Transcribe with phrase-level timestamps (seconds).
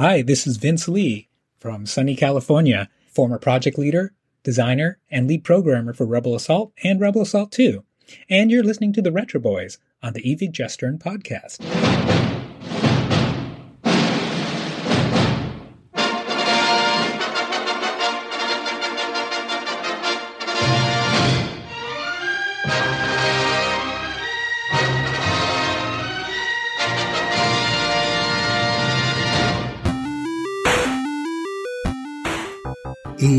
[0.00, 1.28] Hi, this is Vince Lee
[1.58, 7.20] from sunny California, former project leader, designer, and lead programmer for Rebel Assault and Rebel
[7.20, 7.84] Assault 2.
[8.30, 11.60] And you're listening to the Retro Boys on the Evie Jestern podcast.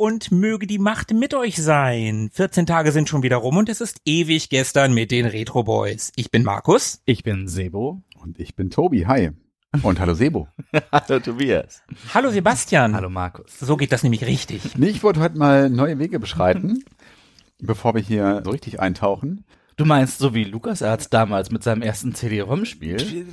[0.00, 2.30] Und möge die Macht mit euch sein.
[2.32, 6.10] 14 Tage sind schon wieder rum und es ist ewig gestern mit den Retro Boys.
[6.16, 7.02] Ich bin Markus.
[7.04, 8.00] Ich bin Sebo.
[8.18, 9.04] Und ich bin Tobi.
[9.06, 9.32] Hi.
[9.82, 10.48] Und hallo Sebo.
[10.90, 11.82] Hallo Tobias.
[12.14, 12.96] Hallo Sebastian.
[12.96, 13.58] Hallo Markus.
[13.60, 14.76] So geht das nämlich richtig.
[14.78, 16.82] Nee, ich wollte heute mal neue Wege beschreiten,
[17.60, 19.44] bevor wir hier so richtig eintauchen.
[19.76, 23.26] Du meinst so wie Lukas Arzt damals mit seinem ersten CD-ROM-Spiel?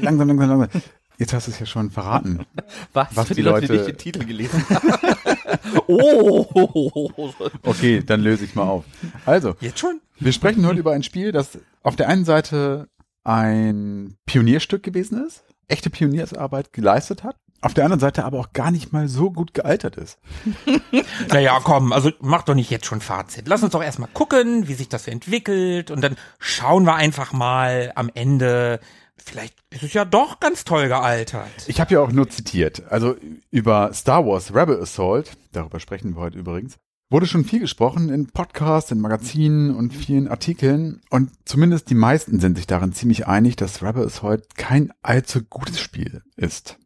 [0.00, 0.82] Langsam, langsam, langsam.
[1.18, 2.46] Jetzt hast du es ja schon verraten.
[2.94, 4.88] Was, Was für die die Leute, die Leute- nicht den Titel gelesen haben?
[5.86, 7.32] oh!
[7.62, 8.84] Okay, dann löse ich mal auf.
[9.26, 10.00] Also, Jetzt schon?
[10.18, 12.88] wir sprechen heute über ein Spiel, das auf der einen Seite
[13.24, 18.70] ein Pionierstück gewesen ist, echte Pioniersarbeit geleistet hat, auf der anderen Seite aber auch gar
[18.70, 20.18] nicht mal so gut gealtert ist.
[21.28, 23.46] Naja, komm, also mach doch nicht jetzt schon Fazit.
[23.46, 27.92] Lass uns doch erstmal gucken, wie sich das entwickelt und dann schauen wir einfach mal
[27.94, 28.80] am Ende.
[29.24, 31.50] Vielleicht ist es ja doch ganz toll gealtert.
[31.66, 32.90] Ich habe ja auch nur zitiert.
[32.90, 33.16] Also
[33.50, 36.76] über Star Wars Rebel Assault, darüber sprechen wir heute übrigens,
[37.10, 41.00] wurde schon viel gesprochen in Podcasts, in Magazinen und vielen Artikeln.
[41.10, 45.80] Und zumindest die meisten sind sich darin ziemlich einig, dass Rebel Assault kein allzu gutes
[45.80, 46.78] Spiel ist.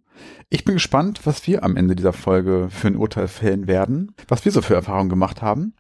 [0.49, 4.45] Ich bin gespannt, was wir am Ende dieser Folge für ein Urteil fällen werden, was
[4.45, 5.75] wir so für Erfahrungen gemacht haben.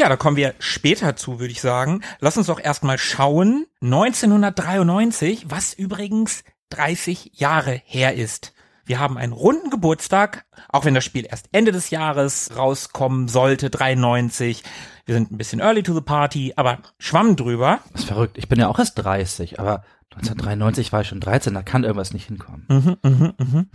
[0.00, 2.00] Ja, da kommen wir später zu, würde ich sagen.
[2.20, 3.66] Lass uns doch erstmal schauen.
[3.82, 8.54] 1993, was übrigens 30 Jahre her ist.
[8.86, 13.68] Wir haben einen runden Geburtstag, auch wenn das Spiel erst Ende des Jahres rauskommen sollte,
[13.68, 14.62] 93.
[15.04, 17.80] Wir sind ein bisschen early to the party, aber schwamm drüber.
[17.92, 18.38] Das ist verrückt.
[18.38, 22.14] Ich bin ja auch erst 30, aber 1993 war ich schon 13, da kann irgendwas
[22.14, 22.64] nicht hinkommen.
[22.68, 23.70] Mhm, mhm, mhm.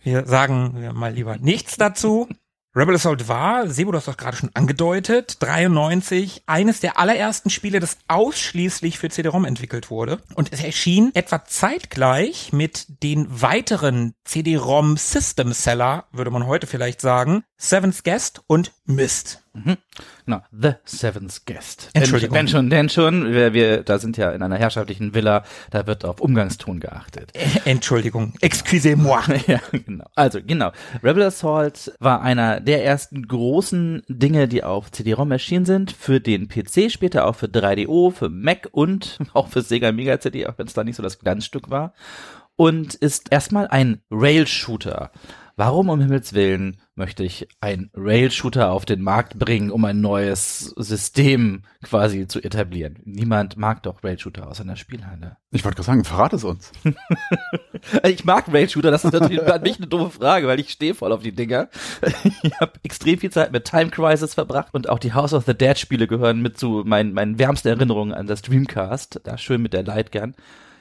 [0.00, 2.28] Wir sagen mal lieber nichts dazu.
[2.76, 7.80] Rebel Assault war, Sebo, du hast das gerade schon angedeutet, 93, eines der allerersten Spiele,
[7.80, 10.18] das ausschließlich für CD-ROM entwickelt wurde.
[10.34, 17.00] Und es erschien etwa zeitgleich mit den weiteren CD-ROM System Seller, würde man heute vielleicht
[17.00, 18.72] sagen, Seventh Guest und
[19.64, 19.78] Myst.
[20.24, 21.90] Genau, The Seventh Guest.
[21.94, 22.34] Entschuldigung.
[22.34, 25.86] Denn, denn schon, denn schon, wir, wir, da sind ja in einer herrschaftlichen Villa, da
[25.86, 27.30] wird auf Umgangston geachtet.
[27.34, 29.22] Äh, Entschuldigung, excusez-moi.
[29.46, 30.06] ja, genau.
[30.14, 30.72] Also, genau.
[31.02, 35.92] Rebel Assault war einer der ersten großen Dinge, die auf CD-ROM erschienen sind.
[35.92, 40.46] Für den PC, später auch für 3DO, für Mac und auch für Sega Mega CD,
[40.46, 41.94] auch wenn es da nicht so das Glanzstück war.
[42.56, 45.10] Und ist erstmal ein Rail-Shooter.
[45.58, 50.74] Warum um Himmels Willen möchte ich ein Rail-Shooter auf den Markt bringen, um ein neues
[50.76, 52.98] System quasi zu etablieren?
[53.06, 55.38] Niemand mag doch Rail-Shooter aus einer Spielhalle.
[55.52, 56.72] Ich wollte gerade sagen, verrat es uns.
[58.02, 61.12] Ich mag Rail-Shooter, das ist natürlich an mich eine doofe Frage, weil ich stehe voll
[61.12, 61.68] auf die Dinger.
[62.42, 65.54] Ich habe extrem viel Zeit mit Time Crisis verbracht und auch die House of the
[65.54, 69.20] Dead Spiele gehören mit zu meinen, meinen wärmsten Erinnerungen an das Dreamcast.
[69.24, 70.34] Da schön mit der Lightgun.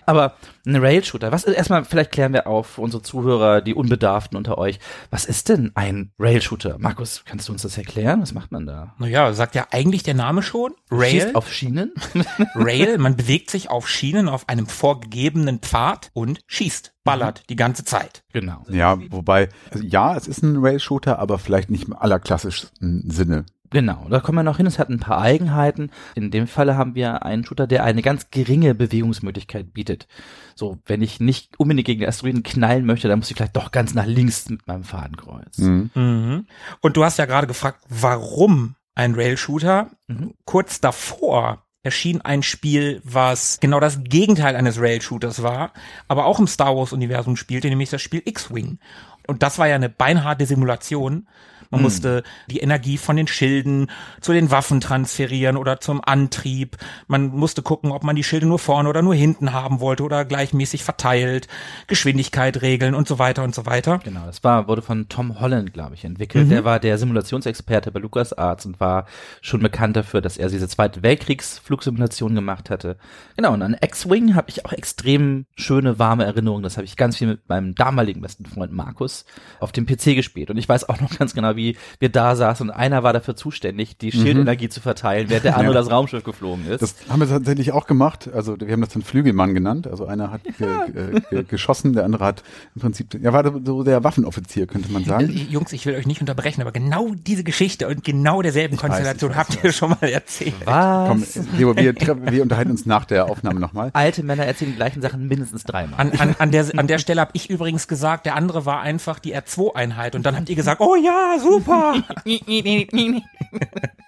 [0.05, 0.35] Aber
[0.65, 4.79] ein Rail-Shooter, was erstmal, vielleicht klären wir auf für unsere Zuhörer, die Unbedarften unter euch.
[5.09, 6.77] Was ist denn ein Rail-Shooter?
[6.79, 8.21] Markus, kannst du uns das erklären?
[8.21, 8.93] Was macht man da?
[8.97, 10.73] Naja, sagt ja eigentlich der Name schon.
[10.91, 11.11] Rail.
[11.11, 11.93] Schießt auf Schienen?
[12.55, 17.85] Rail, man bewegt sich auf Schienen auf einem vorgegebenen Pfad und schießt, ballert die ganze
[17.85, 18.23] Zeit.
[18.33, 18.63] genau.
[18.69, 23.45] Ja, wobei, also ja, es ist ein Rail-Shooter, aber vielleicht nicht im allerklassischsten Sinne.
[23.71, 24.65] Genau, da kommen wir noch hin.
[24.65, 25.91] Es hat ein paar Eigenheiten.
[26.15, 30.07] In dem Falle haben wir einen Shooter, der eine ganz geringe Bewegungsmöglichkeit bietet.
[30.55, 33.71] So, wenn ich nicht unbedingt gegen den Asteroiden knallen möchte, dann muss ich vielleicht doch
[33.71, 35.57] ganz nach links mit meinem Fadenkreuz.
[35.57, 35.89] Mhm.
[35.93, 36.47] Mhm.
[36.81, 39.89] Und du hast ja gerade gefragt, warum ein Rail-Shooter?
[40.07, 40.33] Mhm.
[40.45, 45.71] Kurz davor erschien ein Spiel, was genau das Gegenteil eines Rail-Shooters war,
[46.07, 48.79] aber auch im Star Wars-Universum spielte, nämlich das Spiel X-Wing.
[49.27, 51.27] Und das war ja eine beinharte Simulation.
[51.69, 53.89] Man musste die Energie von den Schilden
[54.21, 56.77] zu den Waffen transferieren oder zum Antrieb.
[57.07, 60.25] Man musste gucken, ob man die Schilde nur vorne oder nur hinten haben wollte oder
[60.25, 61.47] gleichmäßig verteilt,
[61.87, 63.99] Geschwindigkeit regeln und so weiter und so weiter.
[64.03, 66.45] Genau, das war, wurde von Tom Holland, glaube ich, entwickelt.
[66.45, 66.49] Mhm.
[66.49, 69.05] Der war der Simulationsexperte bei LucasArts und war
[69.41, 72.97] schon bekannt dafür, dass er diese Zweite Weltkriegsflugsimulation gemacht hatte.
[73.35, 76.63] Genau, und an X-Wing habe ich auch extrem schöne, warme Erinnerungen.
[76.63, 79.25] Das habe ich ganz viel mit meinem damaligen besten Freund Markus
[79.59, 80.49] auf dem PC gespielt.
[80.49, 83.35] Und ich weiß auch noch ganz genau, wie wir da saßen und einer war dafür
[83.35, 85.81] zuständig, die Schildenergie zu verteilen, während der andere Ja.
[85.81, 86.81] das Raumschiff geflogen ist.
[86.81, 88.29] Das haben wir tatsächlich auch gemacht.
[88.33, 89.87] Also wir haben das dann Flügelmann genannt.
[89.87, 92.43] Also einer hat ge äh, ge geschossen, der andere hat
[92.75, 95.47] im Prinzip, ja war so der Waffenoffizier, könnte man Äh, sagen.
[95.49, 99.31] Jungs, ich will euch nicht unterbrechen, aber genau diese Geschichte und genau derselben weiß, Konstellation
[99.31, 100.53] ich weiß, habt ich ihr schon mal erzählt.
[100.65, 101.09] Was?
[101.09, 101.23] Komm,
[101.57, 103.89] Leo, wir, wir unterhalten uns nach der Aufnahme nochmal.
[103.93, 105.99] Alte Männer erzählen die gleichen Sachen mindestens dreimal.
[105.99, 109.19] An, an, an, der, an der Stelle habe ich übrigens gesagt, der andere war einfach
[109.19, 110.15] die R2-Einheit.
[110.15, 112.03] Und dann habt ihr gesagt, oh ja, super.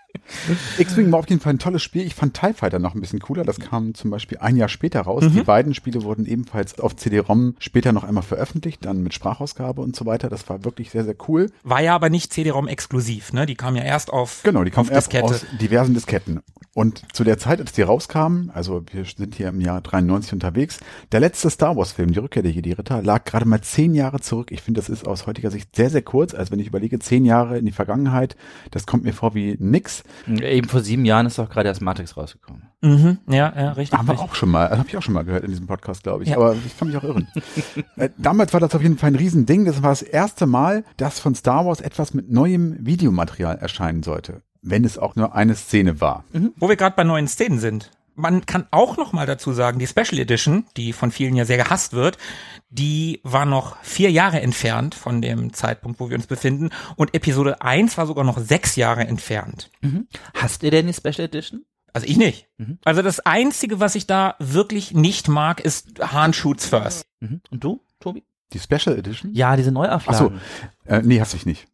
[0.77, 2.05] X-Wing war auf jeden Fall ein tolles Spiel.
[2.05, 3.43] Ich fand TIE Fighter noch ein bisschen cooler.
[3.43, 5.23] Das kam zum Beispiel ein Jahr später raus.
[5.33, 9.95] Die beiden Spiele wurden ebenfalls auf CD-ROM später noch einmal veröffentlicht, dann mit Sprachausgabe und
[9.95, 10.29] so weiter.
[10.29, 11.51] Das war wirklich sehr, sehr cool.
[11.63, 13.45] War ja aber nicht CD-ROM exklusiv, ne?
[13.45, 15.25] Die kam ja erst auf, Genau, die auf erst Diskette.
[15.33, 16.41] aus diversen Disketten.
[16.73, 20.79] Und zu der Zeit, als die rauskamen, also wir sind hier im Jahr 93 unterwegs,
[21.11, 24.51] der letzte Star Wars Film, Die Rückkehr der Jedi-Ritter, lag gerade mal zehn Jahre zurück.
[24.51, 26.35] Ich finde, das ist aus heutiger Sicht sehr, sehr kurz.
[26.35, 28.35] Also wenn ich überlege, zehn Jahre in die Vergangenheit,
[28.69, 30.03] das kommt mir vor wie nix.
[30.27, 32.63] Eben vor sieben Jahren ist doch gerade erst Matrix rausgekommen.
[32.81, 33.97] Mhm, ja, ja, richtig.
[33.97, 34.29] Haben wir richtig.
[34.29, 36.29] auch schon mal, habe ich auch schon mal gehört in diesem Podcast, glaube ich.
[36.29, 36.37] Ja.
[36.37, 37.27] Aber ich kann mich auch irren.
[37.95, 39.65] äh, damals war das auf jeden Fall ein Riesending.
[39.65, 44.41] Das war das erste Mal, dass von Star Wars etwas mit neuem Videomaterial erscheinen sollte.
[44.61, 46.25] Wenn es auch nur eine Szene war.
[46.57, 47.91] Wo wir gerade bei neuen Szenen sind.
[48.17, 51.57] Man kann auch noch mal dazu sagen, die Special Edition, die von vielen ja sehr
[51.57, 52.17] gehasst wird,
[52.69, 56.71] die war noch vier Jahre entfernt von dem Zeitpunkt, wo wir uns befinden.
[56.95, 59.69] Und Episode 1 war sogar noch sechs Jahre entfernt.
[60.33, 61.63] Hast ihr denn die Special Edition?
[61.93, 62.47] Also ich nicht.
[62.57, 62.79] Mhm.
[62.83, 67.05] Also das Einzige, was ich da wirklich nicht mag, ist Han Shoots First.
[67.19, 67.41] Mhm.
[67.49, 68.23] Und du, Tobi?
[68.53, 69.33] Die Special Edition?
[69.33, 69.71] Ja, diese
[70.13, 70.33] Ach so,
[70.85, 71.67] äh, nee, hast ich nicht.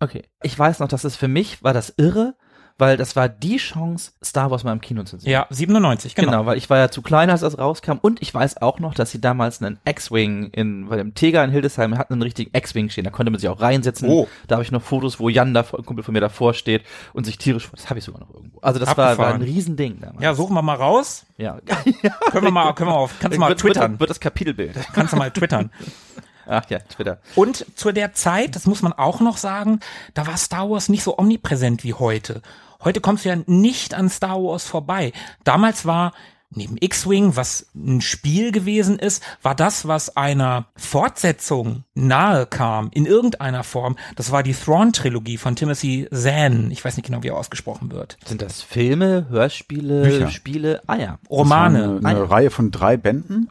[0.00, 0.22] Okay.
[0.42, 2.36] Ich weiß noch, dass es für mich war das irre,
[2.78, 5.30] weil das war die Chance, Star Wars mal im Kino zu sehen.
[5.30, 6.30] Ja, 97, genau.
[6.30, 7.98] Genau, weil ich war ja zu klein, als das rauskam.
[8.00, 11.50] Und ich weiß auch noch, dass sie damals einen X-Wing in, bei dem Teger in
[11.50, 13.04] Hildesheim hatten einen richtigen X-Wing stehen.
[13.04, 14.08] Da konnte man sich auch reinsetzen.
[14.08, 14.28] Oh.
[14.46, 17.24] Da habe ich noch Fotos, wo Jan da, ein Kumpel von mir davor steht und
[17.24, 18.60] sich tierisch, das habe ich sogar noch irgendwo.
[18.60, 19.42] Also das war, war ein.
[19.42, 20.22] Riesending damals.
[20.22, 21.26] Ja, suchen wir mal raus.
[21.36, 21.58] ja.
[22.30, 23.98] Können wir mal, können wir auf, kannst du mal wird, twittern.
[23.98, 24.76] Wird das Kapitelbild.
[24.92, 25.70] Kannst du mal twittern.
[26.48, 27.18] Ach ja, Twitter.
[27.34, 29.80] Und zu der Zeit, das muss man auch noch sagen,
[30.14, 32.40] da war Star Wars nicht so omnipräsent wie heute.
[32.84, 35.12] Heute kommst du ja nicht an Star Wars vorbei.
[35.44, 36.12] Damals war
[36.50, 43.04] neben X-Wing, was ein Spiel gewesen ist, war das, was einer Fortsetzung nahe kam, in
[43.04, 46.70] irgendeiner Form, das war die Thrawn-Trilogie von Timothy Zahn.
[46.70, 48.16] Ich weiß nicht genau, wie er ausgesprochen wird.
[48.24, 50.30] Sind das Filme, Hörspiele, Bücher.
[50.30, 50.80] Spiele?
[50.86, 51.18] Ah ja.
[51.28, 51.82] Romane.
[51.84, 52.24] Eine, eine Ah, ja.
[52.24, 53.50] Reihe von drei Bänden.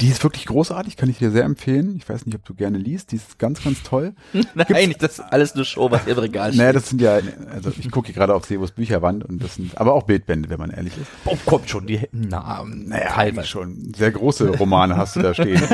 [0.00, 1.96] Die ist wirklich großartig, kann ich dir sehr empfehlen.
[1.96, 3.10] Ich weiß nicht, ob du gerne liest.
[3.10, 4.14] Die ist ganz, ganz toll.
[4.54, 6.58] Nein, das ist alles eine Show, was im Regal steht.
[6.58, 7.18] Naja, das sind ja,
[7.52, 10.58] also ich gucke hier gerade auf Sevos Bücherwand und das sind aber auch Bildbände, wenn
[10.60, 11.08] man ehrlich ist.
[11.24, 13.48] Oh, kommt schon, die, na, Naja, teilweise.
[13.48, 13.92] schon.
[13.96, 15.60] Sehr große Romane hast du da stehen.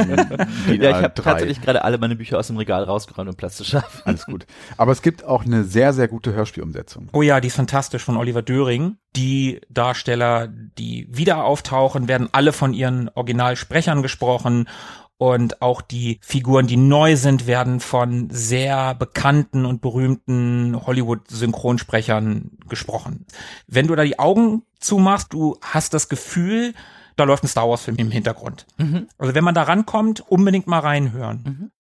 [0.69, 3.65] Ja, ich habe tatsächlich gerade alle meine Bücher aus dem Regal rausgeräumt, um Platz zu
[3.65, 4.03] schaffen.
[4.05, 4.47] Alles gut.
[4.77, 7.09] Aber es gibt auch eine sehr, sehr gute Hörspielumsetzung.
[7.13, 8.97] Oh ja, die ist fantastisch von Oliver Döring.
[9.17, 14.69] Die Darsteller, die wieder auftauchen, werden alle von ihren Originalsprechern gesprochen.
[15.17, 23.25] Und auch die Figuren, die neu sind, werden von sehr bekannten und berühmten Hollywood-Synchronsprechern gesprochen.
[23.69, 26.75] Wenn du da die Augen zumachst, du hast das Gefühl,
[27.15, 28.67] da läuft ein Star Wars-Film im Hintergrund.
[29.17, 31.71] Also wenn man da rankommt, unbedingt mal reinhören.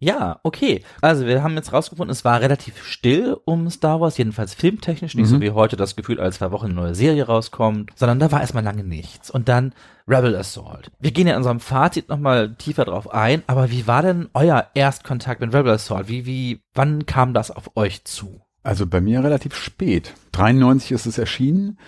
[0.00, 0.84] Ja, okay.
[1.00, 5.26] Also wir haben jetzt rausgefunden, es war relativ still um Star Wars, jedenfalls filmtechnisch, nicht
[5.28, 8.40] so wie heute das Gefühl, alle zwei Wochen eine neue Serie rauskommt, sondern da war
[8.40, 9.28] erstmal lange nichts.
[9.28, 9.74] Und dann
[10.06, 10.92] Rebel Assault.
[11.00, 14.68] Wir gehen ja in unserem Fazit nochmal tiefer drauf ein, aber wie war denn euer
[14.74, 16.08] Erstkontakt mit Rebel Assault?
[16.08, 18.40] Wie, wie, wann kam das auf euch zu?
[18.62, 20.14] Also bei mir relativ spät.
[20.32, 21.78] 93 ist es erschienen.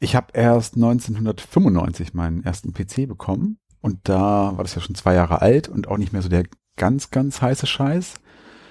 [0.00, 3.58] Ich habe erst 1995 meinen ersten PC bekommen.
[3.80, 6.44] Und da war das ja schon zwei Jahre alt und auch nicht mehr so der
[6.78, 8.14] ganz, ganz heiße Scheiß.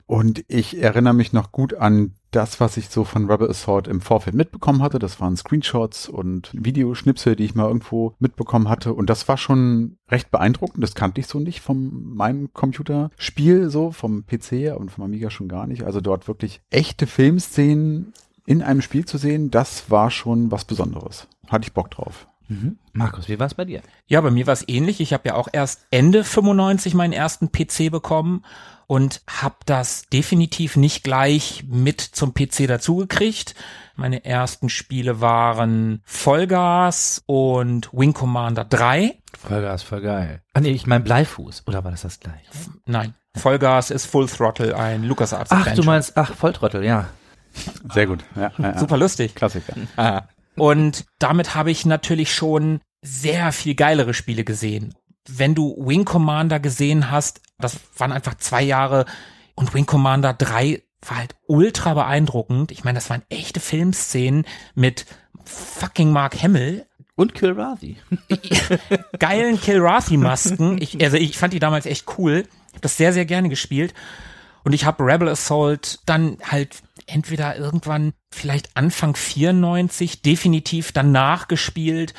[0.08, 4.00] Und ich erinnere mich noch gut an das, was ich so von Rebel Assault im
[4.00, 5.00] Vorfeld mitbekommen hatte.
[5.00, 8.94] Das waren Screenshots und Videoschnipsel, die ich mal irgendwo mitbekommen hatte.
[8.94, 10.82] Und das war schon recht beeindruckend.
[10.82, 15.50] Das kannte ich so nicht von meinem Computerspiel, so vom PC und vom Amiga schon
[15.50, 15.84] gar nicht.
[15.84, 18.14] Also dort wirklich echte Filmszenen
[18.46, 21.28] in einem Spiel zu sehen, das war schon was Besonderes.
[21.48, 22.28] Hatte ich Bock drauf.
[22.48, 22.78] Mhm.
[22.94, 23.82] Markus, wie war es bei dir?
[24.08, 25.00] Ja, bei mir war es ähnlich.
[25.02, 28.44] Ich habe ja auch erst Ende 95 meinen ersten PC bekommen
[28.88, 33.54] und habe das definitiv nicht gleich mit zum PC dazugekriegt.
[33.96, 39.18] Meine ersten Spiele waren Vollgas und Wing Commander 3.
[39.38, 40.42] Vollgas, voll geil.
[40.54, 41.64] Ah nee, ich mein Bleifuß.
[41.68, 42.48] Oder war das das gleiche?
[42.86, 45.82] Nein, Vollgas ist Full Throttle, ein LucasArts Ach, Adventure.
[45.84, 47.10] du meinst, ach, Volltrottel, ja.
[47.94, 48.24] Sehr gut.
[48.36, 48.78] Ja, ja, ja.
[48.78, 49.36] Super lustig.
[49.36, 49.74] Klassiker.
[50.58, 54.94] Und damit habe ich natürlich schon sehr viel geilere Spiele gesehen.
[55.30, 59.06] Wenn du Wing Commander gesehen hast, das waren einfach zwei Jahre
[59.56, 62.72] und Wing Commander 3 war halt ultra beeindruckend.
[62.72, 65.06] Ich meine, das waren echte Filmszenen mit
[65.46, 66.86] fucking Mark Hamill,
[67.16, 67.98] Und Kilrathi.
[69.20, 70.82] geilen Kilrathi-Masken.
[70.82, 72.44] Ich, also ich fand die damals echt cool.
[72.68, 73.94] Ich habe das sehr, sehr gerne gespielt.
[74.64, 82.14] Und ich habe Rebel Assault dann halt entweder irgendwann vielleicht Anfang 94 definitiv danach gespielt.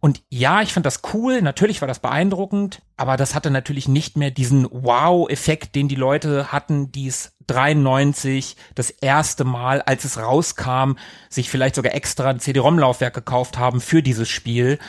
[0.00, 4.16] Und ja, ich fand das cool, natürlich war das beeindruckend, aber das hatte natürlich nicht
[4.16, 10.18] mehr diesen Wow-Effekt, den die Leute hatten, die es 93 das erste Mal, als es
[10.18, 10.94] rauskam,
[11.28, 14.80] sich vielleicht sogar extra ein CD-ROM-Laufwerk gekauft haben für dieses Spiel.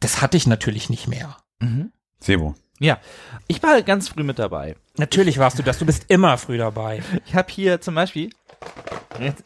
[0.00, 1.36] Das hatte ich natürlich nicht mehr.
[2.18, 2.56] Sebo.
[2.78, 2.98] Ja,
[3.46, 4.76] ich war ganz früh mit dabei.
[4.96, 7.02] Natürlich warst du das, du bist immer früh dabei.
[7.24, 8.30] Ich habe hier zum Beispiel,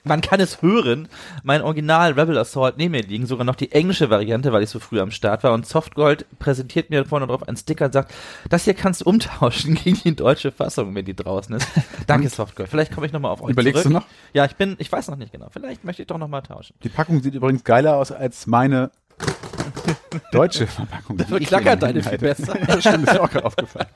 [0.04, 1.08] man kann es hören,
[1.42, 4.78] mein Original Rebel Assault neben mir liegen, sogar noch die englische Variante, weil ich so
[4.78, 5.52] früh am Start war.
[5.52, 8.12] Und Softgold präsentiert mir vorne drauf einen Sticker und sagt,
[8.48, 11.68] das hier kannst du umtauschen gegen die deutsche Fassung, wenn die draußen ist.
[12.06, 12.68] Danke Softgold.
[12.68, 13.92] Vielleicht komme ich nochmal auf euch Überlegst zurück.
[13.92, 14.06] du noch?
[14.32, 15.48] Ja, ich bin, ich weiß noch nicht genau.
[15.50, 16.74] Vielleicht möchte ich doch nochmal tauschen.
[16.82, 18.90] Die Packung sieht übrigens geiler aus als meine
[20.32, 21.16] deutsche Verpackung.
[21.16, 22.54] die Dafür ich klackert hier deine viel besser.
[22.66, 23.88] Das stimmt, ist mir auch gerade aufgefallen.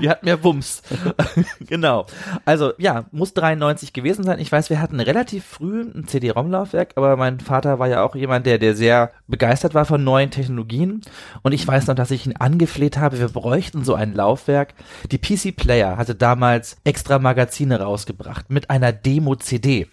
[0.00, 0.82] Die hat mehr Wumms.
[1.66, 2.06] genau.
[2.44, 4.38] Also ja, muss 93 gewesen sein.
[4.38, 8.46] Ich weiß, wir hatten relativ früh ein CD-ROM-Laufwerk, aber mein Vater war ja auch jemand,
[8.46, 11.02] der, der sehr begeistert war von neuen Technologien.
[11.42, 14.74] Und ich weiß noch, dass ich ihn angefleht habe, wir bräuchten so ein Laufwerk.
[15.10, 19.88] Die PC Player hatte damals extra Magazine rausgebracht mit einer Demo-CD.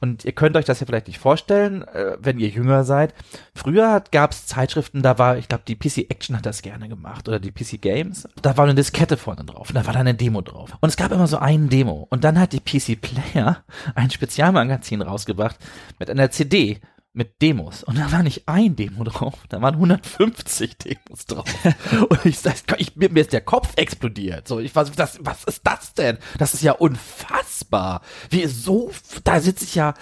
[0.00, 3.14] Und ihr könnt euch das ja vielleicht nicht vorstellen, äh, wenn ihr jünger seid.
[3.54, 7.28] Früher gab es Zeitschriften, da war, ich glaube, die PC Action hat das gerne gemacht
[7.28, 8.28] oder die PC Games.
[8.42, 10.70] Da war eine Diskette vorne drauf und da war dann eine Demo drauf.
[10.80, 12.06] Und es gab immer so einen Demo.
[12.10, 13.62] Und dann hat die PC Player
[13.94, 15.56] ein Spezialmagazin rausgebracht
[15.98, 16.80] mit einer CD
[17.12, 17.82] mit Demos.
[17.82, 21.46] Und da war nicht ein Demo drauf, da waren 150 Demos drauf.
[22.08, 24.46] Und ich sag, ich, mir, mir ist der Kopf explodiert.
[24.46, 26.18] So, ich was, das, was ist das denn?
[26.38, 28.02] Das ist ja unfassbar.
[28.30, 28.90] Wie so,
[29.24, 29.94] da sitze ich ja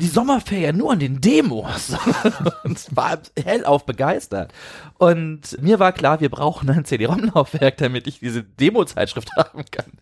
[0.00, 1.92] die Sommerferien nur an den Demos
[2.64, 4.52] und war hellauf begeistert.
[4.98, 9.92] Und mir war klar, wir brauchen ein CD-ROM-Laufwerk, damit ich diese Demo-Zeitschrift haben kann.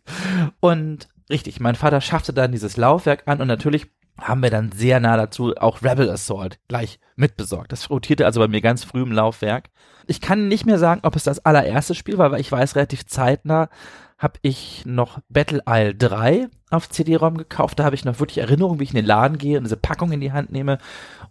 [0.61, 3.87] Und richtig, mein Vater schaffte dann dieses Laufwerk an und natürlich
[4.19, 7.73] haben wir dann sehr nah dazu auch Rebel Assault gleich mitbesorgt.
[7.73, 9.71] Das rotierte also bei mir ganz früh im Laufwerk.
[10.07, 13.07] Ich kann nicht mehr sagen, ob es das allererste Spiel war, weil ich weiß, relativ
[13.07, 13.69] zeitnah
[14.19, 17.79] habe ich noch Battle Isle 3 auf CD-ROM gekauft.
[17.79, 20.11] Da habe ich noch wirklich Erinnerungen, wie ich in den Laden gehe und diese Packung
[20.13, 20.79] in die Hand nehme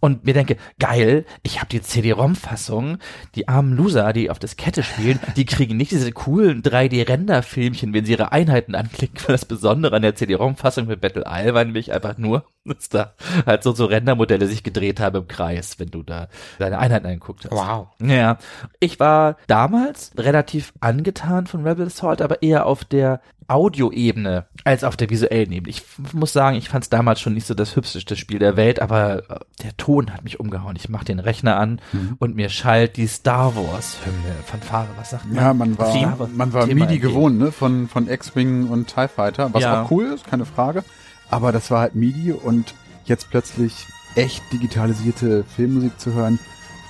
[0.00, 2.98] und mir denke, geil, ich habe die CD-ROM-Fassung.
[3.34, 8.12] Die armen Loser, die auf Diskette spielen, die kriegen nicht diese coolen 3D-Render-Filmchen, wenn sie
[8.12, 9.16] ihre Einheiten anklicken.
[9.26, 13.14] Das Besondere an der CD-ROM-Fassung für Battle Isle war nämlich einfach nur, dass da
[13.44, 16.28] halt so, so Rendermodelle sich gedreht haben im Kreis, wenn du da
[16.58, 17.52] deine Einheiten angeguckt hast.
[17.52, 17.88] Wow.
[18.00, 18.38] Ja,
[18.80, 24.96] ich war damals relativ angetan von Rebel Assault, aber eher auf der Audioebene als auf
[24.96, 25.70] der visuellen Ebene.
[25.70, 28.80] Ich muss sagen, ich fand es damals schon nicht so das hübscheste Spiel der Welt,
[28.80, 30.76] aber äh, der Ton hat mich umgehauen.
[30.76, 31.80] Ich mach den Rechner an
[32.18, 35.36] und mir schallt die Star Wars Hymne, Fanfare, was sagt man?
[35.36, 39.08] Ja, man war, Thema- man war Thema MIDI gewohnt, ne, von, von X-Wing und TIE
[39.08, 39.82] Fighter, was Ja.
[39.82, 40.84] auch cool ist, keine Frage.
[41.30, 42.74] Aber das war halt MIDI und
[43.04, 46.38] jetzt plötzlich echt digitalisierte Filmmusik zu hören,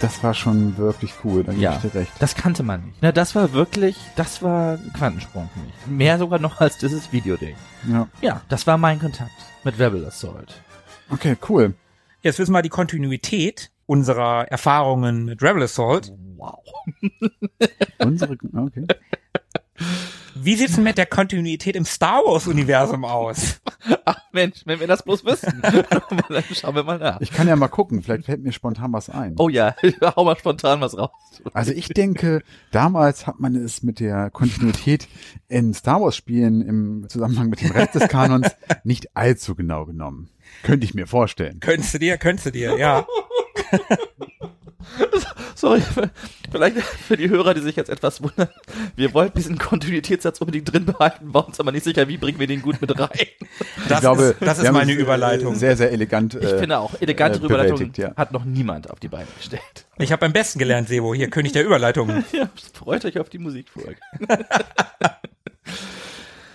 [0.01, 1.73] das war schon wirklich cool, da gebe Ja.
[1.77, 2.13] ich dir recht.
[2.19, 2.99] Das kannte man nicht.
[3.01, 5.75] Na, das war wirklich, das war ein Quantensprung für mich.
[5.87, 7.57] Mehr sogar noch als dieses Videoding.
[7.89, 8.09] Ja.
[8.21, 9.31] Ja, das war mein Kontakt
[9.65, 10.61] mit Rebel Assault.
[11.11, 11.75] Okay, cool.
[12.23, 16.13] Jetzt wissen wir die Kontinuität unserer Erfahrungen mit Rebel Assault.
[16.37, 16.59] Wow.
[17.99, 18.87] Unsere, okay.
[20.39, 23.61] Wie sieht's denn mit der Kontinuität im Star Wars Universum aus?
[24.05, 25.61] Ach Mensch, wenn wir das bloß wüssten.
[25.63, 27.21] Dann schauen wir mal nach.
[27.21, 29.35] Ich kann ja mal gucken, vielleicht fällt mir spontan was ein.
[29.39, 29.75] Oh ja,
[30.17, 31.11] hau mal spontan was raus.
[31.55, 35.09] Also ich denke, damals hat man es mit der Kontinuität
[35.49, 38.49] in Star Wars Spielen im Zusammenhang mit dem Rest des Kanons
[38.85, 40.29] nicht allzu genau genommen.
[40.63, 41.61] Könnte ich mir vorstellen.
[41.61, 43.07] Könntest du dir, könntest du dir, ja.
[45.55, 45.83] Sorry,
[46.51, 48.49] vielleicht für die Hörer, die sich jetzt etwas wundern.
[48.95, 52.47] Wir wollten diesen Kontinuitätssatz unbedingt drin behalten, waren uns aber nicht sicher, wie bringen wir
[52.47, 53.09] den gut mit rein.
[53.89, 55.55] Das ich glaube, ist, das ist meine äh, Überleitung.
[55.55, 56.35] Sehr, sehr elegant.
[56.35, 58.15] Ich äh, finde auch, elegante äh, Überleitung ja.
[58.17, 59.87] hat noch niemand auf die Beine gestellt.
[59.99, 61.15] Ich habe beim besten gelernt, Sebo.
[61.15, 62.25] Hier, König der Überleitungen.
[62.37, 63.97] Ja, freut euch auf die Musikfolge.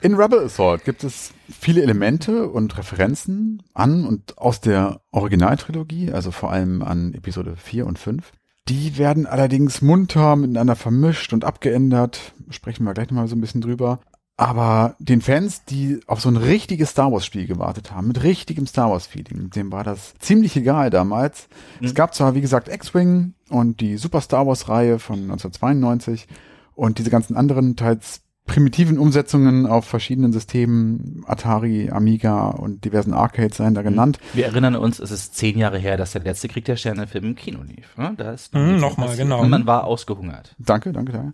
[0.02, 6.32] In Rebel Assault gibt es viele Elemente und Referenzen an und aus der Originaltrilogie, also
[6.32, 8.32] vor allem an Episode 4 und 5.
[8.68, 12.34] Die werden allerdings munter miteinander vermischt und abgeändert.
[12.50, 14.00] Sprechen wir gleich nochmal so ein bisschen drüber.
[14.38, 18.66] Aber den Fans, die auf so ein richtiges Star Wars Spiel gewartet haben, mit richtigem
[18.66, 21.48] Star Wars Feeling, dem war das ziemlich egal damals.
[21.80, 21.86] Mhm.
[21.86, 26.28] Es gab zwar, wie gesagt, X-Wing und die Super Star Wars Reihe von 1992
[26.74, 33.58] und diese ganzen anderen teils primitiven Umsetzungen auf verschiedenen Systemen, Atari, Amiga und diversen Arcades
[33.58, 34.20] seien da genannt.
[34.34, 37.26] Wir erinnern uns, es ist zehn Jahre her, dass der letzte Krieg der Sterne Film
[37.26, 37.96] im Kino lief.
[37.98, 38.14] Ne?
[38.18, 39.42] Da ist mm, Nochmal, genau.
[39.42, 40.56] Und man war ausgehungert.
[40.60, 41.34] Danke, danke, danke.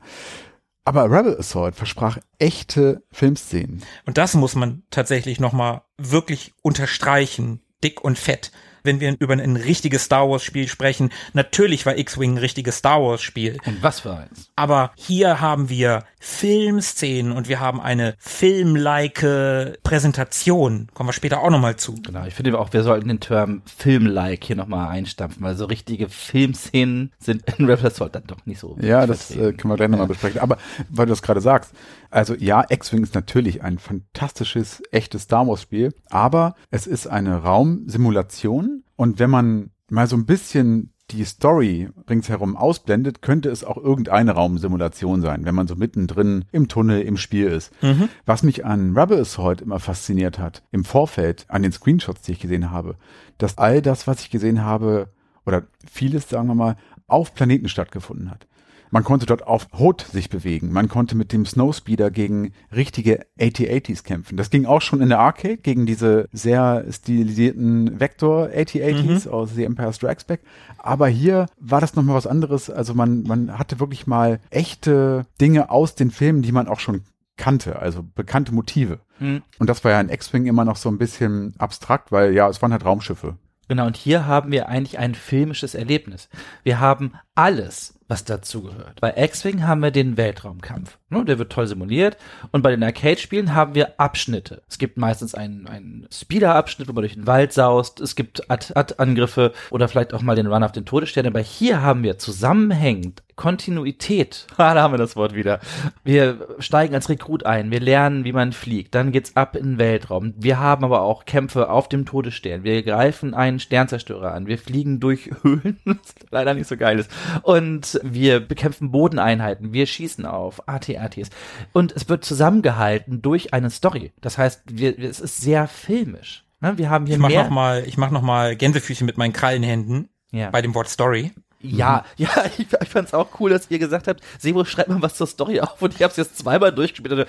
[0.86, 3.82] Aber Rebel Assault versprach echte Filmszenen.
[4.06, 8.52] Und das muss man tatsächlich nochmal wirklich unterstreichen, dick und fett
[8.88, 11.12] wenn wir über ein richtiges Star Wars Spiel sprechen.
[11.34, 13.58] Natürlich war X-Wing ein richtiges Star Wars Spiel.
[13.66, 14.50] Und was für eins?
[14.56, 20.88] Aber hier haben wir Filmszenen und wir haben eine filmlike Präsentation.
[20.94, 21.96] Kommen wir später auch nochmal zu.
[22.02, 26.10] Genau, ich finde auch, wir sollten den Term Filmlike hier nochmal einstampfen, weil so richtige
[26.10, 28.78] Filmszenen sind in Rebel Assault dann doch nicht so.
[28.82, 30.14] Ja, das äh, können wir gleich nochmal ja.
[30.14, 30.42] besprechen.
[30.42, 30.58] Aber
[30.90, 31.74] weil du das gerade sagst,
[32.10, 37.44] also ja, X-Wing ist natürlich ein fantastisches, echtes Star Wars Spiel, aber es ist eine
[37.44, 43.78] Raumsimulation und wenn man mal so ein bisschen die Story ringsherum ausblendet, könnte es auch
[43.78, 47.72] irgendeine Raumsimulation sein, wenn man so mittendrin im Tunnel im Spiel ist.
[47.82, 48.10] Mhm.
[48.26, 52.40] Was mich an Rebel Assault immer fasziniert hat, im Vorfeld, an den Screenshots, die ich
[52.40, 52.96] gesehen habe,
[53.38, 55.10] dass all das, was ich gesehen habe,
[55.46, 56.76] oder vieles, sagen wir mal,
[57.08, 58.48] auf Planeten stattgefunden hat.
[58.92, 60.72] Man konnte dort auf Hot sich bewegen.
[60.72, 64.38] Man konnte mit dem Snowspeeder gegen richtige AT-80s kämpfen.
[64.38, 69.34] Das ging auch schon in der Arcade gegen diese sehr stilisierten Vector AT-80s mhm.
[69.34, 70.42] aus The Empire Strikes Back.
[70.78, 72.70] Aber hier war das nochmal was anderes.
[72.70, 77.02] Also man, man hatte wirklich mal echte Dinge aus den Filmen, die man auch schon
[77.38, 79.00] kannte, also bekannte Motive.
[79.20, 79.44] Mhm.
[79.60, 82.62] Und das war ja in X-Wing immer noch so ein bisschen abstrakt, weil ja, es
[82.62, 83.38] waren halt Raumschiffe.
[83.68, 86.30] Genau, und hier haben wir eigentlich ein filmisches Erlebnis.
[86.64, 89.00] Wir haben alles, was dazu gehört.
[89.00, 90.98] Bei X-Wing haben wir den Weltraumkampf.
[91.10, 92.18] Ne, der wird toll simuliert.
[92.52, 94.62] Und bei den Arcade-Spielen haben wir Abschnitte.
[94.68, 98.02] Es gibt meistens einen, einen Speeder-Abschnitt, wo man durch den Wald saust.
[98.02, 101.28] Es gibt Ad-Angriffe oder vielleicht auch mal den Run auf den Todesstern.
[101.28, 104.48] Aber hier haben wir zusammenhängend Kontinuität.
[104.58, 105.60] Ah, da haben wir das Wort wieder.
[106.04, 107.70] Wir steigen als Rekrut ein.
[107.70, 108.96] Wir lernen, wie man fliegt.
[108.96, 110.34] Dann geht's ab in den Weltraum.
[110.36, 112.64] Wir haben aber auch Kämpfe auf dem Todesstern.
[112.64, 114.48] Wir greifen einen Sternzerstörer an.
[114.48, 117.12] Wir fliegen durch Höhlen, was leider nicht so geil ist.
[117.44, 119.74] Und wir bekämpfen Bodeneinheiten.
[119.74, 121.30] Wir schießen auf AT-ATs.
[121.74, 124.12] Und es wird zusammengehalten durch eine Story.
[124.22, 126.46] Das heißt, wir, es ist sehr filmisch.
[126.60, 127.44] Ne, wir haben hier ich mach mehr.
[127.44, 130.10] Noch mal, ich mach noch mal Gänsefüßchen mit meinen Krallenhänden.
[130.32, 130.50] Ja.
[130.50, 131.32] Bei dem Wort Story.
[131.60, 132.26] Ja, mhm.
[132.26, 135.16] ja, ich, ich fand es auch cool, dass ihr gesagt habt, Sebo, schreibt mal was
[135.16, 137.28] zur Story auf und ich habe es jetzt zweimal durchgespielt und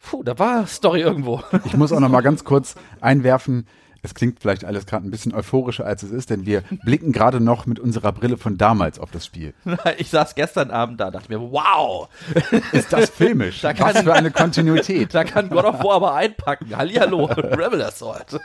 [0.00, 1.42] puh, da war Story irgendwo.
[1.64, 3.66] Ich muss auch noch mal ganz kurz einwerfen,
[4.04, 7.40] es klingt vielleicht alles gerade ein bisschen euphorischer, als es ist, denn wir blicken gerade
[7.40, 9.54] noch mit unserer Brille von damals auf das Spiel.
[9.96, 12.08] Ich saß gestern Abend da, dachte mir, wow!
[12.72, 13.60] Ist das filmisch?
[13.60, 15.08] Da kann, Was für eine Kontinuität.
[15.14, 16.76] Da kann God of War aber einpacken.
[16.76, 18.38] Hallihallo, Rebel Assault.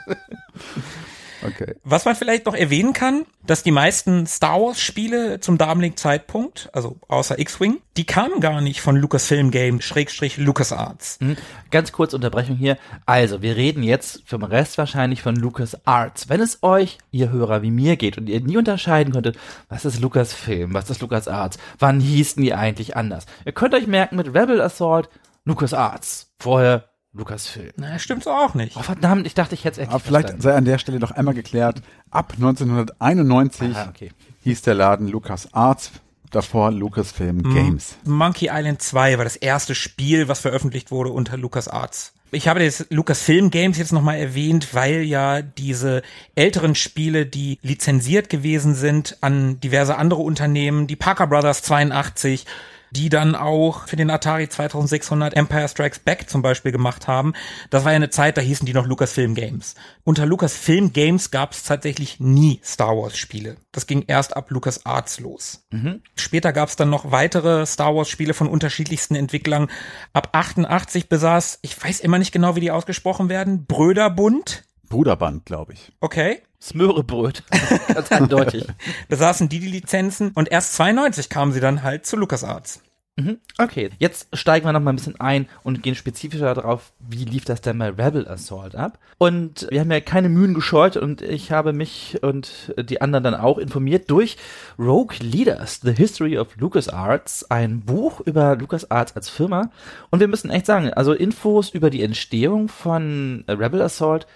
[1.43, 1.75] Okay.
[1.83, 6.69] Was man vielleicht noch erwähnen kann, dass die meisten Star Wars Spiele zum damaligen Zeitpunkt,
[6.73, 11.19] also außer X-Wing, die kamen gar nicht von Lucasfilm Games, Schrägstrich LucasArts.
[11.21, 11.37] Mhm.
[11.71, 12.77] Ganz kurz Unterbrechung hier.
[13.05, 16.29] Also, wir reden jetzt für den Rest wahrscheinlich von LucasArts.
[16.29, 19.37] Wenn es euch, ihr Hörer, wie mir geht und ihr nie unterscheiden könntet,
[19.69, 23.25] was ist Lucasfilm, was ist LucasArts, wann hießen die eigentlich anders?
[23.45, 25.09] Ihr könnt euch merken mit Rebel Assault,
[25.45, 26.33] LucasArts.
[26.39, 27.71] Vorher Lucasfilm.
[27.77, 28.77] Na, stimmt so auch nicht.
[28.77, 30.41] Oh, verdammt, ich dachte, ich hätte es endlich Aber vielleicht verstanden.
[30.43, 34.11] sei an der Stelle noch einmal geklärt, ab 1991 Aha, okay.
[34.43, 35.91] hieß der Laden Lucas Arts,
[36.29, 37.53] davor Lucasfilm mhm.
[37.53, 37.95] Games.
[38.05, 42.13] Monkey Island 2 war das erste Spiel, was veröffentlicht wurde unter Lucas Arts.
[42.31, 46.03] Ich habe das Lucasfilm Games jetzt nochmal erwähnt, weil ja diese
[46.35, 52.45] älteren Spiele, die lizenziert gewesen sind an diverse andere Unternehmen, die Parker Brothers 82,
[52.91, 57.33] die dann auch für den Atari 2600 Empire Strikes Back zum Beispiel gemacht haben.
[57.69, 59.75] Das war ja eine Zeit, da hießen die noch Lucasfilm Games.
[60.03, 63.57] Unter Lucasfilm Games gab es tatsächlich nie Star Wars Spiele.
[63.71, 65.65] Das ging erst ab Lucas Arts los.
[65.71, 66.01] Mhm.
[66.15, 69.69] Später gab es dann noch weitere Star Wars Spiele von unterschiedlichsten Entwicklern.
[70.13, 74.63] Ab 88 besaß, ich weiß immer nicht genau, wie die ausgesprochen werden, Bröderbund.
[74.89, 75.91] Bruderband, glaube ich.
[76.01, 76.41] Okay.
[76.61, 77.43] Smörebröt.
[77.93, 78.67] Ganz eindeutig.
[79.07, 82.81] Besaßen die die Lizenzen und erst 92 kamen sie dann halt zu LucasArts.
[83.19, 83.37] Mhm.
[83.57, 87.43] Okay, jetzt steigen wir noch mal ein bisschen ein und gehen spezifischer darauf, wie lief
[87.43, 88.97] das denn bei Rebel Assault ab.
[89.17, 93.35] Und wir haben ja keine Mühen gescheut und ich habe mich und die anderen dann
[93.35, 94.37] auch informiert durch
[94.77, 99.69] Rogue Leaders, The History of LucasArts, ein Buch über LucasArts als Firma.
[100.11, 104.27] Und wir müssen echt sagen, also Infos über die Entstehung von Rebel Assault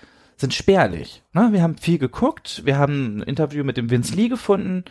[0.43, 1.23] sind spärlich.
[1.31, 1.53] Ne?
[1.53, 4.83] Wir haben viel geguckt, wir haben ein Interview mit dem Vince Lee gefunden.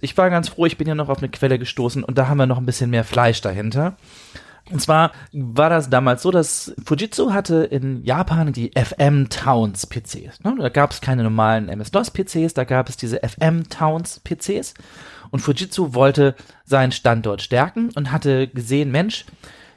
[0.00, 2.38] Ich war ganz froh, ich bin ja noch auf eine Quelle gestoßen und da haben
[2.38, 3.96] wir noch ein bisschen mehr Fleisch dahinter.
[4.72, 10.42] Und zwar war das damals so, dass Fujitsu hatte in Japan die FM Towns PCs.
[10.42, 10.56] Ne?
[10.58, 14.74] Da gab es keine normalen MS-DOS PCs, da gab es diese FM Towns PCs.
[15.30, 19.24] Und Fujitsu wollte seinen Standort stärken und hatte gesehen, Mensch,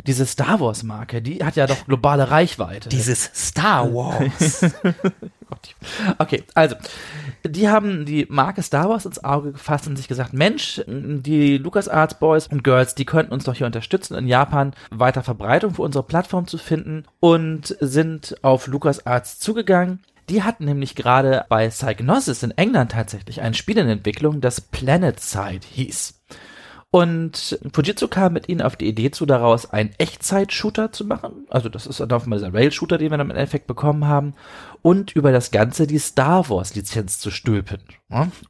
[0.10, 2.90] diese Star Wars Marke, die hat ja doch globale Reichweite.
[2.90, 4.66] Dieses Star Wars.
[6.18, 6.76] okay, also
[7.46, 12.16] die haben die Marke Star Wars ins Auge gefasst und sich gesagt, Mensch, die LucasArts
[12.16, 16.04] Boys und Girls, die könnten uns doch hier unterstützen, in Japan weiter Verbreitung für unsere
[16.04, 20.00] Plattform zu finden und sind auf LucasArts zugegangen.
[20.28, 25.20] Die hatten nämlich gerade bei Psygnosis in England tatsächlich ein Spiel in Entwicklung, das Planet
[25.20, 26.19] Side hieß.
[26.92, 31.46] Und Fujitsu kam mit ihnen auf die Idee zu, daraus einen Echtzeit-Shooter zu machen.
[31.50, 34.34] Also das ist dann auf dieser Rail-Shooter, den wir dann im Endeffekt bekommen haben.
[34.82, 37.82] Und über das Ganze die Star Wars-Lizenz zu stülpen.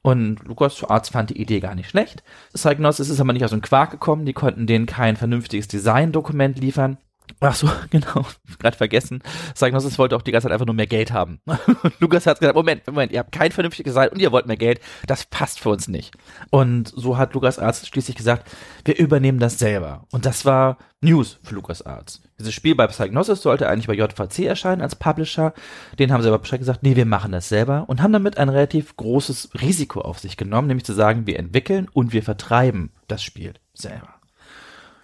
[0.04, 2.24] Und LucasArts fand die Idee gar nicht schlecht.
[2.54, 4.26] Psychonauts ist aber nicht aus dem Quark gekommen.
[4.26, 6.98] Die konnten denen kein vernünftiges Design-Dokument liefern.
[7.40, 8.26] Ach so, genau,
[8.60, 9.22] gerade vergessen.
[9.54, 11.40] Psygnosis wollte auch die ganze Zeit einfach nur mehr Geld haben.
[11.46, 11.60] Und
[12.00, 14.82] Lukas hat gesagt, Moment, Moment, ihr habt kein vernünftiges Design und ihr wollt mehr Geld.
[15.08, 16.14] Das passt für uns nicht.
[16.50, 18.50] Und so hat Lukas Arzt schließlich gesagt,
[18.86, 20.06] wir übernehmen das selber.
[20.12, 22.22] Und das war News für Lukas Arzt.
[22.40, 25.54] Dieses Spiel bei Psygnosis sollte eigentlich bei JVC erscheinen als Publisher.
[25.98, 28.50] Den haben sie aber Bescheid gesagt, nee, wir machen das selber und haben damit ein
[28.50, 33.24] relativ großes Risiko auf sich genommen, nämlich zu sagen, wir entwickeln und wir vertreiben das
[33.24, 34.19] Spiel selber.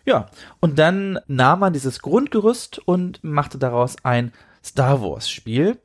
[0.05, 0.27] Ja,
[0.59, 4.31] und dann nahm man dieses Grundgerüst und machte daraus ein
[4.63, 5.79] Star Wars Spiel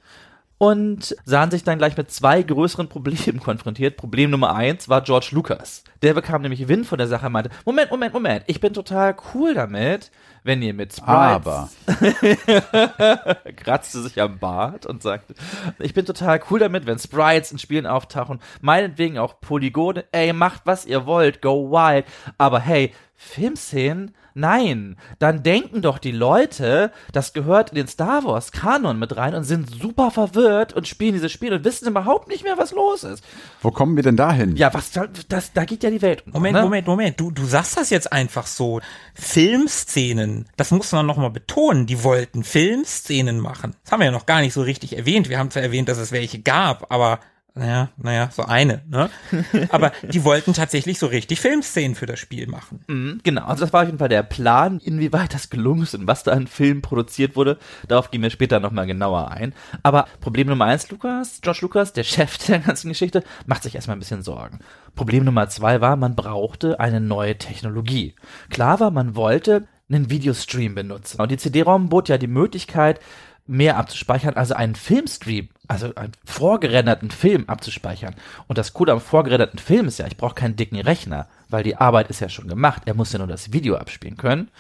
[0.63, 3.97] und sahen sich dann gleich mit zwei größeren Problemen konfrontiert.
[3.97, 5.85] Problem Nummer eins war George Lucas.
[6.03, 9.17] Der bekam nämlich Wind von der Sache und meinte, Moment, Moment, Moment, ich bin total
[9.33, 10.11] cool damit,
[10.45, 11.09] wenn ihr mit Sprites...
[11.09, 11.71] Aber.
[13.57, 15.35] kratzte sich am Bart und sagte,
[15.79, 20.63] ich bin total cool damit, wenn Sprites in Spielen auftauchen, meinetwegen auch Polygone, ey, macht
[20.67, 22.05] was ihr wollt, go wild,
[22.37, 24.15] aber hey, Filmszenen?
[24.33, 29.35] Nein, dann denken doch die Leute, das gehört in den Star Wars Kanon mit rein
[29.35, 33.05] und sind super verwirrt und spielen dieses Spiel und wissen überhaupt nicht mehr, was los
[33.05, 33.23] ist.
[33.61, 34.57] Wo kommen wir denn dahin?
[34.57, 34.93] Ja, was
[35.29, 36.25] das da geht ja die Welt.
[36.27, 36.63] Um, Moment, ne?
[36.63, 38.81] Moment, Moment, du du sagst das jetzt einfach so.
[39.13, 43.77] Filmszenen, das muss man noch mal betonen, die wollten Filmszenen machen.
[43.83, 45.29] Das haben wir ja noch gar nicht so richtig erwähnt.
[45.29, 47.21] Wir haben zwar erwähnt, dass es welche gab, aber
[47.55, 49.11] naja, naja, so eine, ne?
[49.71, 52.85] Aber die wollten tatsächlich so richtig Filmszenen für das Spiel machen.
[52.87, 56.07] Mhm, genau, also das war auf jeden Fall der Plan, inwieweit das gelungen ist und
[56.07, 57.59] was da an Film produziert wurde.
[57.89, 59.55] Darauf gehen wir später nochmal genauer ein.
[59.83, 63.97] Aber Problem Nummer eins, Lukas, Josh Lucas, der Chef der ganzen Geschichte, macht sich erstmal
[63.97, 64.61] ein bisschen Sorgen.
[64.95, 68.15] Problem Nummer zwei war, man brauchte eine neue Technologie.
[68.51, 71.21] Klar war, man wollte einen Videostream benutzen.
[71.21, 73.01] Und die CD-ROM bot ja die Möglichkeit,
[73.47, 78.17] mehr abzuspeichern, also einen Filmstream, also einen vorgerenderten Film abzuspeichern.
[78.49, 81.77] Und das Coole am vorgerenderten Film ist ja, ich brauche keinen dicken Rechner, weil die
[81.77, 82.83] Arbeit ist ja schon gemacht.
[82.87, 84.51] Er muss ja nur das Video abspielen können.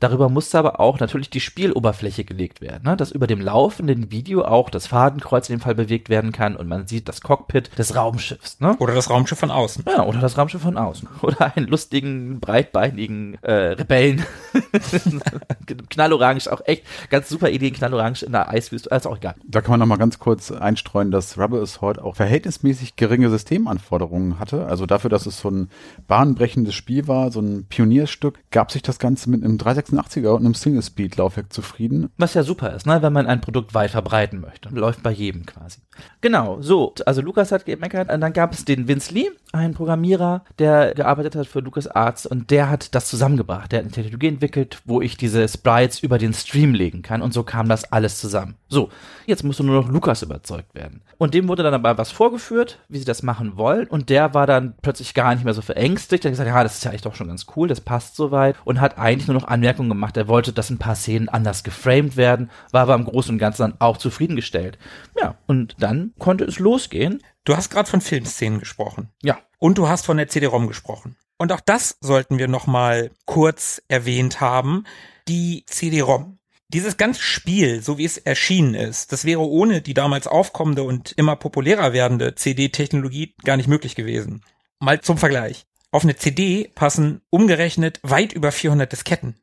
[0.00, 2.96] Darüber musste aber auch natürlich die Spieloberfläche gelegt werden, ne?
[2.96, 6.68] dass über dem laufenden Video auch das Fadenkreuz in dem Fall bewegt werden kann und
[6.68, 8.60] man sieht das Cockpit des Raumschiffs.
[8.60, 8.76] Ne?
[8.78, 9.84] Oder das Raumschiff von außen.
[9.86, 11.08] Ja, oder das Raumschiff von außen.
[11.22, 14.24] Oder einen lustigen, breitbeinigen äh, Rebellen.
[15.90, 19.34] Knallorange, auch echt ganz super Ideen, Knallorange in der Eiswüste, also auch egal.
[19.46, 24.38] Da kann man noch mal ganz kurz einstreuen, dass Rebel Assault auch verhältnismäßig geringe Systemanforderungen
[24.38, 24.66] hatte.
[24.66, 25.70] Also dafür, dass es so ein
[26.06, 30.54] bahnbrechendes Spiel war, so ein Pionierstück, gab sich das Ganze mit einem 386er und einem
[30.54, 32.10] Single-Speed-Laufwerk zufrieden.
[32.16, 34.68] Was ja super ist, ne, wenn man ein Produkt weit verbreiten möchte.
[34.70, 35.80] Läuft bei jedem quasi.
[36.20, 36.94] Genau, so.
[37.04, 41.36] Also Lukas hat gemeckert, und dann gab es den Vince Lee, einen Programmierer, der gearbeitet
[41.36, 43.72] hat für Lucas Arts und der hat das zusammengebracht.
[43.72, 47.32] Der hat eine Technologie entwickelt, wo ich diese Sprites über den Stream legen kann und
[47.32, 48.56] so kam das alles zusammen.
[48.68, 48.90] So,
[49.26, 51.00] jetzt musste nur noch Lukas überzeugt werden.
[51.18, 54.46] Und dem wurde dann aber was vorgeführt, wie sie das machen wollen und der war
[54.46, 56.24] dann plötzlich gar nicht mehr so verängstigt.
[56.24, 58.56] Er hat gesagt, ja, das ist ja eigentlich doch schon ganz cool, das passt soweit
[58.64, 60.16] und hat eigentlich nur noch Anmerkungen gemacht.
[60.16, 63.62] Er wollte, dass ein paar Szenen anders geframed werden, war aber im Großen und Ganzen
[63.62, 64.76] dann auch zufriedengestellt.
[65.18, 65.85] Ja, und dann
[66.18, 67.22] konnte es losgehen.
[67.44, 69.10] Du hast gerade von Filmszenen gesprochen.
[69.22, 69.38] Ja.
[69.58, 71.16] Und du hast von der CD-ROM gesprochen.
[71.38, 74.84] Und auch das sollten wir noch mal kurz erwähnt haben.
[75.28, 76.38] Die CD-ROM.
[76.68, 81.12] Dieses ganze Spiel, so wie es erschienen ist, das wäre ohne die damals aufkommende und
[81.12, 84.42] immer populärer werdende CD-Technologie gar nicht möglich gewesen.
[84.80, 85.66] Mal zum Vergleich.
[85.92, 89.36] Auf eine CD passen umgerechnet weit über 400 Disketten.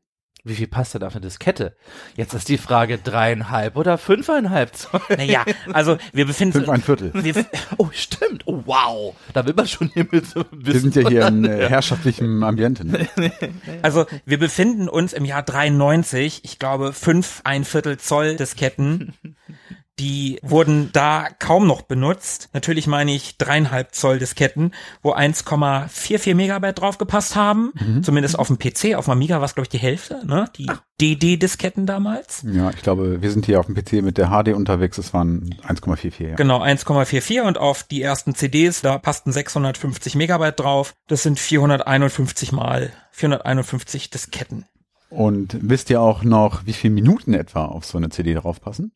[0.46, 1.74] Wie viel passt denn auf eine Diskette?
[2.18, 5.00] Jetzt ist die Frage dreieinhalb oder fünfeinhalb Zoll.
[5.16, 7.12] Naja, also wir befinden Fünf ein Viertel.
[7.14, 7.46] wir,
[7.78, 8.44] Oh, stimmt.
[8.46, 9.16] Oh, wow.
[9.32, 12.44] Da will man schon hier mit so ein Wir sind ja hier in äh, herrschaftlichem
[12.44, 12.86] Ambiente.
[12.86, 13.08] Ne?
[13.82, 19.14] Also wir befinden uns im Jahr 93, ich glaube fünf ein Viertel Zoll Disketten.
[20.00, 22.50] Die wurden da kaum noch benutzt.
[22.54, 27.72] Natürlich meine ich dreieinhalb Zoll Disketten, wo 1,44 Megabyte drauf gepasst haben.
[28.02, 30.50] Zumindest auf dem PC, auf dem Amiga war es glaube ich die Hälfte, ne?
[30.58, 30.68] Die
[31.00, 32.44] DD-Disketten damals.
[32.52, 34.98] Ja, ich glaube, wir sind hier auf dem PC mit der HD unterwegs.
[34.98, 36.30] Es waren 1,44.
[36.30, 36.36] Ja.
[36.36, 40.96] Genau, 1,44 und auf die ersten CDs, da passten 650 Megabyte drauf.
[41.08, 44.66] Das sind 451 mal 451 Disketten.
[45.10, 48.92] Und wisst ihr auch noch, wie viele Minuten etwa auf so eine CD draufpassen?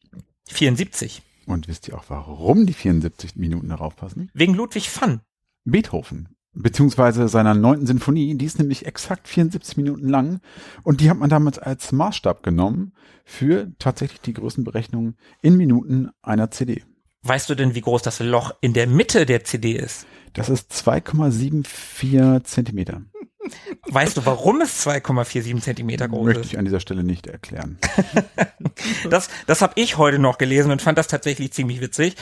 [0.54, 1.22] 74.
[1.46, 4.30] Und wisst ihr auch, warum die 74 Minuten darauf passen?
[4.34, 5.22] Wegen Ludwig van.
[5.64, 6.30] Beethoven.
[6.54, 10.40] Beziehungsweise seiner neunten Sinfonie, die ist nämlich exakt 74 Minuten lang.
[10.84, 12.94] Und die hat man damals als Maßstab genommen
[13.26, 16.84] für tatsächlich die Größenberechnung in Minuten einer CD.
[17.22, 20.08] Weißt du denn, wie groß das Loch in der Mitte der CD ist?
[20.34, 23.02] Das ist 2,74 Zentimeter.
[23.88, 26.54] Weißt du, warum es 2,47 Zentimeter groß Möchte ist?
[26.54, 27.78] ich an dieser Stelle nicht erklären.
[29.10, 32.16] Das, das habe ich heute noch gelesen und fand das tatsächlich ziemlich witzig.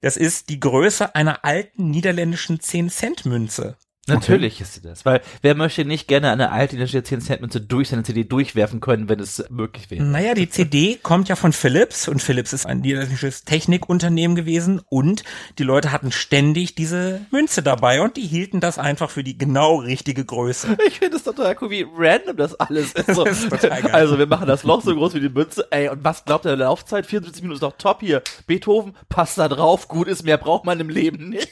[0.00, 3.76] Das ist die Größe einer alten niederländischen 10-Cent-Münze.
[4.08, 5.04] Natürlich ist sie das.
[5.04, 8.80] Weil wer möchte nicht gerne eine alte italienische 10 Cent Münze durch seine CD durchwerfen
[8.80, 10.02] können, wenn es möglich wäre?
[10.02, 15.24] Naja, die CD kommt ja von Philips und Philips ist ein niederländisches Technikunternehmen gewesen und
[15.58, 19.76] die Leute hatten ständig diese Münze dabei und die hielten das einfach für die genau
[19.76, 20.76] richtige Größe.
[20.86, 23.08] Ich finde es total cool, wie random das alles ist.
[23.18, 23.24] So.
[23.24, 23.90] Das ist total geil.
[23.92, 25.66] Also wir machen das Loch so groß wie die Münze.
[25.70, 27.06] Ey, und was glaubt ihr der Laufzeit?
[27.06, 28.22] 74 Minuten ist doch top hier.
[28.46, 31.48] Beethoven, passt da drauf, gut ist, mehr braucht man im Leben nicht.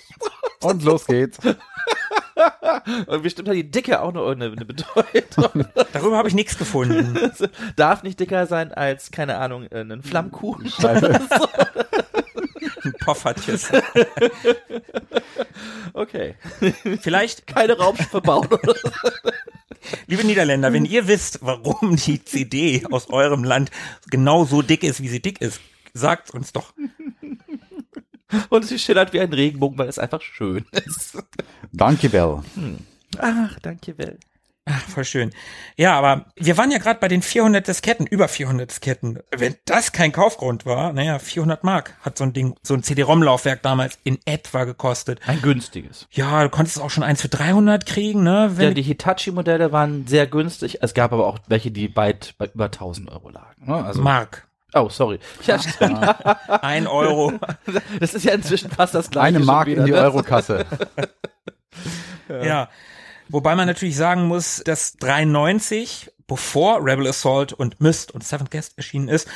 [0.63, 1.39] Und los geht's.
[3.07, 5.65] Und bestimmt hat die Dicke auch noch irgendeine Bedeutung.
[5.93, 7.19] Darüber habe ich nichts gefunden.
[7.77, 10.71] Darf nicht dicker sein als, keine Ahnung, äh, ein Flammkuchen.
[10.85, 11.29] Ein
[13.01, 13.71] Poffertjes.
[15.93, 16.35] Okay.
[17.01, 18.91] Vielleicht, Keine Raumschiffe bauen oder so.
[20.07, 23.71] liebe Niederländer, wenn ihr wisst, warum die CD aus eurem Land
[24.11, 25.61] genau so dick ist, wie sie dick ist,
[25.95, 26.75] sagt uns doch.
[28.49, 31.19] Und sie schillert wie ein Regenbogen, weil es einfach schön ist.
[31.73, 32.41] Danke, Bell.
[33.19, 34.21] Ach, danke, Welt.
[34.69, 35.31] Ach, voll schön.
[35.77, 39.21] Ja, aber wir waren ja gerade bei den 400 Disketten, über 400 Disketten.
[39.31, 43.63] Wenn das kein Kaufgrund war, naja, 400 Mark hat so ein Ding, so ein CD-ROM-Laufwerk
[43.63, 45.21] damals in etwa gekostet.
[45.25, 46.09] Ein günstiges.
[46.11, 48.55] Ja, du konntest auch schon eins für 300 kriegen, ne?
[48.57, 50.83] Wenn Ja, die Hitachi-Modelle waren sehr günstig.
[50.83, 53.67] Es gab aber auch welche, die weit bei über 1000 Euro lagen.
[53.67, 53.85] ne?
[53.85, 54.49] Also, Mark.
[54.75, 55.19] Oh, sorry.
[55.45, 55.99] Ja, stimmt.
[56.49, 57.33] Ein Euro.
[58.01, 59.27] Das ist ja inzwischen fast das gleiche.
[59.27, 59.99] Eine Mark wieder, in die ne?
[59.99, 60.67] Eurokasse.
[62.29, 62.69] ja.
[63.29, 68.77] Wobei man natürlich sagen muss, dass 93, bevor Rebel Assault und Myst und Seventh Guest
[68.77, 69.29] erschienen ist,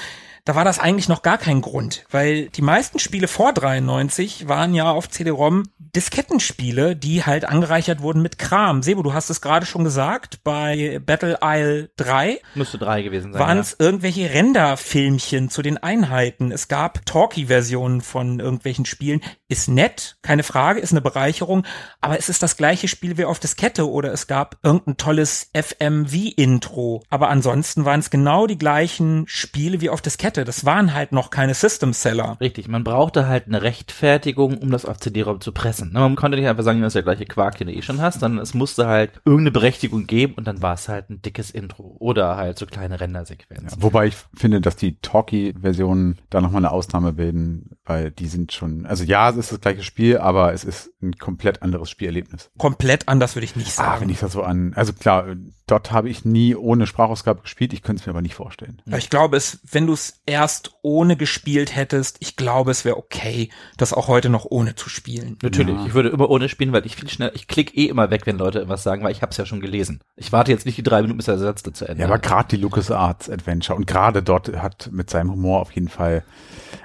[0.50, 4.74] da war das eigentlich noch gar kein Grund, weil die meisten Spiele vor 93 waren
[4.74, 8.82] ja auf CD-ROM Diskettenspiele, die halt angereichert wurden mit Kram.
[8.82, 13.40] Sebo, du hast es gerade schon gesagt, bei Battle Isle 3 Müsste drei gewesen sein.
[13.40, 13.62] waren ja.
[13.62, 16.50] es irgendwelche Renderfilmchen zu den Einheiten.
[16.50, 19.20] Es gab Talkie-Versionen von irgendwelchen Spielen.
[19.50, 21.66] Ist nett, keine Frage, ist eine Bereicherung,
[22.00, 27.02] aber es ist das gleiche Spiel wie auf Diskette oder es gab irgendein tolles FMV-Intro.
[27.08, 30.44] Aber ansonsten waren es genau die gleichen Spiele wie auf Diskette.
[30.44, 32.36] Das waren halt noch keine System-Seller.
[32.40, 35.92] Richtig, man brauchte halt eine Rechtfertigung, um das auf CD-ROM zu pressen.
[35.92, 38.00] Ne, Man konnte nicht einfach sagen, das ist der gleiche Quark, den du eh schon
[38.00, 41.50] hast, sondern es musste halt irgendeine Berechtigung geben und dann war es halt ein dickes
[41.50, 43.82] Intro oder halt so kleine Rendersequenzen.
[43.82, 48.86] Wobei ich finde, dass die Talkie-Versionen da nochmal eine Ausnahme bilden, weil die sind schon,
[48.86, 52.50] also ja, es ist das gleiche Spiel, aber es ist ein komplett anderes Spielerlebnis.
[52.58, 54.02] Komplett anders würde ich nicht Ah, sagen.
[54.02, 55.26] wenn ich das so an, also klar,
[55.66, 58.82] dort habe ich nie ohne Sprachausgabe gespielt, ich könnte es mir aber nicht vorstellen.
[58.98, 63.50] Ich glaube, es, wenn du es erst ohne gespielt hättest, ich glaube, es wäre okay,
[63.76, 65.38] das auch heute noch ohne zu spielen.
[65.42, 65.86] Natürlich, Ja.
[65.86, 68.38] ich würde immer ohne spielen, weil ich viel schneller, ich klicke eh immer weg, wenn
[68.38, 70.00] Leute was sagen, weil ich habe es ja schon gelesen.
[70.16, 72.48] Ich warte jetzt nicht die drei Minuten, bis der Satz zu Ende Ja, aber gerade
[72.48, 76.24] die LucasArts Adventure und gerade dort hat mit seinem Humor auf jeden Fall,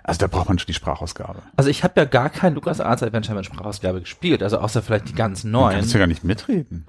[0.08, 1.42] also da braucht man schon die Sprachausgabe.
[1.56, 5.14] Also ich habe ja gar kein LucasArts Adventure mit Sprachausgabe gespielt, also außer vielleicht die
[5.14, 5.76] ganz Du neuen.
[5.78, 6.86] kannst ja gar nicht mitreden.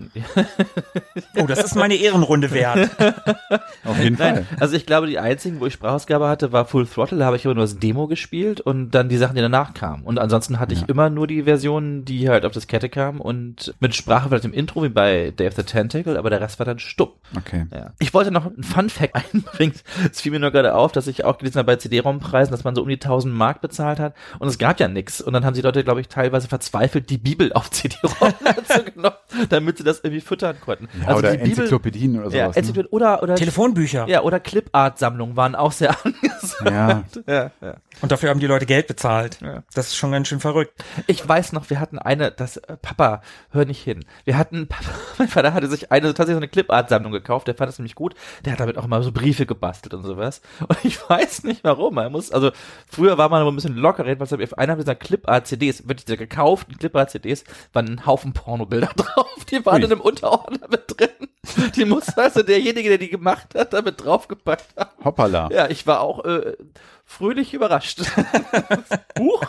[1.37, 2.91] Oh, das ist meine Ehrenrunde wert.
[3.85, 4.47] Auf jeden Fall.
[4.61, 7.47] Also ich glaube, die einzigen, wo ich Sprachausgabe hatte, war Full Throttle, da habe ich
[7.47, 10.03] aber nur das Demo gespielt und dann die Sachen, die danach kamen.
[10.05, 13.95] Und ansonsten hatte ich immer nur die Versionen, die halt auf Diskette kamen und mit
[13.95, 16.79] Sprache vielleicht im Intro, wie bei Day of the Tentacle, aber der Rest war dann
[16.79, 17.11] stumm.
[17.37, 17.67] Okay.
[17.73, 17.93] Ja.
[17.99, 19.75] Ich wollte noch einen Fun Fact einbringen.
[20.11, 22.75] Es fiel mir nur gerade auf, dass ich auch gelesen habe bei CD-ROM-Preisen, dass man
[22.75, 25.21] so um die 1000 Mark bezahlt hat und es gab ja nix.
[25.21, 29.16] Und dann haben die Leute, glaube ich, teilweise verzweifelt die Bibel auf CD-ROM dazu genommen,
[29.49, 30.88] damit sie das irgendwie füttern konnten.
[31.01, 32.57] Ja, also oder die Bibel, Enzyklopädien oder ja, sowas.
[32.57, 32.61] ne?
[32.61, 34.09] Enzyklopädien oder, oder, Telefonbücher.
[34.09, 36.64] ja, oder Clipart-Sammlungen waren auch sehr angesagt.
[36.64, 37.05] Ja.
[37.27, 37.77] Ja, ja.
[38.03, 39.38] Und dafür haben die Leute Geld bezahlt.
[39.40, 39.62] Ja.
[39.75, 40.85] Das ist schon ganz schön verrückt.
[41.07, 44.05] Ich weiß noch, wir hatten eine, das, äh, Papa, hör nicht hin.
[44.25, 47.69] Wir hatten, Papa, mein Vater hatte sich eine, tatsächlich so eine Clipart-Sammlung gekauft, der fand
[47.69, 48.14] das nämlich gut.
[48.45, 50.42] Der hat damit auch immer so Briefe gebastelt und sowas.
[50.61, 51.97] Und ich weiß nicht warum.
[51.99, 52.51] Er muss, also,
[52.97, 56.79] früher war man aber ein bisschen lockerer, jedenfalls auf einer dieser Clipart-CDs, wirklich dieser gekauften
[56.79, 59.45] Clipart-CDs, waren ein Haufen Pornobilder drauf.
[59.51, 59.85] Die waren Ui.
[59.85, 61.29] in einem Unterordner mit drin.
[61.77, 65.05] Die musste also derjenige, der die gemacht hat, damit draufgepackt haben.
[65.05, 65.51] Hoppala.
[65.53, 66.57] Ja, ich war auch äh,
[67.05, 68.01] fröhlich überrascht.
[69.19, 69.43] Huch,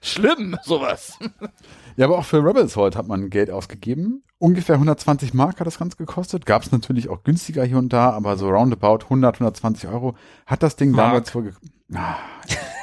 [0.00, 1.18] schlimm, sowas.
[1.96, 4.22] Ja, aber auch für Rebels Hold hat man Geld ausgegeben.
[4.38, 6.46] Ungefähr 120 Mark hat das Ganze gekostet.
[6.46, 10.62] Gab es natürlich auch günstiger hier und da, aber so roundabout 100, 120 Euro hat
[10.62, 11.08] das Ding Mark.
[11.08, 11.54] damals vorge...
[11.94, 12.16] Ah,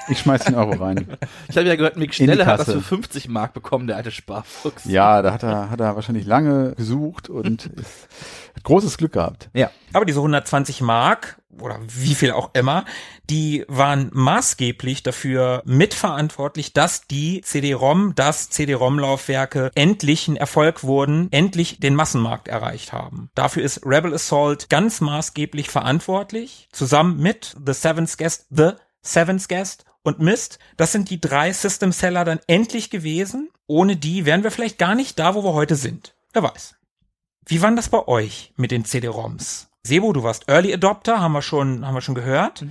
[0.08, 1.08] ich schmeiß den Euro rein.
[1.48, 4.86] Ich habe ja gehört, Mick Schnelle hat das für 50 Mark bekommen, der alte Sparfuchs.
[4.86, 8.08] Ja, da hat er, hat er wahrscheinlich lange gesucht und ist,
[8.56, 9.50] hat großes Glück gehabt.
[9.54, 9.70] Ja.
[9.94, 12.84] Aber diese 120 Mark oder wie viel auch immer,
[13.30, 21.80] die waren maßgeblich dafür mitverantwortlich, dass die CD-ROM, dass CD-ROM-Laufwerke endlich ein Erfolg wurden, endlich
[21.80, 23.30] den Massenmarkt erreicht haben.
[23.36, 28.72] Dafür ist Rebel Assault ganz maßgeblich verantwortlich, zusammen mit The Seventh Guest, The
[29.06, 30.60] Seventh Guest und Mist.
[30.78, 33.50] Das sind die drei System-Seller dann endlich gewesen.
[33.68, 36.16] Ohne die wären wir vielleicht gar nicht da, wo wir heute sind.
[36.34, 36.76] Wer weiß.
[37.48, 39.70] Wie war denn das bei euch mit den CD-ROMs?
[39.84, 42.66] Sebo, du warst Early Adopter, haben wir schon, haben wir schon gehört.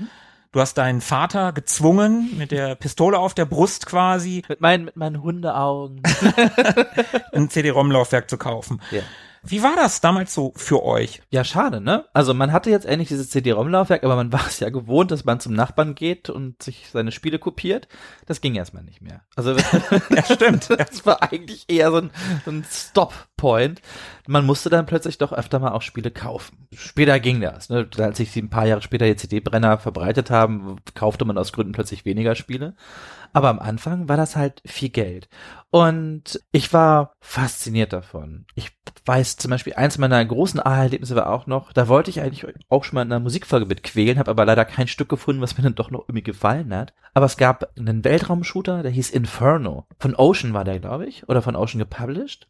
[0.51, 4.97] Du hast deinen Vater gezwungen, mit der Pistole auf der Brust quasi, Mit meinen, mit
[4.97, 6.03] meinen Hundeaugen.
[7.33, 8.81] ein CD-ROM-Laufwerk zu kaufen.
[8.91, 9.03] Ja.
[9.47, 11.21] Wie war das damals so für euch?
[11.31, 12.07] Ja, schade, ne?
[12.15, 15.41] Also man hatte jetzt endlich dieses CD-ROM-Laufwerk, aber man war es ja gewohnt, dass man
[15.41, 17.87] zum Nachbarn geht und sich seine Spiele kopiert.
[18.27, 19.23] Das ging erstmal nicht mehr.
[19.37, 19.55] Also
[20.11, 20.71] Ja, stimmt.
[20.79, 22.11] das war eigentlich eher so ein,
[22.45, 23.83] so ein Stop-Point.
[24.27, 26.67] Man musste dann plötzlich doch öfter mal auch Spiele kaufen.
[26.73, 27.69] Später ging das.
[27.69, 27.87] Ne?
[27.99, 32.07] Als sich ein paar Jahre später die CD-Brenner verbreitet haben, kaufte man aus Gründen plötzlich
[32.07, 32.75] weniger Spiele.
[33.35, 35.29] Aber am Anfang war das halt viel Geld.
[35.71, 38.47] Und ich war fasziniert davon.
[38.55, 38.71] Ich
[39.07, 42.85] weiß zum Beispiel, eins meiner großen Aha-Erlebnisse war auch noch, da wollte ich eigentlich auch
[42.85, 45.65] schon mal in einer Musikfolge mit quälen, habe aber leider kein Stück gefunden, was mir
[45.65, 46.95] dann doch noch irgendwie gefallen hat.
[47.13, 49.89] Aber es gab einen Weltraumshooter, der hieß Inferno.
[49.99, 52.47] Von Ocean war der, glaube ich, oder von Ocean gepublished.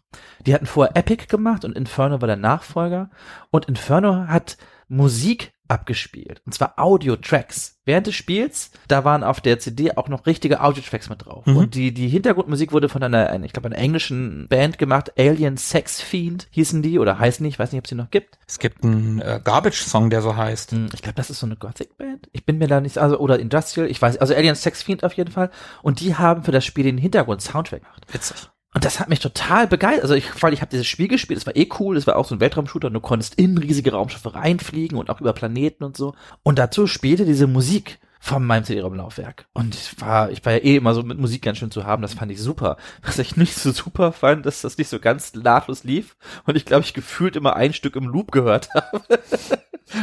[0.46, 3.08] Die hatten vorher Epic gemacht und Inferno war der Nachfolger.
[3.50, 6.42] Und Inferno hat Musik abgespielt.
[6.46, 7.80] Und zwar Audio-Tracks.
[7.86, 11.44] Während des Spiels, da waren auf der CD auch noch richtige Audio-Tracks mit drauf.
[11.46, 11.56] Mhm.
[11.56, 15.12] Und die, die Hintergrundmusik wurde von einer, ich glaube, einer englischen Band gemacht.
[15.18, 17.48] Alien Sex Fiend hießen die oder heißen die.
[17.48, 18.38] Ich weiß nicht, ob es die noch gibt.
[18.46, 20.72] Es gibt einen äh, Garbage-Song, der so heißt.
[20.72, 22.28] Hm, Ich glaube, das ist so eine Gothic-Band.
[22.32, 25.12] Ich bin mir da nicht, also, oder Industrial, ich weiß, also Alien Sex Fiend auf
[25.14, 25.50] jeden Fall.
[25.82, 28.06] Und die haben für das Spiel den Hintergrund-Soundtrack gemacht.
[28.12, 28.48] Witzig.
[28.74, 30.02] Und das hat mich total begeistert.
[30.02, 32.26] Also ich, weil ich habe dieses Spiel gespielt, es war eh cool, es war auch
[32.26, 35.96] so ein Weltraumshooter und du konntest in riesige Raumschiffe reinfliegen und auch über Planeten und
[35.96, 36.14] so.
[36.42, 39.46] Und dazu spielte diese Musik von meinem CD-ROM-Laufwerk.
[39.52, 42.00] Und ich war, ich war ja eh immer so mit Musik ganz schön zu haben,
[42.00, 42.78] das fand ich super.
[43.02, 46.64] Was ich nicht so super fand, dass das nicht so ganz nahtlos lief und ich
[46.64, 49.02] glaube, ich gefühlt immer ein Stück im Loop gehört habe.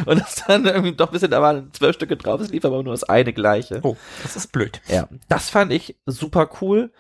[0.06, 2.84] und das dann irgendwie doch ein bisschen, da waren zwölf Stücke drauf, es lief aber
[2.84, 3.80] nur das eine gleiche.
[3.82, 4.82] Oh, das ist blöd.
[4.88, 6.94] Ja, das fand ich super cool.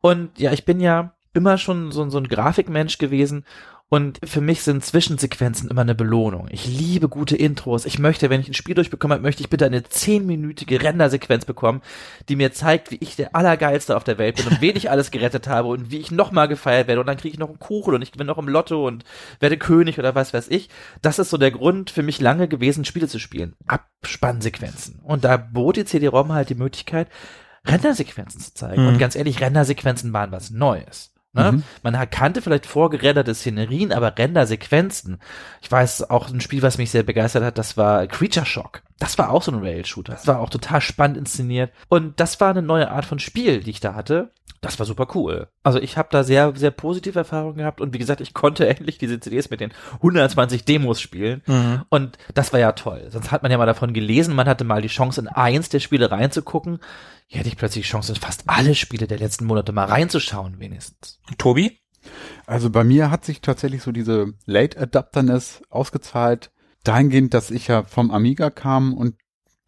[0.00, 3.44] Und ja, ich bin ja immer schon so, so ein Grafikmensch gewesen.
[3.90, 6.48] Und für mich sind Zwischensequenzen immer eine Belohnung.
[6.50, 7.84] Ich liebe gute Intros.
[7.84, 11.82] Ich möchte, wenn ich ein Spiel durchbekomme, möchte ich bitte eine zehnminütige Rendersequenz bekommen,
[12.28, 15.10] die mir zeigt, wie ich der Allergeilste auf der Welt bin und wen ich alles
[15.10, 17.00] gerettet habe und wie ich nochmal gefeiert werde.
[17.00, 19.04] Und dann kriege ich noch einen Kuchen und ich gewinne noch im Lotto und
[19.38, 20.70] werde König oder was weiß ich.
[21.02, 23.54] Das ist so der Grund für mich lange gewesen, Spiele zu spielen.
[23.66, 25.00] Abspannsequenzen.
[25.04, 27.08] Und da bot die CD-ROM halt die Möglichkeit,
[27.66, 28.82] Rendersequenzen zu zeigen.
[28.82, 28.88] Mhm.
[28.88, 31.13] Und ganz ehrlich, Rendersequenzen waren was Neues.
[31.34, 31.52] Ne?
[31.52, 31.62] Mhm.
[31.82, 35.18] Man hat- kannte vielleicht vorgerenderte Szenerien, aber Rendersequenzen.
[35.60, 38.82] Ich weiß auch ein Spiel, was mich sehr begeistert hat, das war Creature Shock.
[38.98, 40.12] Das war auch so ein Rail-Shooter.
[40.12, 41.72] Das war auch total spannend inszeniert.
[41.88, 44.30] Und das war eine neue Art von Spiel, die ich da hatte.
[44.60, 45.48] Das war super cool.
[45.62, 47.82] Also ich habe da sehr, sehr positive Erfahrungen gehabt.
[47.82, 51.42] Und wie gesagt, ich konnte endlich diese CDs mit den 120 Demos spielen.
[51.46, 51.82] Mhm.
[51.90, 53.08] Und das war ja toll.
[53.10, 55.80] Sonst hat man ja mal davon gelesen, man hatte mal die Chance, in eins der
[55.80, 56.78] Spiele reinzugucken.
[57.26, 60.58] Hier hätte ich plötzlich die Chance, in fast alle Spiele der letzten Monate mal reinzuschauen,
[60.58, 61.20] wenigstens.
[61.38, 61.80] Tobi?
[62.46, 66.52] Also bei mir hat sich tatsächlich so diese Late Adapterness ausgezahlt,
[66.84, 69.16] dahingehend, dass ich ja vom Amiga kam und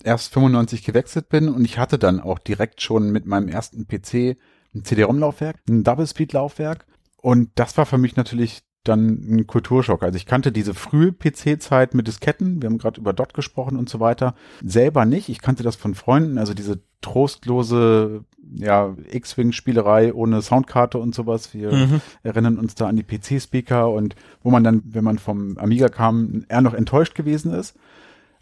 [0.05, 4.39] erst 95 gewechselt bin und ich hatte dann auch direkt schon mit meinem ersten PC
[4.75, 6.87] ein CD-ROM-Laufwerk, ein Double-Speed-Laufwerk
[7.17, 10.03] und das war für mich natürlich dann ein Kulturschock.
[10.03, 13.89] Also ich kannte diese frühe PC-Zeit mit Disketten, wir haben gerade über Dot gesprochen und
[13.89, 14.35] so weiter,
[14.65, 15.29] selber nicht.
[15.29, 18.25] Ich kannte das von Freunden, also diese trostlose
[18.55, 21.53] ja, X-Wing-Spielerei ohne Soundkarte und sowas.
[21.55, 22.01] Wir mhm.
[22.23, 26.45] erinnern uns da an die PC-Speaker und wo man dann, wenn man vom Amiga kam,
[26.49, 27.77] eher noch enttäuscht gewesen ist.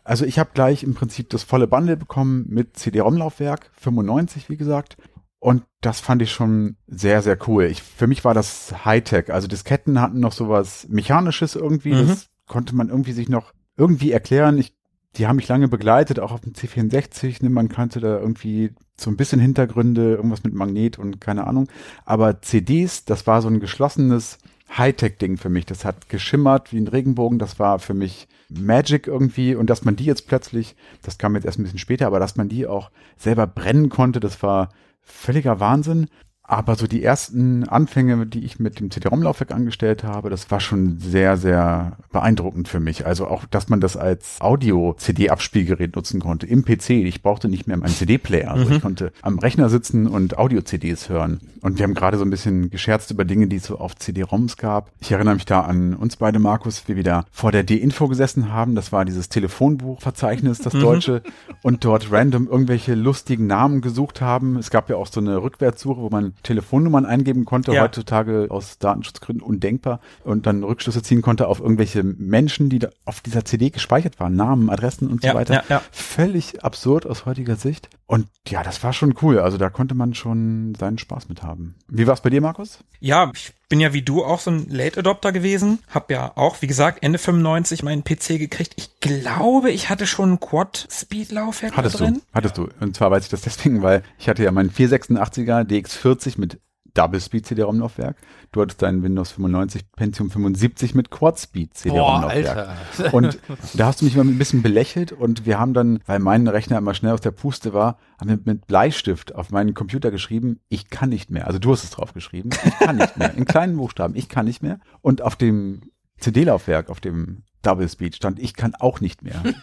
[0.05, 4.99] Also ich habe gleich im Prinzip das volle Bundle bekommen mit CD-ROM-Laufwerk, 95 wie gesagt.
[5.45, 7.65] Und das fand ich schon sehr, sehr cool.
[7.65, 9.31] Ich, für mich war das Hightech.
[9.31, 11.93] Also Disketten hatten noch sowas Mechanisches irgendwie.
[11.93, 12.09] Mhm.
[12.09, 14.57] Das konnte man irgendwie sich noch irgendwie erklären.
[14.57, 14.75] Ich,
[15.17, 17.43] die haben mich lange begleitet, auch auf dem C64.
[17.43, 17.51] Ne?
[17.51, 21.69] Man kannte da irgendwie so ein bisschen Hintergründe, irgendwas mit Magnet und keine Ahnung.
[22.07, 24.39] Aber CDs, das war so ein geschlossenes
[24.75, 25.67] Hightech-Ding für mich.
[25.67, 27.39] Das hat geschimmert wie ein Regenbogen.
[27.39, 29.55] Das war für mich Magic irgendwie.
[29.57, 32.37] Und dass man die jetzt plötzlich, das kam jetzt erst ein bisschen später, aber dass
[32.37, 34.71] man die auch selber brennen konnte, das war
[35.05, 36.09] völliger Wahnsinn.
[36.47, 40.99] Aber so die ersten Anfänge, die ich mit dem CD-ROM-Laufwerk angestellt habe, das war schon
[41.01, 43.07] sehr, sehr beeindruckend für mich.
[43.07, 46.91] Also auch, dass man das als Audio-CD-Abspielgerät nutzen konnte im PC.
[46.91, 48.51] Ich brauchte nicht mehr meinen CD-Player.
[48.51, 48.73] Also mhm.
[48.73, 51.41] ich konnte am Rechner sitzen und Audio-CDs hören.
[51.63, 54.59] Und wir haben gerade so ein bisschen gescherzt über Dinge, die es so auf CD-ROMs
[54.59, 54.91] gab.
[55.01, 58.53] Ich erinnere mich da an uns beide, Markus, wie wir da vor der D-Info gesessen
[58.53, 58.75] haben.
[58.75, 60.81] Das war dieses Telefonbuchverzeichnis, das mhm.
[60.81, 61.23] deutsche,
[61.63, 64.59] und dort random irgendwelche lustigen Namen gesucht haben.
[64.59, 67.83] Es gab ja auch so eine Rückwärtssuche, wo man Telefonnummern eingeben konnte, ja.
[67.83, 73.21] heutzutage aus Datenschutzgründen undenkbar und dann Rückschlüsse ziehen konnte auf irgendwelche Menschen, die da auf
[73.21, 75.55] dieser CD gespeichert waren, Namen, Adressen und so ja, weiter.
[75.55, 75.83] Ja, ja.
[75.91, 77.89] Völlig absurd aus heutiger Sicht.
[78.07, 79.39] Und ja, das war schon cool.
[79.39, 81.75] Also da konnte man schon seinen Spaß mit haben.
[81.89, 82.79] Wie war es bei dir, Markus?
[83.01, 85.81] Ja, ich bin ja wie du auch so ein Late Adopter gewesen.
[85.93, 88.75] Hab ja auch, wie gesagt, Ende 95 meinen PC gekriegt.
[88.77, 92.15] Ich glaube, ich hatte schon ein Quad-Speed-Laufwerk drin.
[92.15, 92.69] Du, hattest du.
[92.79, 96.61] Und zwar weiß ich das deswegen, weil ich hatte ja meinen 486er DX40 mit
[96.95, 98.17] Double Speed CD-ROM-Laufwerk.
[98.53, 102.69] Du hattest deinen Windows 95 Pentium 75 mit Quad Speed CD-ROM-Laufwerk.
[103.13, 103.39] Und
[103.75, 106.79] da hast du mich immer ein bisschen belächelt und wir haben dann, weil mein Rechner
[106.79, 110.89] immer schnell aus der Puste war, haben wir mit Bleistift auf meinen Computer geschrieben, ich
[110.89, 111.47] kann nicht mehr.
[111.47, 113.35] Also du hast es drauf geschrieben, ich kann nicht mehr.
[113.35, 114.79] In kleinen Buchstaben, ich kann nicht mehr.
[115.01, 115.83] Und auf dem
[116.19, 119.43] CD-Laufwerk, auf dem Double Speed stand, ich kann auch nicht mehr.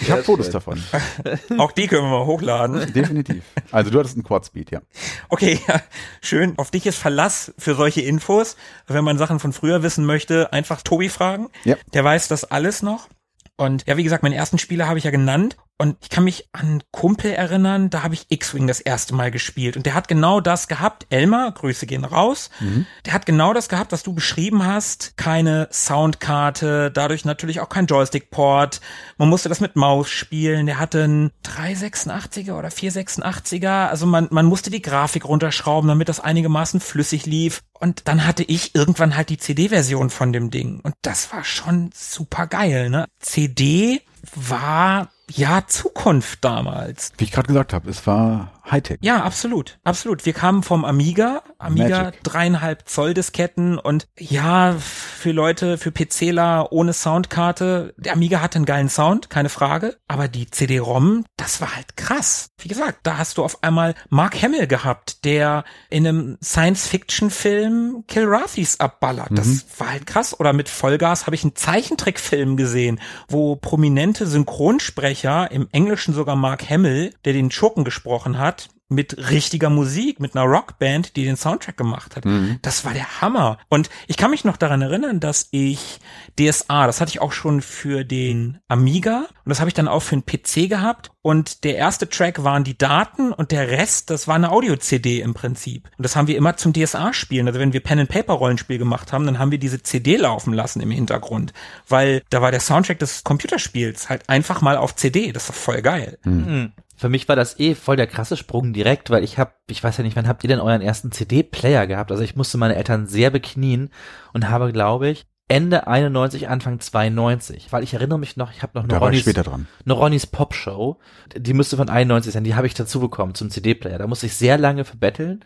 [0.00, 0.82] ich habe Fotos davon.
[1.58, 2.92] Auch die können wir mal hochladen.
[2.92, 3.42] Definitiv.
[3.70, 4.80] Also du hattest einen Quad Speed, ja.
[5.28, 5.80] Okay, ja,
[6.20, 6.54] schön.
[6.58, 8.56] Auf dich ist Verlass für solche Infos.
[8.86, 11.48] Wenn man Sachen von früher wissen möchte, einfach Tobi fragen.
[11.64, 11.76] Ja.
[11.92, 13.08] Der weiß das alles noch.
[13.56, 15.56] Und ja, wie gesagt, meinen ersten Spieler habe ich ja genannt.
[15.76, 19.76] Und ich kann mich an Kumpel erinnern, da habe ich X-Wing das erste Mal gespielt.
[19.76, 21.06] Und der hat genau das gehabt.
[21.10, 22.48] Elmar, Grüße gehen raus.
[22.60, 22.86] Mhm.
[23.04, 25.16] Der hat genau das gehabt, was du beschrieben hast.
[25.16, 28.80] Keine Soundkarte, dadurch natürlich auch kein Joystick-Port.
[29.18, 30.66] Man musste das mit Maus spielen.
[30.66, 33.88] Der hatte einen 386er oder 486er.
[33.88, 37.62] Also man, man musste die Grafik runterschrauben, damit das einigermaßen flüssig lief.
[37.80, 40.78] Und dann hatte ich irgendwann halt die CD-Version von dem Ding.
[40.84, 43.06] Und das war schon super geil, ne?
[43.18, 44.02] CD
[44.36, 47.12] war ja Zukunft damals.
[47.16, 48.98] Wie ich gerade gesagt habe, es war Hightech.
[49.02, 50.24] Ja, absolut, absolut.
[50.24, 56.92] Wir kamen vom Amiga, Amiga dreieinhalb Zoll Disketten und ja, für Leute, für PCler ohne
[56.92, 61.96] Soundkarte, der Amiga hatte einen geilen Sound, keine Frage, aber die CD-ROM, das war halt
[61.96, 62.50] krass.
[62.58, 68.80] Wie gesagt, da hast du auf einmal Mark Hamill gehabt, der in einem Science-Fiction-Film Kilrathis
[68.80, 69.32] abballert.
[69.32, 69.36] Mhm.
[69.36, 70.38] Das war halt krass.
[70.38, 76.68] Oder mit Vollgas habe ich einen Zeichentrickfilm gesehen, wo prominente Synchronsprecher, im Englischen sogar Mark
[76.70, 81.76] Hamill, der den Schurken gesprochen hat, mit richtiger Musik, mit einer Rockband, die den Soundtrack
[81.76, 82.24] gemacht hat.
[82.24, 82.58] Mhm.
[82.62, 83.58] Das war der Hammer.
[83.68, 86.00] Und ich kann mich noch daran erinnern, dass ich
[86.38, 90.00] DSA, das hatte ich auch schon für den Amiga und das habe ich dann auch
[90.00, 91.10] für den PC gehabt.
[91.22, 95.32] Und der erste Track waren die Daten und der Rest, das war eine Audio-CD im
[95.32, 95.88] Prinzip.
[95.96, 97.46] Und das haben wir immer zum DSA spielen.
[97.46, 101.54] Also wenn wir Pen-and-Paper-Rollenspiel gemacht haben, dann haben wir diese CD laufen lassen im Hintergrund.
[101.88, 105.32] Weil da war der Soundtrack des Computerspiels halt einfach mal auf CD.
[105.32, 106.18] Das war voll geil.
[106.24, 106.72] Mhm.
[106.96, 109.96] Für mich war das eh voll der krasse Sprung direkt, weil ich habe, ich weiß
[109.96, 112.12] ja nicht, wann habt ihr denn euren ersten CD-Player gehabt?
[112.12, 113.90] Also ich musste meine Eltern sehr beknien
[114.32, 118.78] und habe, glaube ich, Ende 91, Anfang 92, weil ich erinnere mich noch, ich habe
[118.78, 120.98] noch eine Ronnys, eine Ronnys Pop Show,
[121.36, 123.98] die müsste von 91 sein, die habe ich dazu bekommen zum CD-Player.
[123.98, 125.44] Da musste ich sehr lange verbetteln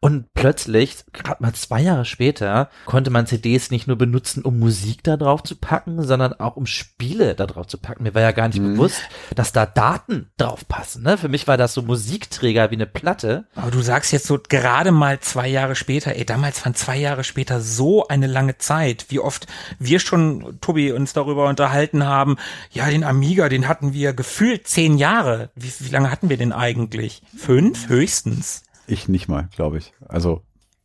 [0.00, 5.02] und plötzlich, gerade mal zwei Jahre später, konnte man CDs nicht nur benutzen, um Musik
[5.02, 8.02] da drauf zu packen, sondern auch um Spiele da drauf zu packen.
[8.02, 8.74] Mir war ja gar nicht mhm.
[8.74, 9.02] bewusst,
[9.34, 11.02] dass da Daten drauf passen.
[11.02, 11.16] Ne?
[11.16, 13.46] Für mich war das so Musikträger wie eine Platte.
[13.54, 17.24] Aber du sagst jetzt so gerade mal zwei Jahre später, ey, damals waren zwei Jahre
[17.24, 19.46] später so eine lange Zeit, wie oft
[19.78, 22.36] wir schon, Tobi, uns darüber unterhalten haben,
[22.70, 25.50] ja, den Amiga, den hatten wir gefühlt zehn Jahre.
[25.54, 27.22] Wie, wie lange hatten wir den eigentlich?
[27.36, 28.63] Fünf höchstens.
[28.86, 29.92] Ich nicht mal, glaube ich.
[30.06, 30.42] Also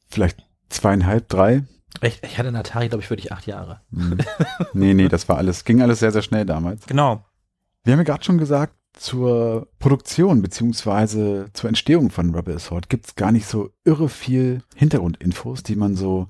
[0.10, 1.64] vielleicht zweieinhalb, drei.
[2.02, 3.82] Ich, ich hatte einen Atari, glaube ich, wirklich acht Jahre.
[3.92, 4.20] Hm.
[4.74, 6.86] nee, nee, das war alles, ging alles sehr, sehr schnell damals.
[6.86, 7.26] Genau.
[7.84, 13.08] Wir haben ja gerade schon gesagt, zur Produktion beziehungsweise zur Entstehung von Rebel Assault gibt
[13.08, 16.28] es gar nicht so irre viel Hintergrundinfos, die man so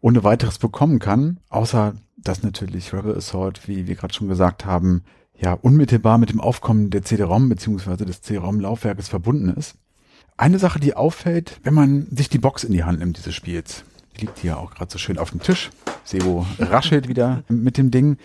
[0.00, 5.02] ohne weiteres bekommen kann, außer dass natürlich Rebel Assault, wie wir gerade schon gesagt haben,
[5.36, 9.76] ja unmittelbar mit dem Aufkommen der CD-ROM beziehungsweise des CD-ROM-Laufwerkes verbunden ist.
[10.38, 13.82] Eine Sache, die auffällt, wenn man sich die Box in die Hand nimmt dieses Spiels,
[14.14, 15.70] die liegt hier auch gerade so schön auf dem Tisch.
[16.04, 18.18] Sebo raschelt wieder mit dem Ding.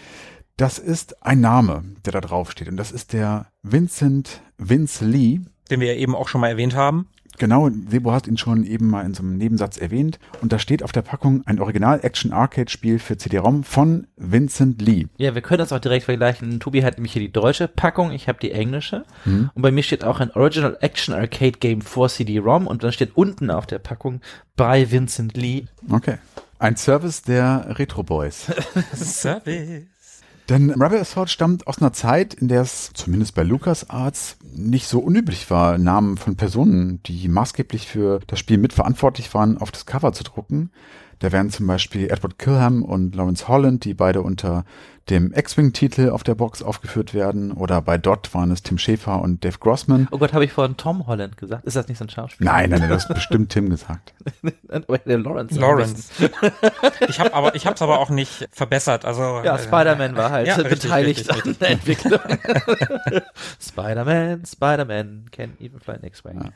[0.55, 2.67] Das ist ein Name, der da drauf steht.
[2.67, 5.39] Und das ist der Vincent Vince Lee.
[5.71, 7.07] Den wir ja eben auch schon mal erwähnt haben.
[7.37, 10.19] Genau, Sebo hat ihn schon eben mal in so einem Nebensatz erwähnt.
[10.41, 15.07] Und da steht auf der Packung ein Original-Action-Arcade-Spiel für CD-ROM von Vincent Lee.
[15.17, 16.59] Ja, wir können das auch direkt vergleichen.
[16.59, 19.05] Tobi hat nämlich hier die deutsche Packung, ich habe die englische.
[19.25, 19.49] Mhm.
[19.53, 23.15] Und bei mir steht auch ein Original Action Arcade Game for CD-ROM und dann steht
[23.15, 24.21] unten auf der Packung
[24.55, 25.65] bei Vincent Lee.
[25.89, 26.17] Okay.
[26.59, 28.47] Ein Service der Retro Boys.
[28.93, 29.92] Service.
[30.49, 34.99] Denn Rebel Assault stammt aus einer Zeit, in der es zumindest bei LucasArts nicht so
[34.99, 40.11] unüblich war, Namen von Personen, die maßgeblich für das Spiel mitverantwortlich waren, auf das Cover
[40.11, 40.71] zu drucken.
[41.19, 44.65] Da wären zum Beispiel Edward Kilham und Lawrence Holland, die beide unter
[45.09, 47.51] dem X-Wing-Titel auf der Box aufgeführt werden.
[47.51, 50.07] Oder bei Dot waren es Tim Schäfer und Dave Grossman.
[50.11, 51.65] Oh Gott, habe ich vorhin Tom Holland gesagt?
[51.65, 52.51] Ist das nicht so ein Schauspieler?
[52.51, 54.13] Nein, nein, nein, das ist bestimmt Tim gesagt.
[55.05, 55.59] Der Lawrence.
[55.59, 56.09] Lawrence.
[57.07, 59.03] ich habe aber, ich habe es aber auch nicht verbessert.
[59.05, 62.19] Also Ja, Spider-Man war halt Ja, richtig, beteiligt richtig, an der Entwicklung.
[63.59, 66.51] Spider-Man, Spider-Man can even fly an X-Wing.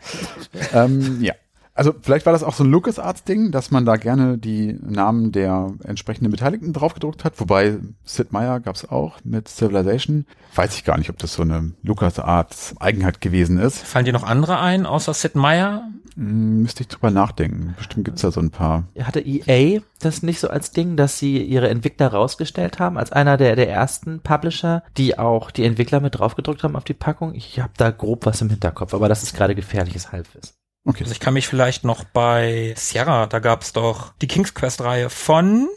[0.74, 1.34] ähm, ja.
[1.78, 5.74] Also vielleicht war das auch so ein LucasArts-Ding, dass man da gerne die Namen der
[5.84, 7.40] entsprechenden Beteiligten draufgedruckt hat.
[7.40, 10.26] Wobei Sid Meier gab es auch mit Civilization.
[10.56, 13.78] Weiß ich gar nicht, ob das so eine LucasArts-Eigenheit gewesen ist.
[13.78, 15.88] Fallen dir noch andere ein, außer Sid Meier?
[16.16, 17.76] Hm, müsste ich drüber nachdenken.
[17.78, 18.86] Bestimmt gibt's da so ein paar.
[19.00, 23.38] Hatte EA das nicht so als Ding, dass sie ihre Entwickler rausgestellt haben, als einer
[23.38, 27.36] der, der ersten Publisher, die auch die Entwickler mit draufgedrückt haben auf die Packung?
[27.36, 30.57] Ich habe da grob was im Hinterkopf, aber das ist gerade gefährliches Halbwissen.
[30.88, 31.04] Okay.
[31.04, 35.10] Also ich kann mich vielleicht noch bei Sierra, da gab's doch die King's Quest Reihe
[35.10, 35.68] von,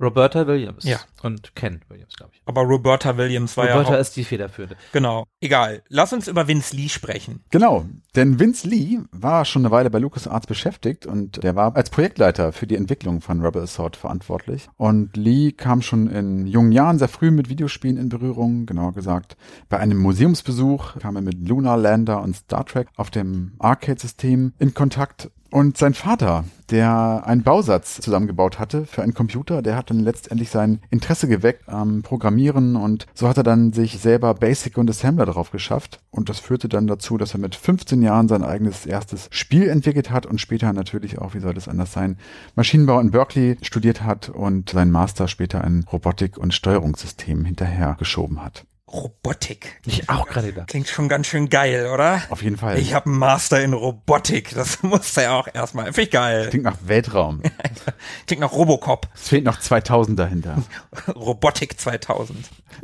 [0.00, 0.98] Roberta Williams Ja.
[1.22, 2.40] und Ken Williams, glaube ich.
[2.46, 4.76] aber Roberta Williams war Roberta ja auch, ist die federführende.
[4.92, 5.26] genau.
[5.40, 5.82] Egal.
[5.88, 7.44] Lass uns über Vince Lee sprechen.
[7.50, 7.84] Genau,
[8.16, 12.52] denn Vince Lee war schon eine Weile bei LucasArts beschäftigt und der war als Projektleiter
[12.52, 14.68] für die Entwicklung von Rebel Assault verantwortlich.
[14.76, 19.36] Und Lee kam schon in jungen Jahren sehr früh mit Videospielen in Berührung, genauer gesagt.
[19.68, 24.74] Bei einem Museumsbesuch kam er mit Lunar Lander und Star Trek auf dem Arcade-System in
[24.74, 25.30] Kontakt.
[25.50, 30.50] Und sein Vater, der einen Bausatz zusammengebaut hatte für einen Computer, der hat dann letztendlich
[30.50, 35.26] sein Interesse geweckt am Programmieren und so hat er dann sich selber Basic und Assembler
[35.26, 35.98] drauf geschafft.
[36.12, 40.12] Und das führte dann dazu, dass er mit 15 Jahren sein eigenes erstes Spiel entwickelt
[40.12, 42.16] hat und später natürlich auch, wie soll das anders sein,
[42.54, 48.44] Maschinenbau in Berkeley studiert hat und seinen Master später in Robotik und Steuerungssystem hinterher geschoben
[48.44, 48.64] hat.
[48.92, 49.80] Robotik.
[49.86, 50.64] Ich auch gerade da.
[50.64, 52.22] Klingt schon ganz schön geil, oder?
[52.30, 52.78] Auf jeden Fall.
[52.78, 54.54] Ich habe einen Master in Robotik.
[54.54, 55.86] Das muss ja auch erstmal.
[55.86, 56.46] Finde ich geil.
[56.50, 57.42] Klingt nach Weltraum.
[58.26, 59.08] Klingt nach Robocop.
[59.14, 60.56] Es fehlt noch 2000 dahinter.
[61.14, 62.36] Robotik 2000.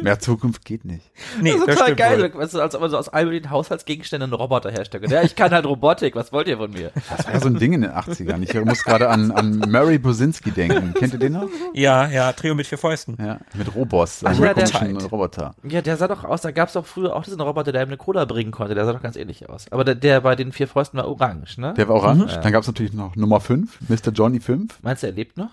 [0.03, 1.11] Mehr Zukunft geht nicht.
[1.41, 2.41] Nee, das ist das total geil, wohl.
[2.43, 5.11] weißt du, als ob man so aus all den Haushaltsgegenständen einen Roboter herstellt.
[5.11, 6.91] Ja, ich kann halt Robotik, was wollt ihr von mir?
[7.17, 8.43] Das war ja so ein Ding in den 80ern.
[8.43, 10.93] Ich muss gerade an, an Murray Bosinski denken.
[10.95, 11.49] Kennt ihr den noch?
[11.73, 13.17] Ja, ja, Trio mit vier Fäusten.
[13.19, 15.55] Ja, mit Robos, Ach einem ja, der- Roboter.
[15.63, 17.97] Ja, der sah doch aus, da gab's doch früher auch diesen Roboter, der ihm eine
[17.97, 19.67] Cola bringen konnte, der sah doch ganz ähnlich aus.
[19.71, 21.75] Aber der, der bei den vier Fäusten war orange, ne?
[21.75, 22.39] Der war orange.
[22.43, 24.13] Dann gab es natürlich noch Nummer 5, Mr.
[24.13, 24.79] Johnny 5.
[24.83, 25.51] Meinst du, er lebt noch?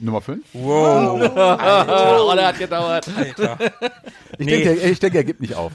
[0.00, 0.42] Nummer 5.
[0.54, 1.20] Wow.
[1.22, 3.06] Oh, der hat gedauert.
[3.16, 3.58] Alter.
[4.38, 4.64] Ich, Nee.
[4.64, 5.72] denke, er- ich denke, er gibt nicht auf.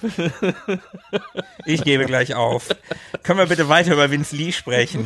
[1.65, 2.67] Ich gebe gleich auf.
[3.23, 5.05] Können wir bitte weiter über Vince Lee sprechen?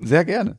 [0.00, 0.56] Sehr gerne.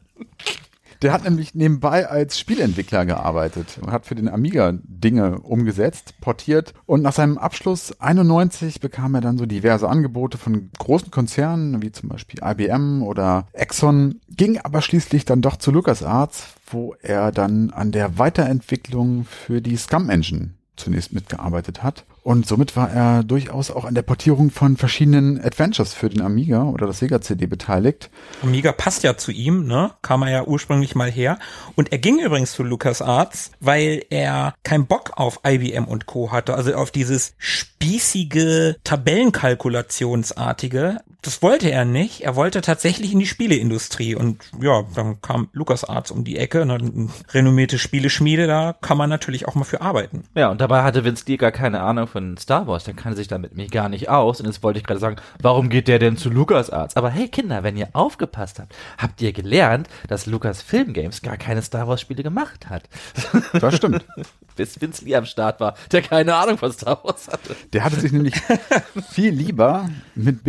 [1.04, 6.74] Der hat nämlich nebenbei als Spielentwickler gearbeitet und hat für den Amiga Dinge umgesetzt, portiert
[6.86, 11.92] und nach seinem Abschluss 91 bekam er dann so diverse Angebote von großen Konzernen wie
[11.92, 17.72] zum Beispiel IBM oder Exxon, ging aber schließlich dann doch zu LucasArts, wo er dann
[17.72, 22.06] an der Weiterentwicklung für die Scum Engine zunächst mitgearbeitet hat.
[22.24, 26.64] Und somit war er durchaus auch an der Portierung von verschiedenen Adventures für den Amiga
[26.64, 28.10] oder das Sega CD beteiligt.
[28.42, 29.92] Amiga passt ja zu ihm, ne?
[30.02, 31.38] Kam er ja ursprünglich mal her.
[31.76, 36.32] Und er ging übrigens zu LucasArts, weil er keinen Bock auf IBM und Co.
[36.32, 36.56] hatte.
[36.56, 41.02] Also auf dieses spießige, Tabellenkalkulationsartige.
[41.24, 42.22] Das wollte er nicht.
[42.22, 44.14] Er wollte tatsächlich in die Spieleindustrie.
[44.14, 49.48] Und ja, dann kam LucasArts um die Ecke, eine renommierte Spieleschmiede, da kann man natürlich
[49.48, 50.26] auch mal für arbeiten.
[50.36, 52.84] Ja, und dabei hatte Vince Lee gar keine Ahnung von Star Wars.
[52.84, 54.42] Der kannte sich damit mich gar nicht aus.
[54.42, 56.98] Und jetzt wollte ich gerade sagen, warum geht der denn zu LucasArts?
[56.98, 61.38] Aber hey Kinder, wenn ihr aufgepasst habt, habt ihr gelernt, dass Lucas Film Games gar
[61.38, 62.84] keine Star Wars Spiele gemacht hat.
[63.54, 64.06] Das stimmt.
[64.56, 67.56] Bis Vince Lee am Start war, der keine Ahnung von Star Wars hatte.
[67.72, 68.36] Der hatte sich nämlich
[69.10, 70.44] viel lieber mit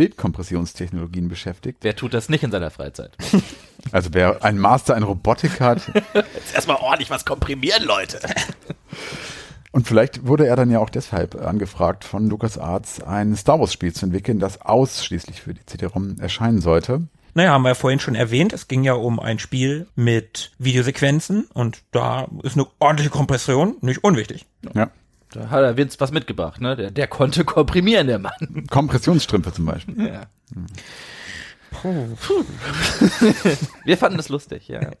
[0.65, 1.79] Bildkompressionstechnologien beschäftigt.
[1.81, 3.15] Wer tut das nicht in seiner Freizeit?
[3.91, 5.81] Also wer ein Master in Robotik hat
[6.33, 8.19] Jetzt erstmal ordentlich was komprimieren, Leute.
[9.71, 13.93] und vielleicht wurde er dann ja auch deshalb angefragt von LucasArts, ein Star Wars Spiel
[13.93, 17.07] zu entwickeln, das ausschließlich für die CD-ROM erscheinen sollte.
[17.35, 21.47] Naja, haben wir ja vorhin schon erwähnt, es ging ja um ein Spiel mit Videosequenzen
[21.53, 24.47] und da ist eine ordentliche Kompression nicht unwichtig.
[24.73, 24.89] Ja.
[25.35, 26.75] Da hat er Vince was mitgebracht, ne?
[26.75, 28.65] Der, der konnte komprimieren, der Mann.
[28.69, 30.07] Kompressionsstrümpfe zum Beispiel.
[30.07, 30.27] Ja.
[33.83, 34.91] Wir fanden das lustig, ja.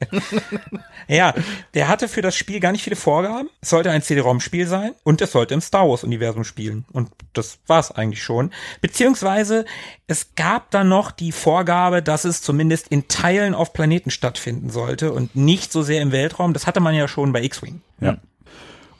[1.07, 1.33] Ja,
[1.73, 3.49] der hatte für das Spiel gar nicht viele Vorgaben.
[3.61, 6.83] Es sollte ein CD-ROM-Spiel sein und es sollte im Star Wars-Universum spielen.
[6.91, 8.51] Und das war's eigentlich schon.
[8.81, 9.63] Beziehungsweise
[10.07, 15.13] es gab dann noch die Vorgabe, dass es zumindest in Teilen auf Planeten stattfinden sollte
[15.13, 16.53] und nicht so sehr im Weltraum.
[16.53, 17.81] Das hatte man ja schon bei X-Wing.
[18.01, 18.17] Ja.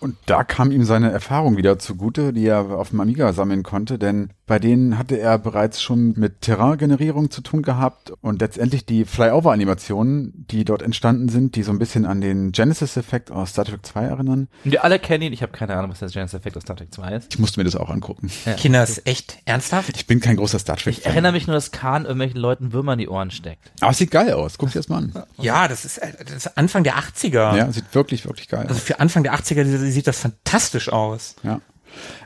[0.06, 3.98] Und da kam ihm seine Erfahrung wieder zugute, die er auf dem Amiga sammeln konnte,
[3.98, 9.04] denn bei denen hatte er bereits schon mit Terraingenerierung zu tun gehabt und letztendlich die
[9.06, 13.86] Flyover-Animationen, die dort entstanden sind, die so ein bisschen an den Genesis-Effekt aus Star Trek
[13.86, 14.48] 2 erinnern.
[14.64, 15.34] Und wir alle kennen ihn.
[15.34, 17.34] Ich habe keine Ahnung, was der Genesis Effect aus Star Trek 2 ist.
[17.34, 18.30] Ich musste mir das auch angucken.
[18.58, 19.90] Kinder, ist echt ernsthaft?
[19.96, 21.12] Ich bin kein großer Star Ich Trek-Fan.
[21.12, 23.72] erinnere mich nur, dass Khan irgendwelchen Leuten Würmer in die Ohren steckt.
[23.82, 24.58] Aber es sieht geil aus.
[24.58, 25.14] Guck dir das mal an.
[25.38, 27.56] Ja, das ist, äh, das ist Anfang der 80er.
[27.58, 28.82] Ja, sieht wirklich, wirklich geil Also aus.
[28.82, 31.36] für Anfang der 80er sieht das fantastisch aus.
[31.44, 31.62] Ja.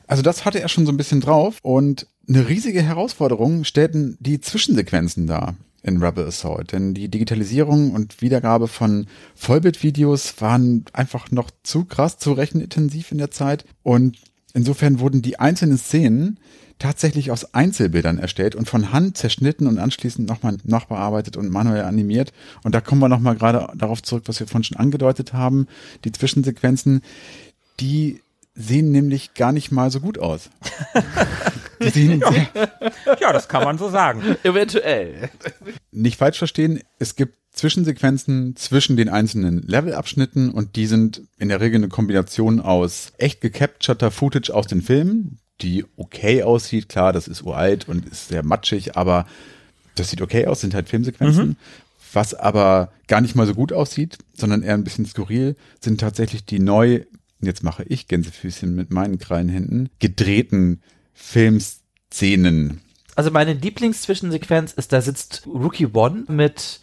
[0.07, 4.39] Also das hatte er schon so ein bisschen drauf und eine riesige Herausforderung stellten die
[4.39, 11.49] Zwischensequenzen dar in Rebel Assault, denn die Digitalisierung und Wiedergabe von Vollbildvideos waren einfach noch
[11.63, 14.17] zu krass, zu rechenintensiv in der Zeit und
[14.53, 16.39] insofern wurden die einzelnen Szenen
[16.79, 22.31] tatsächlich aus Einzelbildern erstellt und von Hand zerschnitten und anschließend nochmal nachbearbeitet und manuell animiert.
[22.63, 25.67] Und da kommen wir nochmal gerade darauf zurück, was wir vorhin schon angedeutet haben.
[26.05, 27.01] Die Zwischensequenzen,
[27.81, 28.21] die
[28.55, 30.49] sehen nämlich gar nicht mal so gut aus.
[31.81, 32.69] Die sehen sehr,
[33.21, 34.21] Ja, das kann man so sagen.
[34.43, 35.29] Eventuell.
[35.91, 41.61] nicht falsch verstehen, es gibt Zwischensequenzen zwischen den einzelnen Levelabschnitten und die sind in der
[41.61, 46.89] Regel eine Kombination aus echt gecapturter Footage aus den Filmen, die okay aussieht.
[46.89, 49.25] Klar, das ist uralt und ist sehr matschig, aber
[49.95, 51.57] das sieht okay aus, sind halt Filmsequenzen.
[52.13, 56.45] Was aber gar nicht mal so gut aussieht, sondern eher ein bisschen skurril, sind tatsächlich
[56.45, 57.01] die neu,
[57.41, 60.81] jetzt mache ich Gänsefüßchen mit meinen Krallenhänden, gedrehten
[61.13, 62.81] Filmszenen.
[63.15, 66.79] Also meine Lieblingszwischensequenz ist, da sitzt Rookie One mit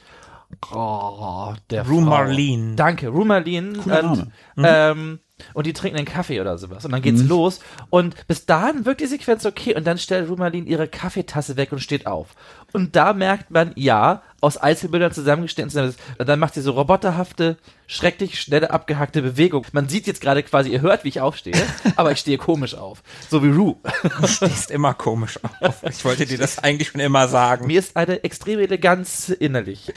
[0.73, 2.11] oh, der Rue Frau.
[2.11, 2.77] Marlene.
[2.77, 3.79] Danke, Rue Marlene.
[3.79, 4.69] Cooler Und, Name.
[4.69, 5.19] ähm,
[5.55, 6.85] und die trinken einen Kaffee oder sowas.
[6.85, 7.61] Und dann geht's los.
[7.91, 9.75] Und bis dahin wirkt die Sequenz okay.
[9.75, 12.35] Und dann stellt Rue Marlene ihre Kaffeetasse weg und steht auf.
[12.73, 15.75] Und da merkt man, ja, aus Einzelbildern zusammengestellt.
[15.75, 19.67] Und dann macht sie so roboterhafte, schrecklich schnelle, abgehackte Bewegung.
[19.73, 21.55] Man sieht jetzt gerade quasi, ihr hört, wie ich aufstehe,
[21.97, 23.03] aber ich stehe komisch auf.
[23.29, 23.77] So wie Rue.
[24.21, 25.83] Du stehst immer komisch auf.
[25.89, 27.67] Ich wollte dir das eigentlich schon immer sagen.
[27.67, 29.93] Mir ist eine extreme Eleganz innerlich.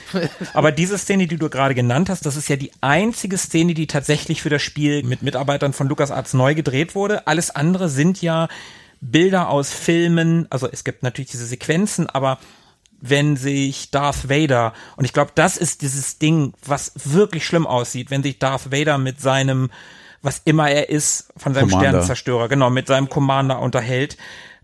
[0.53, 3.87] Aber diese Szene, die du gerade genannt hast, das ist ja die einzige Szene, die
[3.87, 7.27] tatsächlich für das Spiel mit Mitarbeitern von LucasArts neu gedreht wurde.
[7.27, 8.47] Alles andere sind ja
[9.01, 10.47] Bilder aus Filmen.
[10.49, 12.39] Also es gibt natürlich diese Sequenzen, aber
[13.01, 18.11] wenn sich Darth Vader, und ich glaube, das ist dieses Ding, was wirklich schlimm aussieht,
[18.11, 19.69] wenn sich Darth Vader mit seinem,
[20.21, 21.89] was immer er ist, von seinem Commander.
[21.89, 24.17] Sternenzerstörer, genau, mit seinem Commander unterhält,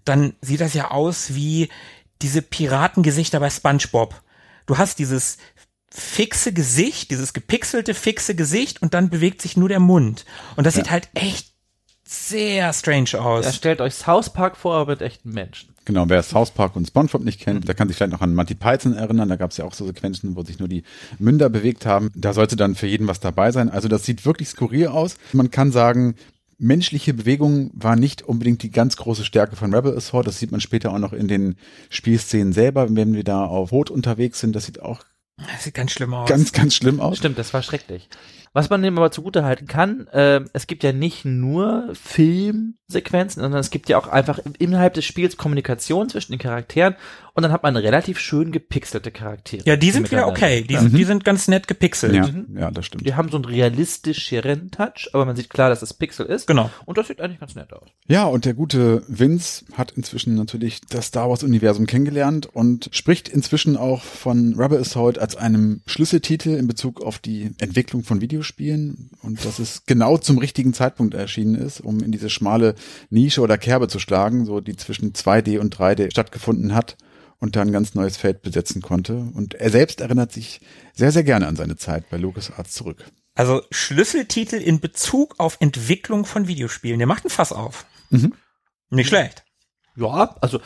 [0.03, 1.69] dann sieht das ja aus wie
[2.21, 4.21] diese Piratengesichter bei SpongeBob.
[4.65, 5.37] Du hast dieses
[5.89, 10.25] fixe Gesicht, dieses gepixelte fixe Gesicht und dann bewegt sich nur der Mund.
[10.55, 11.53] Und das sieht halt echt
[12.03, 13.45] sehr strange aus.
[13.45, 15.74] Ja, stellt euch South Park vor, aber mit echten Menschen.
[15.85, 18.55] Genau, wer South Park und SpongeBob nicht kennt, der kann sich vielleicht noch an Monty
[18.55, 19.29] Python erinnern.
[19.29, 20.83] Da gab es ja auch so Sequenzen, wo sich nur die
[21.19, 22.09] Münder bewegt haben.
[22.15, 23.69] Da sollte dann für jeden was dabei sein.
[23.69, 25.17] Also das sieht wirklich skurril aus.
[25.31, 26.15] Man kann sagen,
[26.57, 30.25] menschliche Bewegung war nicht unbedingt die ganz große Stärke von Rebel Assault.
[30.25, 31.55] Das sieht man später auch noch in den
[31.89, 34.55] Spielszenen selber, wenn wir da auf Rot unterwegs sind.
[34.55, 35.03] Das sieht auch
[35.53, 36.27] Das sieht ganz schlimm aus.
[36.27, 37.17] ganz, ganz schlimm aus.
[37.17, 38.09] Stimmt, das war schrecklich.
[38.55, 43.69] Was man dem aber zugutehalten kann, äh, es gibt ja nicht nur Filmsequenzen, sondern es
[43.69, 46.95] gibt ja auch einfach innerhalb des Spiels Kommunikation zwischen den Charakteren
[47.33, 49.63] Und dann hat man relativ schön gepixelte Charaktere.
[49.65, 50.61] Ja, die sind wieder okay.
[50.63, 52.13] Die, sind, die sind ganz nett gepixelt.
[52.13, 53.05] Ja, ja, das stimmt.
[53.05, 56.47] Die haben so einen realistischeren Touch, aber man sieht klar, dass es Pixel ist.
[56.47, 56.71] Genau.
[56.85, 57.89] Und das sieht eigentlich ganz nett aus.
[58.07, 63.27] Ja, und der gute Vince hat inzwischen natürlich das Star Wars Universum kennengelernt und spricht
[63.27, 68.44] inzwischen auch von Rebel Assault als einem Schlüsseltitel in Bezug auf die Entwicklung von Videospielen
[69.21, 72.75] und dass es genau zum richtigen Zeitpunkt erschienen ist, um in diese schmale
[73.09, 76.97] Nische oder Kerbe zu schlagen, so die zwischen 2D und 3D stattgefunden hat
[77.39, 79.15] und da ein ganz neues Feld besetzen konnte.
[79.33, 80.61] Und er selbst erinnert sich
[80.93, 83.05] sehr, sehr gerne an seine Zeit bei LucasArts zurück.
[83.35, 86.99] Also Schlüsseltitel in Bezug auf Entwicklung von Videospielen.
[86.99, 87.85] Der macht ein Fass auf.
[88.09, 88.33] Mhm.
[88.89, 89.43] Nicht schlecht.
[89.97, 90.59] Ja, also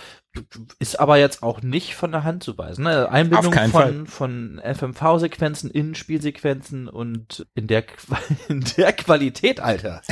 [0.79, 2.83] ist aber jetzt auch nicht von der Hand zu weisen.
[2.83, 3.09] Ne?
[3.09, 7.83] Einbindung von, von FMV-Sequenzen in Spielsequenzen und in der,
[8.47, 10.01] in der Qualität, Alter.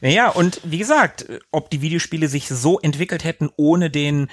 [0.00, 4.28] Naja, und wie gesagt, ob die Videospiele sich so entwickelt hätten ohne den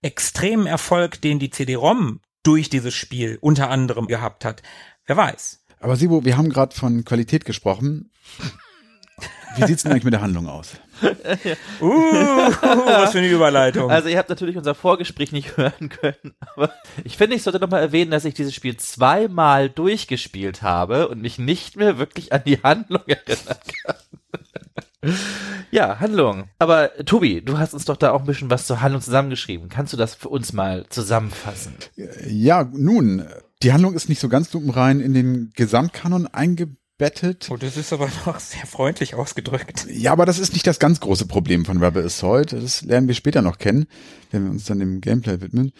[0.00, 4.62] extremen Erfolg, den die CD-ROM durch dieses Spiel unter anderem gehabt hat,
[5.06, 5.64] wer weiß.
[5.80, 8.10] Aber Sibo, wir haben gerade von Qualität gesprochen.
[9.56, 10.72] Wie sieht's denn eigentlich mit der Handlung aus?
[11.80, 11.88] Uh,
[12.60, 13.90] was für eine Überleitung.
[13.90, 16.72] Also ihr habt natürlich unser Vorgespräch nicht hören können, aber
[17.04, 21.20] ich finde, ich sollte noch mal erwähnen, dass ich dieses Spiel zweimal durchgespielt habe und
[21.20, 25.14] mich nicht mehr wirklich an die Handlung erinnern kann.
[25.70, 26.48] ja, Handlung.
[26.58, 29.68] Aber Tobi, du hast uns doch da auch ein bisschen was zur Handlung zusammengeschrieben.
[29.68, 31.74] Kannst du das für uns mal zusammenfassen?
[32.28, 33.26] Ja, nun,
[33.62, 36.26] die Handlung ist nicht so ganz lupenrein in den Gesamtkanon
[37.02, 37.48] eingebettet.
[37.50, 39.86] oh, das ist aber noch sehr freundlich ausgedrückt.
[39.90, 42.52] Ja, aber das ist nicht das ganz große Problem von Rebel Assault.
[42.52, 43.86] Das lernen wir später noch kennen,
[44.30, 45.72] wenn wir uns dann dem Gameplay widmen.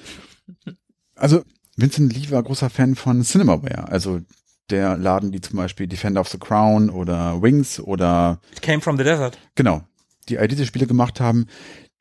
[1.14, 1.42] Also,
[1.76, 4.20] Vincent Lee war großer Fan von Cinemaware, also
[4.70, 8.96] der Laden, die zum Beispiel Defender of the Crown oder Wings oder It came from
[8.96, 9.38] the desert.
[9.54, 9.82] Genau.
[10.28, 11.46] Die all diese Spiele gemacht haben,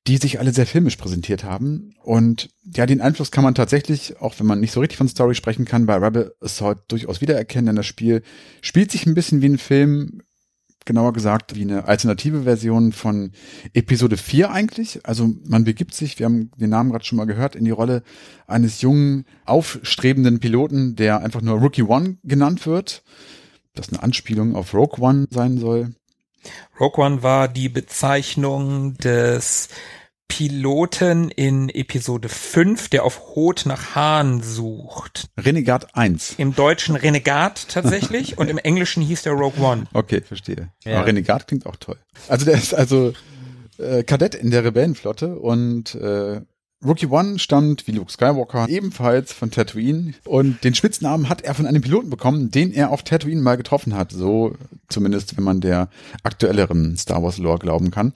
[0.07, 1.93] die sich alle sehr filmisch präsentiert haben.
[2.01, 5.35] Und ja, den Einfluss kann man tatsächlich, auch wenn man nicht so richtig von Story
[5.35, 8.23] sprechen kann, bei Rebel Assault durchaus wiedererkennen, denn das Spiel
[8.61, 10.21] spielt sich ein bisschen wie ein Film,
[10.85, 13.31] genauer gesagt wie eine alternative Version von
[13.73, 15.05] Episode 4 eigentlich.
[15.05, 18.01] Also man begibt sich, wir haben den Namen gerade schon mal gehört, in die Rolle
[18.47, 23.03] eines jungen, aufstrebenden Piloten, der einfach nur Rookie One genannt wird.
[23.73, 25.93] Das eine Anspielung auf Rogue One sein soll.
[26.79, 29.69] Rogue One war die Bezeichnung des
[30.27, 35.27] Piloten in Episode 5, der auf Hot nach Hahn sucht.
[35.37, 36.35] Renegat 1.
[36.37, 39.87] Im Deutschen Renegat tatsächlich und im Englischen hieß der Rogue One.
[39.91, 40.69] Okay, verstehe.
[40.85, 40.99] Ja.
[40.99, 41.97] Aber Renegat klingt auch toll.
[42.29, 43.13] Also der ist also
[43.77, 46.39] äh, Kadett in der Rebellenflotte und äh,
[46.83, 51.67] Rookie One stammt, wie Luke Skywalker, ebenfalls von Tatooine und den Spitznamen hat er von
[51.67, 54.11] einem Piloten bekommen, den er auf Tatooine mal getroffen hat.
[54.11, 54.55] So
[54.89, 55.89] zumindest, wenn man der
[56.23, 58.13] aktuelleren Star Wars Lore glauben kann.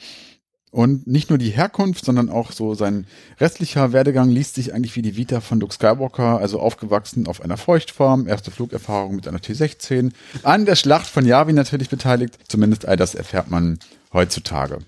[0.76, 3.08] Und nicht nur die Herkunft, sondern auch so sein
[3.40, 7.56] restlicher Werdegang liest sich eigentlich wie die Vita von Luke Skywalker, also aufgewachsen auf einer
[7.56, 10.12] Feuchtfarm, erste Flugerfahrung mit einer T-16,
[10.44, 12.38] an der Schlacht von Yavin natürlich beteiligt.
[12.50, 13.80] Zumindest all das erfährt man
[14.12, 14.80] heutzutage.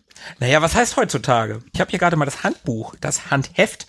[0.41, 1.59] Naja, was heißt heutzutage?
[1.71, 3.87] Ich habe hier gerade mal das Handbuch, das Handheft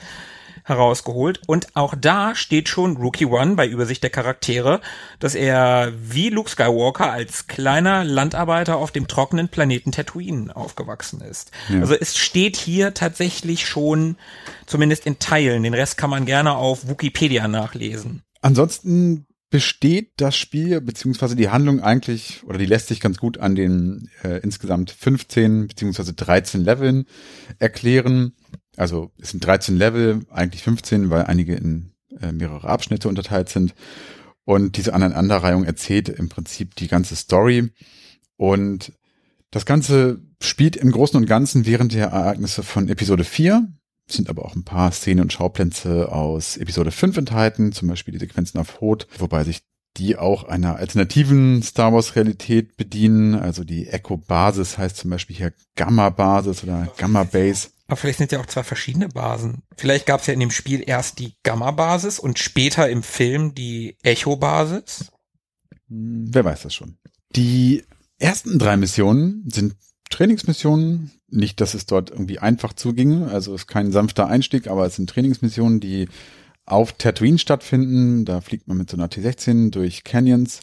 [0.68, 4.80] herausgeholt und auch da steht schon Rookie One bei Übersicht der Charaktere,
[5.18, 11.50] dass er wie Luke Skywalker als kleiner Landarbeiter auf dem trockenen Planeten Tatooine aufgewachsen ist.
[11.80, 14.16] Also es steht hier tatsächlich schon,
[14.66, 18.22] zumindest in Teilen, den Rest kann man gerne auf Wikipedia nachlesen.
[18.40, 23.54] Ansonsten besteht das Spiel beziehungsweise die Handlung eigentlich oder die lässt sich ganz gut an
[23.54, 27.06] den äh, insgesamt 15 beziehungsweise 13 Leveln
[27.58, 28.34] erklären.
[28.78, 33.74] Also es sind 13 Level, eigentlich 15, weil einige in äh, mehrere Abschnitte unterteilt sind.
[34.44, 37.70] Und diese Aneinanderreihung erzählt im Prinzip die ganze Story.
[38.36, 38.92] Und
[39.50, 43.68] das Ganze spielt im Großen und Ganzen während der Ereignisse von Episode 4.
[44.06, 48.12] Es sind aber auch ein paar Szenen und Schauplätze aus Episode 5 enthalten, zum Beispiel
[48.12, 49.60] die Sequenzen auf Hoth, wobei sich
[49.96, 53.34] die auch einer alternativen Star Wars Realität bedienen.
[53.34, 57.68] Also die Echo Basis heißt zum Beispiel hier Gamma Basis oder Gamma Base.
[57.88, 59.62] Aber vielleicht sind ja auch zwei verschiedene Basen.
[59.76, 63.96] Vielleicht gab es ja in dem Spiel erst die Gamma-Basis und später im Film die
[64.02, 65.10] Echo-Basis.
[65.88, 66.98] Hm, Wer weiß das schon.
[67.34, 67.84] Die
[68.18, 69.74] ersten drei Missionen sind
[70.10, 71.12] Trainingsmissionen.
[71.30, 73.28] Nicht, dass es dort irgendwie einfach zuginge.
[73.28, 76.08] Also es ist kein sanfter Einstieg, aber es sind Trainingsmissionen, die
[76.66, 78.26] auf Tatooine stattfinden.
[78.26, 80.60] Da fliegt man mit so einer T16 durch Canyons.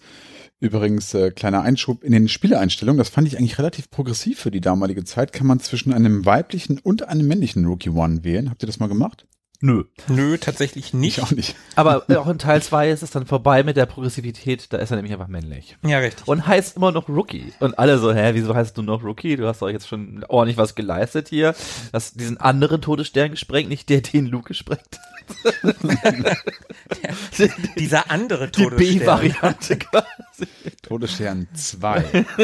[0.59, 4.61] Übrigens, äh, kleiner Einschub in den Spieleeinstellungen, das fand ich eigentlich relativ progressiv für die
[4.61, 8.49] damalige Zeit, kann man zwischen einem weiblichen und einem männlichen Rookie One wählen.
[8.49, 9.27] Habt ihr das mal gemacht?
[9.65, 9.83] Nö.
[10.07, 11.17] Nö, tatsächlich nicht.
[11.17, 11.55] Ich auch nicht.
[11.75, 14.97] Aber auch in Teil 2 ist es dann vorbei mit der Progressivität, da ist er
[14.97, 15.75] nämlich einfach männlich.
[15.83, 16.27] Ja, richtig.
[16.27, 17.51] Und heißt immer noch Rookie.
[17.59, 19.37] Und alle so, hä, wieso heißt du noch Rookie?
[19.37, 21.55] Du hast doch jetzt schon ordentlich was geleistet hier.
[21.91, 24.99] Hast diesen anderen Todesstern gesprengt, nicht der, den Luke gesprengt.
[27.79, 28.99] Dieser andere Die Todesstern.
[28.99, 30.47] B-Variante quasi.
[30.83, 32.25] Todesstern 2.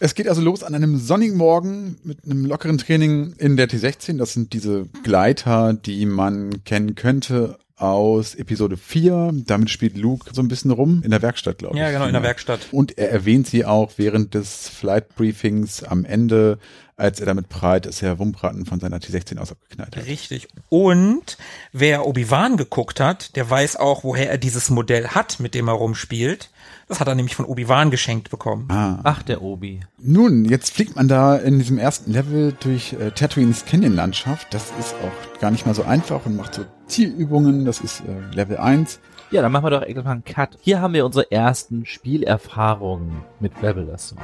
[0.00, 4.18] Es geht also los an einem sonnigen Morgen mit einem lockeren Training in der T16.
[4.18, 9.32] Das sind diese Gleiter, die man kennen könnte aus Episode 4.
[9.46, 11.80] Damit spielt Luke so ein bisschen rum in der Werkstatt, glaube ich.
[11.80, 12.60] Ja, genau, in der Werkstatt.
[12.70, 16.58] Und er erwähnt sie auch während des Flight Briefings am Ende,
[16.96, 20.06] als er damit prahlt, dass er Wumpraten von seiner T16 aus abgeknallt hat.
[20.06, 20.48] Richtig.
[20.68, 21.36] Und
[21.72, 25.74] wer Obi-Wan geguckt hat, der weiß auch, woher er dieses Modell hat, mit dem er
[25.74, 26.50] rumspielt.
[26.88, 28.68] Das hat er nämlich von Obi-Wan geschenkt bekommen.
[28.70, 28.98] Ah.
[29.02, 29.80] Ach, der Obi.
[29.98, 34.52] Nun, jetzt fliegt man da in diesem ersten Level durch äh, Tatooines Canyon-Landschaft.
[34.52, 37.64] Das ist auch gar nicht mal so einfach und macht so Zielübungen.
[37.64, 39.00] Das ist äh, Level 1.
[39.30, 40.58] Ja, dann machen wir doch irgendwann einen Cut.
[40.60, 44.20] Hier haben wir unsere ersten Spielerfahrungen mit Rebel Assault.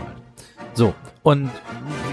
[0.74, 1.50] So, und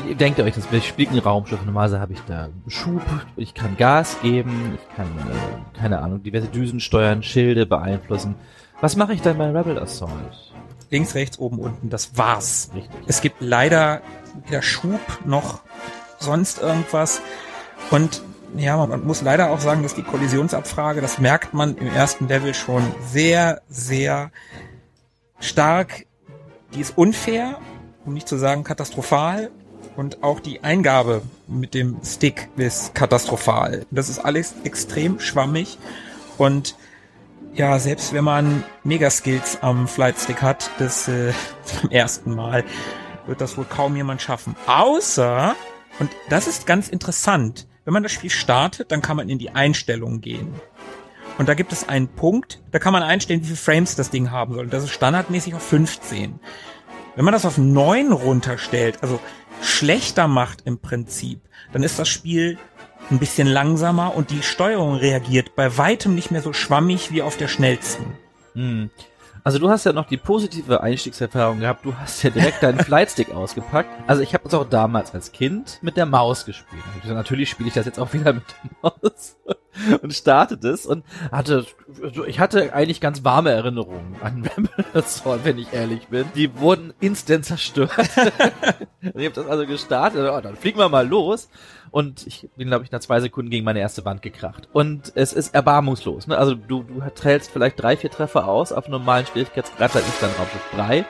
[0.08, 0.72] wie denkt ihr euch das?
[0.72, 1.64] Wir spielen ein Raumschiff.
[1.64, 3.04] Normalerweise habe ich da Schub,
[3.36, 8.36] ich kann Gas geben, ich kann, äh, keine Ahnung, diverse Düsen steuern, Schilde beeinflussen.
[8.80, 10.12] Was mache ich dann bei Rebel Assault?
[10.92, 11.90] Links, rechts, oben, unten.
[11.90, 12.70] Das war's.
[12.76, 12.96] Richtig.
[13.08, 14.02] Es gibt leider
[14.46, 15.62] weder Schub noch
[16.20, 17.22] sonst irgendwas.
[17.90, 18.22] Und
[18.56, 22.54] ja, man muss leider auch sagen, dass die Kollisionsabfrage, das merkt man im ersten Level
[22.54, 24.32] schon sehr, sehr
[25.40, 26.06] stark.
[26.74, 27.60] Die ist unfair,
[28.06, 29.50] um nicht zu sagen katastrophal.
[29.96, 33.88] Und auch die Eingabe mit dem Stick ist katastrophal.
[33.90, 35.80] Das ist alles extrem schwammig.
[36.38, 36.76] Und
[37.54, 41.34] ja, selbst wenn man Megaskills am Flightstick hat, das äh,
[41.64, 42.64] zum ersten Mal,
[43.26, 44.56] wird das wohl kaum jemand schaffen.
[44.68, 45.56] Außer,
[46.00, 49.52] und das ist ganz interessant, wenn man das Spiel startet, dann kann man in die
[49.52, 50.54] Einstellungen gehen.
[51.38, 54.32] Und da gibt es einen Punkt, da kann man einstellen, wie viele Frames das Ding
[54.32, 54.68] haben soll.
[54.68, 56.40] Das ist standardmäßig auf 15.
[57.16, 59.20] Wenn man das auf 9 runterstellt, also
[59.62, 61.42] schlechter macht im Prinzip,
[61.74, 62.58] dann ist das Spiel
[63.12, 67.38] ein bisschen langsamer und die Steuerung reagiert bei weitem nicht mehr so schwammig wie auf
[67.38, 68.06] der schnellsten.
[68.54, 68.90] Hm.
[69.48, 71.86] Also du hast ja noch die positive Einstiegserfahrung gehabt.
[71.86, 73.90] Du hast ja direkt deinen Flightstick ausgepackt.
[74.06, 76.84] Also ich habe es auch damals als Kind mit der Maus gespielt.
[77.02, 79.38] Gesagt, Natürlich spiele ich das jetzt auch wieder mit der Maus
[80.02, 81.66] und startete es und hatte,
[82.28, 86.26] ich hatte eigentlich ganz warme Erinnerungen an Rebel Assault, wenn ich ehrlich bin.
[86.36, 87.92] Die wurden instant zerstört.
[87.98, 90.30] und ich habe das also gestartet.
[90.30, 91.48] Oh, dann fliegen wir mal los.
[91.92, 94.68] Und ich bin, glaube ich, nach zwei Sekunden gegen meine erste Wand gekracht.
[94.74, 96.28] Und es ist erbarmungslos.
[96.28, 96.38] Ne?
[96.38, 100.32] Also du, du trälst vielleicht drei, vier Treffer aus auf normalen Schwierigkeitsgrad, dann ist dann
[100.32, 101.06] Raumschiff 3.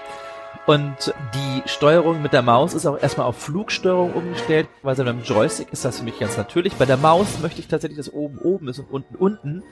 [0.66, 5.24] Und die Steuerung mit der Maus ist auch erstmal auf Flugsteuerung umgestellt, weil so beim
[5.24, 6.74] Joystick ist das für mich ganz natürlich.
[6.74, 9.64] Bei der Maus möchte ich tatsächlich, dass oben oben ist und unten unten.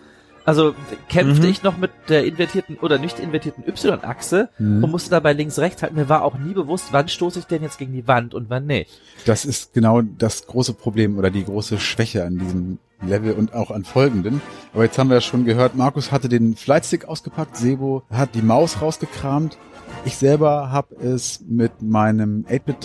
[0.46, 0.76] Also
[1.10, 1.52] kämpfte Mhm.
[1.52, 4.84] ich noch mit der invertierten oder nicht invertierten Y-Achse Mhm.
[4.84, 5.96] und musste dabei links rechts halten.
[5.96, 8.68] Mir war auch nie bewusst, wann stoße ich denn jetzt gegen die Wand und wann
[8.68, 8.92] nicht.
[9.26, 13.72] Das ist genau das große Problem oder die große Schwäche an diesem Level und auch
[13.72, 14.42] an folgenden.
[14.74, 18.42] Aber jetzt haben wir ja schon gehört, Markus hatte den Flightstick ausgepackt, Sebo hat die
[18.42, 19.58] Maus rausgekramt.
[20.06, 22.82] Ich selber habe es mit meinem 8-Bit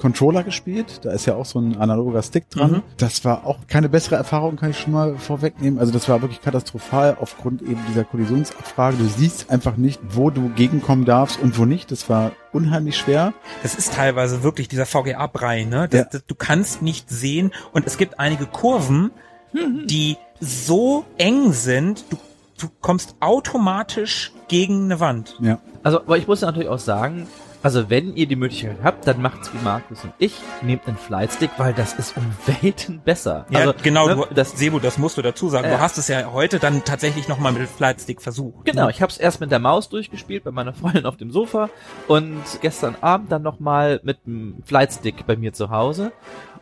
[0.00, 1.00] Controller gespielt.
[1.04, 2.70] Da ist ja auch so ein analoger Stick dran.
[2.72, 2.82] Mhm.
[2.96, 5.78] Das war auch keine bessere Erfahrung, kann ich schon mal vorwegnehmen.
[5.78, 8.96] Also das war wirklich katastrophal aufgrund eben dieser Kollisionsabfrage.
[8.96, 11.90] Du siehst einfach nicht, wo du gegenkommen darfst und wo nicht.
[11.92, 13.34] Das war unheimlich schwer.
[13.62, 15.86] Das ist teilweise wirklich dieser VGA-Brei, ne?
[15.88, 16.06] Das, Ja.
[16.10, 19.10] das, du kannst nicht sehen und es gibt einige Kurven,
[19.52, 22.16] die so eng sind, du,
[22.58, 25.36] du kommst automatisch gegen eine Wand.
[25.40, 25.58] Ja.
[25.82, 27.26] Also, aber ich muss natürlich auch sagen,
[27.62, 31.50] also wenn ihr die Möglichkeit habt, dann macht's wie Markus und ich, nehmt einen Flightstick,
[31.58, 33.46] weil das ist um Welten besser.
[33.50, 35.68] Ja, also, genau, ne, du, das, Sebo, das musst du dazu sagen.
[35.68, 35.76] Ja.
[35.76, 38.64] Du hast es ja heute dann tatsächlich nochmal mit dem Flightstick versucht.
[38.64, 38.90] Genau, ne?
[38.90, 41.68] ich habe es erst mit der Maus durchgespielt bei meiner Freundin auf dem Sofa
[42.08, 46.12] und gestern Abend dann nochmal mit dem Flightstick bei mir zu Hause.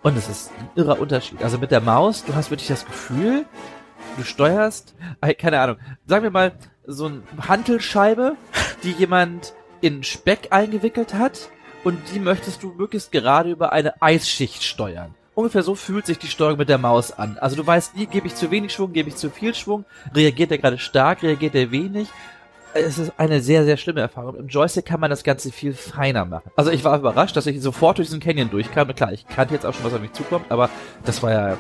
[0.03, 1.43] Und es ist ein irrer Unterschied.
[1.43, 3.47] Also mit der Maus, du hast wirklich das Gefühl,
[4.17, 5.77] du steuerst, äh, keine Ahnung,
[6.07, 6.53] sagen wir mal,
[6.87, 8.37] so eine Hantelscheibe,
[8.83, 11.51] die jemand in Speck eingewickelt hat
[11.85, 15.15] und die möchtest du möglichst gerade über eine Eisschicht steuern.
[15.35, 17.39] Ungefähr so fühlt sich die Steuerung mit der Maus an.
[17.39, 20.51] Also du weißt nie, gebe ich zu wenig Schwung, gebe ich zu viel Schwung, reagiert
[20.51, 22.09] er gerade stark, reagiert er wenig.
[22.75, 24.37] Es ist eine sehr, sehr schlimme Erfahrung.
[24.37, 26.51] Im Joystick kann man das Ganze viel feiner machen.
[26.57, 28.93] Also ich war überrascht, dass ich sofort durch diesen Canyon durchkam.
[28.95, 30.69] Klar, ich kannte jetzt auch schon, was auf mich zukommt, aber
[31.05, 31.59] das war ja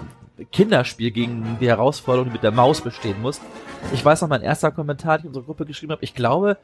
[0.52, 3.40] Kinderspiel gegen die Herausforderung, die mit der Maus bestehen muss.
[3.92, 6.58] Ich weiß noch, mein erster Kommentar, den ich in unsere Gruppe geschrieben habe, ich glaube,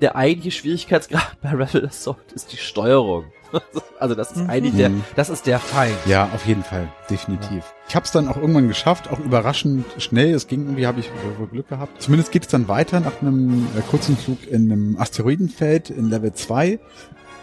[0.00, 3.24] der eigentliche Schwierigkeitsgrad bei Rebel Assault ist die Steuerung.
[3.98, 5.02] Also das ist eigentlich der, Mhm.
[5.16, 5.96] das ist der Feind.
[6.06, 7.64] Ja, auf jeden Fall, definitiv.
[7.88, 10.34] Ich habe es dann auch irgendwann geschafft, auch überraschend schnell.
[10.34, 12.00] Es ging irgendwie, habe ich wohl Glück gehabt.
[12.00, 16.32] Zumindest geht es dann weiter nach einem äh, kurzen Flug in einem Asteroidenfeld in Level
[16.32, 16.78] 2.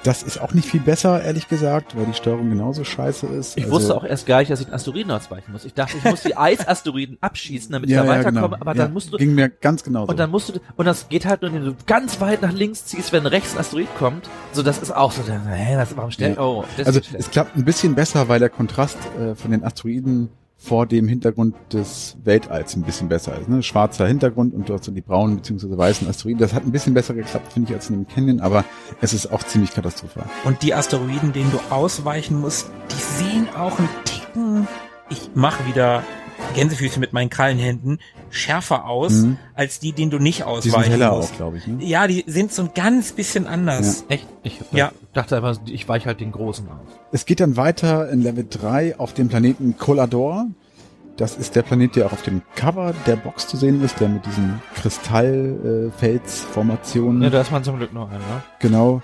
[0.05, 3.57] Das ist auch nicht viel besser, ehrlich gesagt, weil die Steuerung genauso scheiße ist.
[3.57, 5.65] Ich Also- wusste auch erst gar nicht, dass ich den Asteroiden ausweichen muss.
[5.65, 8.61] Ich dachte, ich muss die Eisasteroiden abschießen, damit ich ja, da ja, weiterkomme, genau.
[8.61, 10.11] aber ja, dann musst du, Ging mir ganz genauso.
[10.11, 12.85] und dann musst du, und das geht halt nur, indem du ganz weit nach links
[12.85, 14.29] ziehst, wenn rechts ein Asteroid kommt.
[14.53, 16.43] So, das ist auch so, hä, das, warum stellt, Ja.
[16.43, 20.29] oh, das also es klappt ein bisschen besser, weil der Kontrast äh, von den Asteroiden
[20.57, 23.49] vor dem Hintergrund des Weltalls ein bisschen besser ist.
[23.49, 23.61] Ne?
[23.61, 25.77] Schwarzer Hintergrund und dort sind die braunen bzw.
[25.77, 26.39] weißen Asteroiden.
[26.39, 28.65] Das hat ein bisschen besser geklappt, finde ich, als in dem Canyon, aber
[29.01, 30.25] es ist auch ziemlich katastrophal.
[30.43, 34.67] Und die Asteroiden, denen du ausweichen musst, die sehen auch ein Ticken,
[35.09, 36.03] ich mache wieder
[36.53, 39.37] Gänsefüßchen mit meinen Krallenhänden, schärfer aus, Mhm.
[39.53, 41.33] als die, denen du nicht Die sind ausweichen heller musst.
[41.33, 41.67] auch, glaube ich.
[41.67, 41.83] Ne?
[41.83, 44.05] Ja, die sind so ein ganz bisschen anders.
[44.09, 44.27] Echt?
[44.43, 44.91] Ich Ja.
[45.13, 46.75] dachte einfach, ich weiche halt den Großen aus.
[47.11, 50.47] Es geht dann weiter in Level 3 auf dem Planeten Colador.
[51.17, 54.09] Das ist der Planet, der auch auf dem Cover der Box zu sehen ist, der
[54.09, 57.21] mit diesen Kristallfelsformationen.
[57.23, 58.19] Ja, da ist man zum Glück noch einer.
[58.19, 58.43] ne?
[58.59, 59.01] Genau.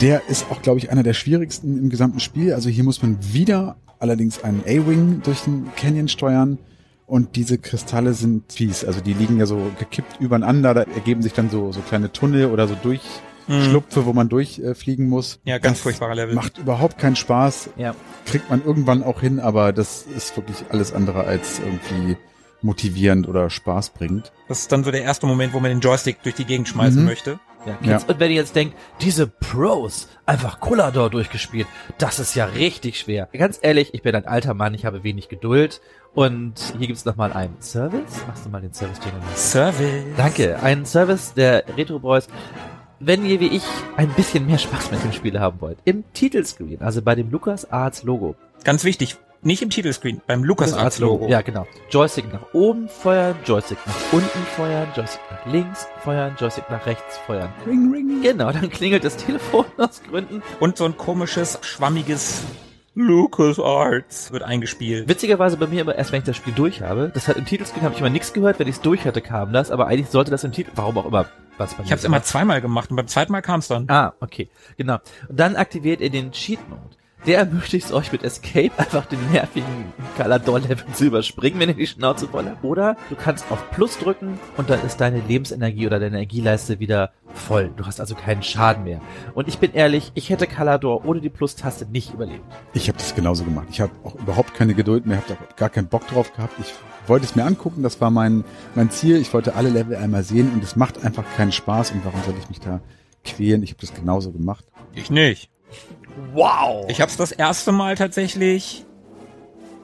[0.00, 2.54] Der ist auch, glaube ich, einer der schwierigsten im gesamten Spiel.
[2.54, 6.58] Also hier muss man wieder allerdings einen A-Wing durch den Canyon steuern.
[7.06, 8.84] Und diese Kristalle sind fies.
[8.84, 10.72] Also die liegen ja so gekippt übereinander.
[10.74, 15.38] Da ergeben sich dann so, so kleine Tunnel oder so Durchschlupfe, wo man durchfliegen muss.
[15.44, 16.34] Ja, ganz Das furchtbarer Level.
[16.34, 17.70] Macht überhaupt keinen Spaß.
[17.76, 17.94] Ja.
[18.24, 22.16] Kriegt man irgendwann auch hin, aber das ist wirklich alles andere als irgendwie
[22.62, 24.32] motivierend oder Spaß bringt.
[24.48, 27.00] Das ist dann so der erste Moment, wo man den Joystick durch die Gegend schmeißen
[27.00, 27.06] Mhm.
[27.06, 27.40] möchte.
[27.66, 27.92] Ja, Ja.
[27.98, 28.04] Kids.
[28.04, 31.66] Und wenn ihr jetzt denkt, diese Pros, einfach Colador durchgespielt,
[31.98, 33.28] das ist ja richtig schwer.
[33.32, 35.80] Ganz ehrlich, ich bin ein alter Mann, ich habe wenig Geduld.
[36.14, 38.24] Und hier gibt's noch mal einen Service.
[38.26, 40.04] Machst du mal den Service jingle Service.
[40.16, 42.28] Danke, einen Service der Retro Boys.
[43.00, 43.64] Wenn ihr wie ich
[43.96, 47.70] ein bisschen mehr Spaß mit dem Spiel haben wollt, im Titelscreen, also bei dem Lucas
[47.72, 48.36] Arts Logo.
[48.62, 51.26] Ganz wichtig, nicht im Titelscreen, beim LucasArts Logo.
[51.28, 51.66] Ja, genau.
[51.90, 57.18] Joystick nach oben feuern, Joystick nach unten feuern, Joystick nach links feuern, Joystick nach rechts
[57.26, 57.52] feuern.
[57.66, 58.22] Ring, ring.
[58.22, 60.42] Genau, dann klingelt das Telefon aus Gründen.
[60.60, 62.44] Und so ein komisches, schwammiges
[62.94, 65.08] LucasArts wird eingespielt.
[65.08, 67.10] Witzigerweise bei mir immer erst, wenn ich das Spiel durch habe.
[67.12, 69.52] Das hat im Titelscreen habe ich immer nichts gehört, wenn ich es durch hatte, kam
[69.52, 71.26] das, aber eigentlich sollte das im Titel, warum auch immer,
[71.56, 73.68] was bei Ich mir habe es immer zweimal gemacht und beim zweiten Mal kam es
[73.68, 73.86] dann.
[73.88, 74.98] Ah, okay, genau.
[75.28, 76.96] Und dann aktiviert ihr den Cheat Mode.
[77.26, 81.86] Der ermöglicht es euch mit Escape einfach den nervigen Calador-Level zu überspringen, wenn ihr die
[81.86, 82.64] Schnauze voll habt.
[82.64, 87.12] Oder du kannst auf Plus drücken und dann ist deine Lebensenergie oder deine Energieleiste wieder
[87.32, 87.70] voll.
[87.76, 89.00] Du hast also keinen Schaden mehr.
[89.34, 92.42] Und ich bin ehrlich, ich hätte Calador ohne die Plus-Taste nicht überlebt.
[92.74, 93.68] Ich habe das genauso gemacht.
[93.70, 96.54] Ich habe auch überhaupt keine Geduld mehr, habe da gar keinen Bock drauf gehabt.
[96.60, 96.74] Ich
[97.06, 98.44] wollte es mir angucken, das war mein,
[98.74, 99.18] mein Ziel.
[99.18, 101.92] Ich wollte alle Level einmal sehen und es macht einfach keinen Spaß.
[101.92, 102.80] Und warum soll ich mich da
[103.24, 103.62] quälen?
[103.62, 104.64] Ich habe das genauso gemacht.
[104.92, 105.52] Ich nicht.
[106.32, 106.86] Wow!
[106.88, 108.84] Ich habe es das erste Mal tatsächlich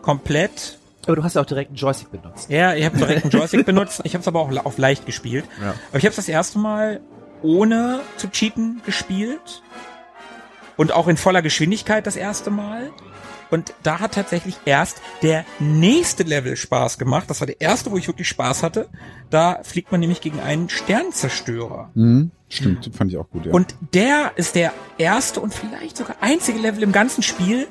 [0.02, 0.78] komplett.
[1.06, 2.50] aber du hast ja auch direkt einen Joystick benutzt.
[2.50, 4.00] Ja, ich habe direkt einen Joystick benutzt.
[4.04, 5.44] Ich habe es aber auch auf leicht gespielt.
[5.60, 5.74] Ja.
[5.88, 7.00] Aber ich habe es das erste Mal
[7.42, 9.62] ohne zu cheaten gespielt
[10.76, 12.90] und auch in voller Geschwindigkeit das erste Mal.
[13.50, 17.30] Und da hat tatsächlich erst der nächste Level Spaß gemacht.
[17.30, 18.88] Das war der erste, wo ich wirklich Spaß hatte.
[19.30, 21.90] Da fliegt man nämlich gegen einen Sternzerstörer.
[21.94, 22.30] Mhm.
[22.50, 23.52] Stimmt, fand ich auch gut, ja.
[23.52, 27.66] Und der ist der erste und vielleicht sogar einzige Level im ganzen Spiel,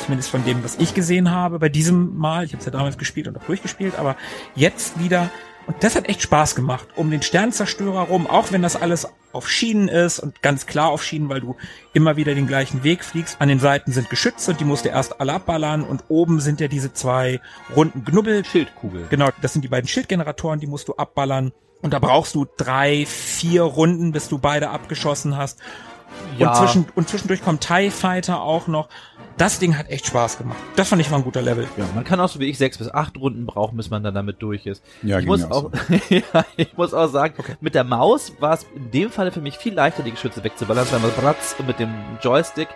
[0.00, 2.98] zumindest von dem, was ich gesehen habe, bei diesem Mal, ich habe es ja damals
[2.98, 4.16] gespielt und auch durchgespielt, aber
[4.54, 5.30] jetzt wieder,
[5.66, 9.48] und das hat echt Spaß gemacht, um den Sternzerstörer rum, auch wenn das alles auf
[9.48, 11.56] Schienen ist und ganz klar auf Schienen, weil du
[11.92, 13.40] immer wieder den gleichen Weg fliegst.
[13.40, 16.68] An den Seiten sind Geschütze, die musst du erst alle abballern und oben sind ja
[16.68, 17.40] diese zwei
[17.76, 19.06] runden Knubbel, Schildkugel.
[19.10, 21.52] Genau, das sind die beiden Schildgeneratoren, die musst du abballern.
[21.82, 25.60] Und da brauchst du drei, vier Runden, bis du beide abgeschossen hast.
[26.36, 26.50] Ja.
[26.50, 28.88] Und, zwischen, und zwischendurch kommt TIE Fighter auch noch.
[29.40, 30.58] Das Ding hat echt Spaß gemacht.
[30.76, 31.66] Das fand ich war ein guter Level.
[31.78, 34.14] Ja, man kann auch so wie ich sechs bis acht Runden brauchen, bis man dann
[34.14, 34.84] damit durch ist.
[35.02, 35.70] Ja, ich muss auch auch,
[36.10, 39.56] ja, ich muss auch sagen, mit der Maus war es in dem Falle für mich
[39.56, 41.88] viel leichter, die Geschütze wegzuballern, weil man bratz und mit dem
[42.22, 42.68] Joystick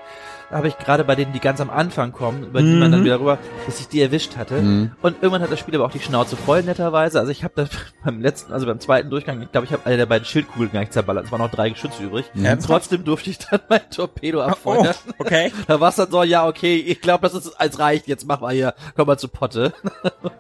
[0.51, 3.05] habe ich gerade bei denen, die ganz am Anfang kommen, über die man dann Mhm.
[3.05, 4.55] wieder rüber, bis ich die erwischt hatte.
[4.61, 4.93] Mhm.
[5.03, 7.19] Und irgendwann hat das Spiel aber auch die Schnauze voll, netterweise.
[7.19, 7.67] Also ich habe da
[8.05, 10.81] beim letzten, also beim zweiten Durchgang, ich glaube, ich habe eine der beiden Schildkugeln gar
[10.81, 11.27] nicht zerballert.
[11.27, 12.27] Es waren noch drei Geschütze übrig.
[12.35, 12.59] Mhm.
[12.65, 14.95] Trotzdem durfte ich dann mein Torpedo abfeuern.
[15.09, 15.53] Oh, okay.
[15.67, 18.41] Da war es dann so, ja, okay, ich glaube, das ist als reicht, jetzt mach
[18.41, 19.73] mal hier, komm mal zu Potte.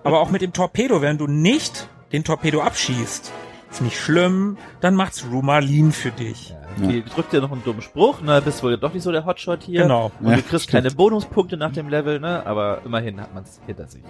[0.05, 3.33] Aber auch mit dem Torpedo, wenn du nicht den Torpedo abschießt,
[3.75, 6.55] ist nicht schlimm, dann macht's Rumalin für dich.
[6.79, 9.63] Die drückt dir noch einen dummen Spruch, ne, bist wohl doch nicht so der Hotshot
[9.63, 9.83] hier.
[9.83, 10.11] Genau.
[10.21, 10.85] Und Ja, du kriegst stimmt.
[10.85, 14.03] keine Bonuspunkte nach dem Level, ne, aber immerhin hat man es hinter sich.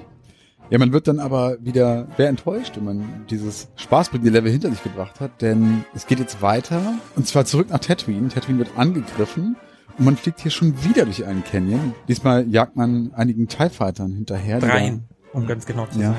[0.70, 4.82] Ja, man wird dann aber wieder sehr enttäuscht, wenn man dieses spaßbringende Level hinter sich
[4.82, 8.28] gebracht hat, denn es geht jetzt weiter und zwar zurück nach Tatooine.
[8.28, 9.56] Tatooine wird angegriffen
[9.98, 11.94] und man fliegt hier schon wieder durch einen Canyon.
[12.08, 14.58] Diesmal jagt man einigen TIE Fightern hinterher.
[14.60, 15.04] Dreien,
[15.34, 16.08] um ganz genau zu Ja.
[16.12, 16.16] sein.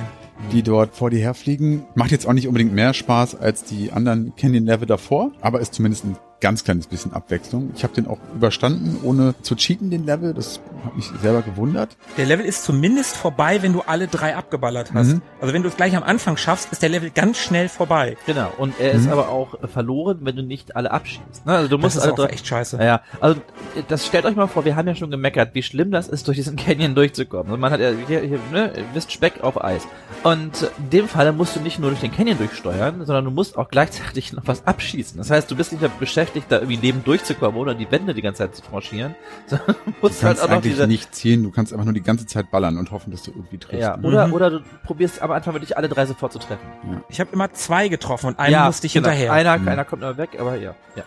[0.52, 1.84] Die dort vor dir herfliegen.
[1.96, 6.06] Macht jetzt auch nicht unbedingt mehr Spaß als die anderen Canyon-Level davor, aber ist zumindest
[6.06, 7.72] ein ganz kleines bisschen Abwechslung.
[7.76, 10.34] Ich habe den auch überstanden, ohne zu cheaten, den Level.
[10.34, 11.98] Das hat mich selber gewundert.
[12.18, 15.14] Der Level ist zumindest vorbei, wenn du alle drei abgeballert hast.
[15.14, 15.22] Mhm.
[15.42, 18.18] Also wenn du es gleich am Anfang schaffst, ist der Level ganz schnell vorbei.
[18.26, 18.52] Genau.
[18.58, 21.46] Und er ist aber auch äh, verloren, wenn du nicht alle abschießt.
[21.46, 21.54] Ne?
[21.54, 22.26] Also du Das musst ist alle auch drei.
[22.28, 22.78] echt scheiße.
[22.82, 23.40] Ja, also
[23.76, 26.28] äh, das stellt euch mal vor, wir haben ja schon gemeckert, wie schlimm das ist,
[26.28, 27.48] durch diesen Canyon durchzukommen.
[27.48, 29.88] Also man hat ja hier, hier ne, wisst Speck auf Eis.
[30.24, 33.58] Und in dem Fall musst du nicht nur durch den Canyon durchsteuern, sondern du musst
[33.58, 35.18] auch gleichzeitig noch was abschießen.
[35.18, 38.22] Das heißt, du bist nicht mehr beschäftigt, da irgendwie lebend durchzukommen oder die Wände die
[38.22, 39.16] ganze Zeit zu franchieren,
[39.48, 42.26] sondern musst halt auch noch eigentlich diese nicht zielen, du kannst einfach nur die ganze
[42.26, 43.82] Zeit ballern und hoffen, dass du irgendwie triffst.
[43.82, 44.34] ja, oder, Mhm.
[44.34, 46.66] oder du probierst am Anfang wirklich alle drei sofort zu treffen.
[47.10, 49.10] Ich habe immer zwei getroffen und einen musste ich genau.
[49.10, 49.34] hinterher.
[49.34, 49.68] Einer, Mhm.
[49.68, 50.76] einer kommt immer weg, aber ja.
[50.96, 51.04] ja.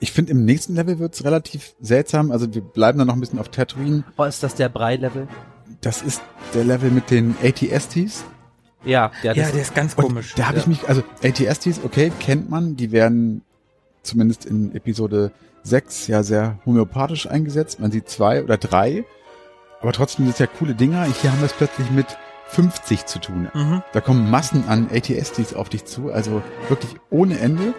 [0.00, 2.30] Ich finde, im nächsten Level wird's relativ seltsam.
[2.32, 4.02] Also wir bleiben dann noch ein bisschen auf Tatooine.
[4.16, 5.28] Oh, ist das der Brei-Level?
[5.80, 6.22] Das ist
[6.54, 8.24] der Level mit den ATSTs.
[8.84, 10.34] Ja, ja, ja, der ist ganz komisch.
[10.34, 10.68] Da habe ich Ja.
[10.70, 13.42] mich, also ATSTs, okay, kennt man, die werden
[14.02, 15.30] zumindest in Episode
[15.62, 17.80] 6 ja sehr homöopathisch eingesetzt.
[17.80, 19.04] Man sieht zwei oder drei,
[19.80, 21.04] aber trotzdem sind es ja coole Dinger.
[21.04, 22.06] Hier haben wir es plötzlich mit
[22.48, 23.48] 50 zu tun.
[23.54, 23.82] Mhm.
[23.92, 27.74] Da kommen Massen an ATSTs auf dich zu, also wirklich ohne Ende.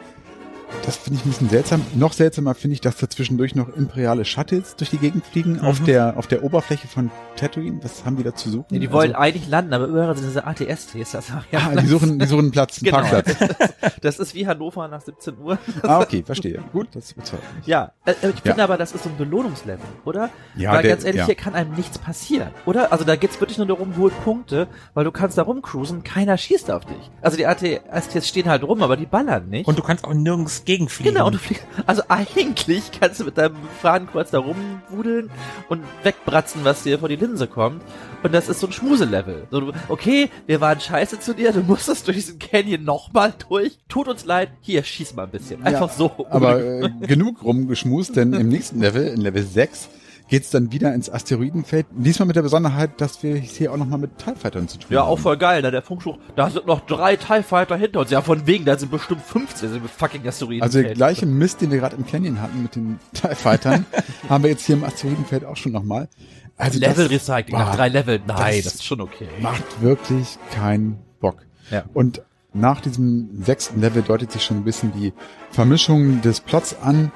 [0.86, 1.82] Das finde ich ein bisschen seltsam.
[1.96, 5.80] Noch seltsamer finde ich, dass da zwischendurch noch imperiale Shuttles durch die Gegend fliegen auf
[5.82, 5.86] Mhm.
[5.86, 7.80] der auf der Oberfläche von Tatooine.
[7.84, 8.66] Was haben die da zu suchen?
[8.70, 11.12] Ja, die wollen also, eigentlich landen, aber überall sind diese ATS-Ts.
[11.14, 12.98] Das, ja, ah, die suchen, die suchen einen Platz, einen Genau.
[13.10, 13.56] Parkplatz.
[14.02, 15.58] das ist wie Hannover nach 17 Uhr.
[15.84, 16.60] Ah, okay, verstehe.
[16.74, 17.66] Gut, das überzeugt mich.
[17.68, 18.64] Ja, äh, ich finde Ja.
[18.66, 20.30] aber, das ist so ein Belohnungslevel, oder?
[20.56, 21.26] Ja, weil der- ganz ehrlich, ja.
[21.28, 22.92] hier kann einem nichts passieren, oder?
[22.92, 26.70] Also da geht's wirklich nur darum, holt Punkte, weil du kannst da rumcruisen, keiner schießt
[26.72, 27.10] auf dich.
[27.22, 29.68] Also die ATS stehen halt rum, aber die ballern nicht.
[29.68, 31.14] Und du kannst auch nirgends gegenfliegen.
[31.14, 35.30] Genau, und du fliegst, also eigentlich kannst du mit deinem Fadenkreuz da rumwudeln
[35.70, 37.82] und wegbratzen, was dir vor die Linse kommt.
[38.24, 39.48] Und das ist so ein Schmuselevel.
[39.52, 43.78] So, okay, wir waren scheiße zu dir, du musstest durch diesen Canyon nochmal durch.
[43.90, 45.64] Tut uns leid, hier, schieß mal ein bisschen.
[45.64, 46.28] Einfach so.
[46.30, 49.90] Aber äh, genug rumgeschmust, denn im nächsten Level, in Level 6,
[50.28, 51.86] geht's dann wieder ins Asteroidenfeld.
[51.92, 54.88] Diesmal mit der Besonderheit, dass wir es hier auch nochmal mit TIE Fightern zu tun
[54.92, 55.10] ja, haben.
[55.10, 55.72] auch voll geil, ne?
[55.72, 58.12] Der Funkspruch, da sind noch drei TIE Fighter hinter uns.
[58.12, 60.64] Ja, von wegen, da sind bestimmt 15 sind fucking Asteroiden.
[60.64, 63.86] Also der gleiche Mist, den wir gerade im Canyon hatten mit den TIE Fightern,
[64.30, 66.10] haben wir jetzt hier im Asteroidenfeld auch schon nochmal.
[66.58, 68.22] Also Level Recycling nach drei Leveln.
[68.28, 69.28] Nein, das das, ist schon okay.
[69.42, 71.38] macht wirklich keinen Bock.
[71.72, 71.84] Ja.
[71.94, 72.22] Und
[72.54, 75.14] nach diesem sechsten Level deutet sich schon ein bisschen die
[75.50, 77.12] Vermischung des Plots an.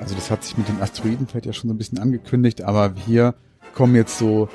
[0.00, 3.34] Also das hat sich mit dem Asteroidenfeld ja schon so ein bisschen angekündigt, aber hier
[3.74, 4.48] kommen jetzt so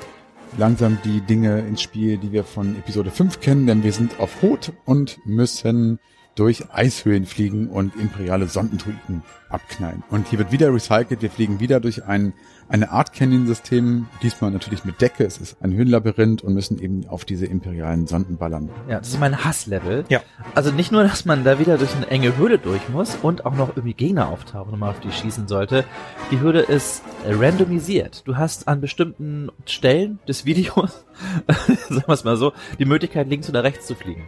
[0.56, 4.42] langsam die Dinge ins Spiel, die wir von Episode 5 kennen, denn wir sind auf
[4.42, 5.98] Hot und müssen
[6.34, 10.02] durch Eishöhlen fliegen und imperiale Sondendruiden abknallen.
[10.10, 12.32] Und hier wird wieder recycelt, wir fliegen wieder durch ein,
[12.72, 17.26] eine Art Canyon-System, diesmal natürlich mit Decke, es ist ein Höhenlabyrinth und müssen eben auf
[17.26, 18.70] diese imperialen Sonden ballern.
[18.88, 20.04] Ja, das ist mein Hasslevel.
[20.08, 20.22] Ja.
[20.54, 23.54] Also nicht nur, dass man da wieder durch eine enge Höhle durch muss und auch
[23.54, 25.84] noch irgendwie Gegner auftauchen und man auf die schießen sollte.
[26.30, 28.26] Die Höhle ist randomisiert.
[28.26, 31.04] Du hast an bestimmten Stellen des Videos,
[31.88, 34.24] sagen wir es mal so, die Möglichkeit links oder rechts zu fliegen.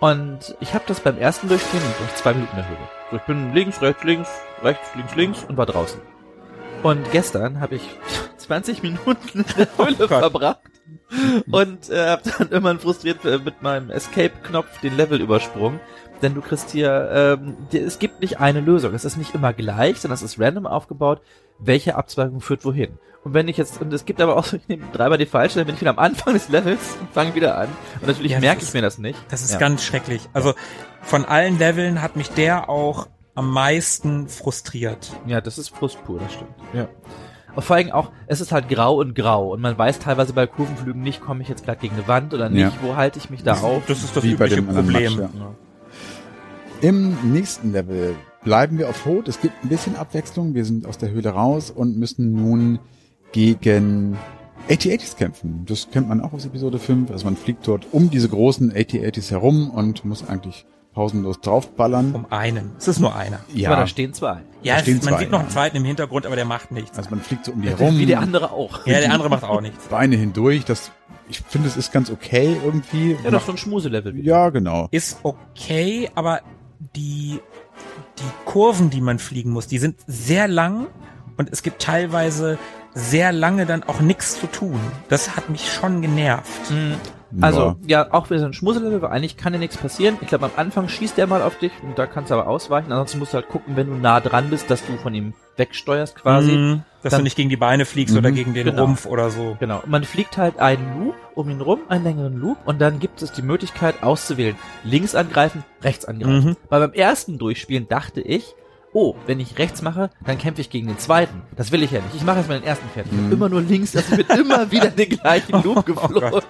[0.00, 2.88] Und ich habe das beim ersten Durchgehen durch zwei Minuten in der Höhle.
[3.10, 4.28] So, ich bin links, rechts, links,
[4.62, 6.00] rechts, links, links und war draußen.
[6.82, 7.82] Und gestern habe ich
[8.38, 10.08] 20 Minuten in der Höhle Gott.
[10.08, 10.60] verbracht
[11.50, 15.80] und äh, habe dann irgendwann frustriert äh, mit meinem Escape-Knopf den Level übersprungen.
[16.22, 18.92] Denn du kriegst hier, ähm, es gibt nicht eine Lösung.
[18.94, 21.20] Es ist nicht immer gleich, sondern es ist random aufgebaut,
[21.58, 22.98] welche Abzweigung führt wohin.
[23.24, 25.56] Und wenn ich jetzt, und es gibt aber auch so, ich nehme dreimal die falsche,
[25.58, 27.68] dann bin ich wieder am Anfang des Levels und fange wieder an.
[28.00, 29.18] Und natürlich Ja, merke ich mir das nicht.
[29.30, 29.58] Das ist Ja.
[29.58, 30.28] ganz schrecklich.
[30.32, 30.54] Also
[31.02, 35.12] von allen Leveln hat mich der auch am meisten frustriert.
[35.26, 36.50] Ja, das ist Frust pur, das stimmt.
[36.74, 36.88] Ja.
[37.54, 40.46] Und vor allem auch, es ist halt grau und grau und man weiß teilweise bei
[40.46, 42.72] Kurvenflügen nicht, komme ich jetzt gerade gegen eine Wand oder nicht, Ja.
[42.82, 43.82] wo halte ich mich da auf.
[43.86, 45.16] Das ist das Wie bei übliche Problem.
[45.16, 45.54] Match, ja.
[46.80, 48.14] Im nächsten Level
[48.44, 49.28] bleiben wir auf Rot.
[49.28, 50.54] Es gibt ein bisschen Abwechslung.
[50.54, 52.78] Wir sind aus der Höhle raus und müssen nun
[53.32, 54.16] gegen
[54.68, 55.64] AT-80s kämpfen.
[55.66, 57.10] Das kennt man auch aus Episode 5.
[57.10, 60.64] Also man fliegt dort um diese großen AT-80s herum und muss eigentlich
[61.00, 62.14] pausenlos draufballern.
[62.14, 62.72] Um einen.
[62.76, 63.40] Es ist nur einer.
[63.64, 64.42] Aber da stehen zwei.
[64.60, 65.44] Ja, Da stehen es, man zwei, sieht noch ja.
[65.44, 66.98] einen zweiten im Hintergrund, aber der macht nichts.
[66.98, 67.98] Also man fliegt so um die herum.
[67.98, 68.86] Wie der andere auch.
[68.86, 69.86] Ja, der andere macht auch nichts.
[69.86, 70.66] Beine hindurch.
[70.66, 70.92] Das,
[71.30, 73.16] ich finde, es ist ganz okay irgendwie.
[73.24, 74.14] Ja, doch so ein Schmuselevel.
[74.14, 74.26] wieder.
[74.26, 74.88] ja, genau.
[74.90, 76.42] Ist okay, aber
[76.94, 77.40] die,
[78.18, 80.86] die Kurven, die man fliegen muss, die sind sehr lang
[81.38, 82.58] und es gibt teilweise
[82.92, 84.78] sehr lange dann auch nichts zu tun.
[85.08, 86.70] Das hat mich schon genervt.
[86.70, 86.96] Mhm.
[87.40, 90.16] Also, ja, auch wieder so ein Schmussellevel, weil eigentlich kann ja nichts passieren.
[90.20, 92.90] Ich glaube, am Anfang schießt der mal auf dich und da kannst du aber ausweichen.
[92.90, 96.16] Ansonsten musst du halt gucken, wenn du nah dran bist, dass du von ihm wegsteuerst
[96.16, 96.52] quasi.
[96.52, 96.82] Mhm.
[97.02, 98.18] Dass Dann- du nicht gegen die Beine fliegst Mhm.
[98.18, 98.82] oder gegen den Genau.
[98.84, 99.56] Rumpf oder so.
[99.60, 99.82] Genau.
[99.86, 103.32] Man fliegt halt einen Loop um ihn rum, einen längeren Loop, und dann gibt es
[103.32, 104.56] die Möglichkeit auszuwählen.
[104.84, 106.50] Links angreifen, rechts angreifen.
[106.50, 106.56] Mhm.
[106.68, 108.54] Weil beim ersten Durchspielen dachte ich,
[108.92, 111.42] oh, wenn ich rechts mache, dann kämpfe ich gegen den zweiten.
[111.56, 112.14] Das will ich ja nicht.
[112.16, 113.12] Ich mache erstmal den ersten fertig.
[113.12, 113.32] Mhm.
[113.32, 116.30] immer nur links, also ich bin immer wieder den gleichen Loop Oh geflogen.
[116.30, 116.46] Gott.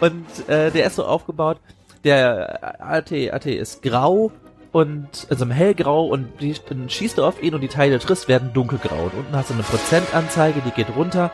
[0.00, 1.58] und äh, der ist so aufgebaut,
[2.04, 4.30] der AT, AT ist grau
[4.72, 8.28] und also im hellgrau und die, dann schießt du auf ihn und die Teile triffst,
[8.28, 9.04] werden dunkelgrau.
[9.04, 11.30] Und unten hast du eine Prozentanzeige, die geht runter.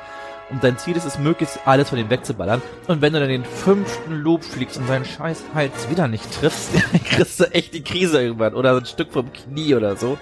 [0.50, 2.60] Und dein Ziel ist es, möglichst alles von ihm wegzuballern.
[2.86, 6.70] Und wenn du dann den fünften Loop fliegst und seinen scheiß Hals wieder nicht triffst,
[6.74, 8.54] dann kriegst du echt die Krise irgendwann.
[8.54, 10.18] Oder so ein Stück vom Knie oder so.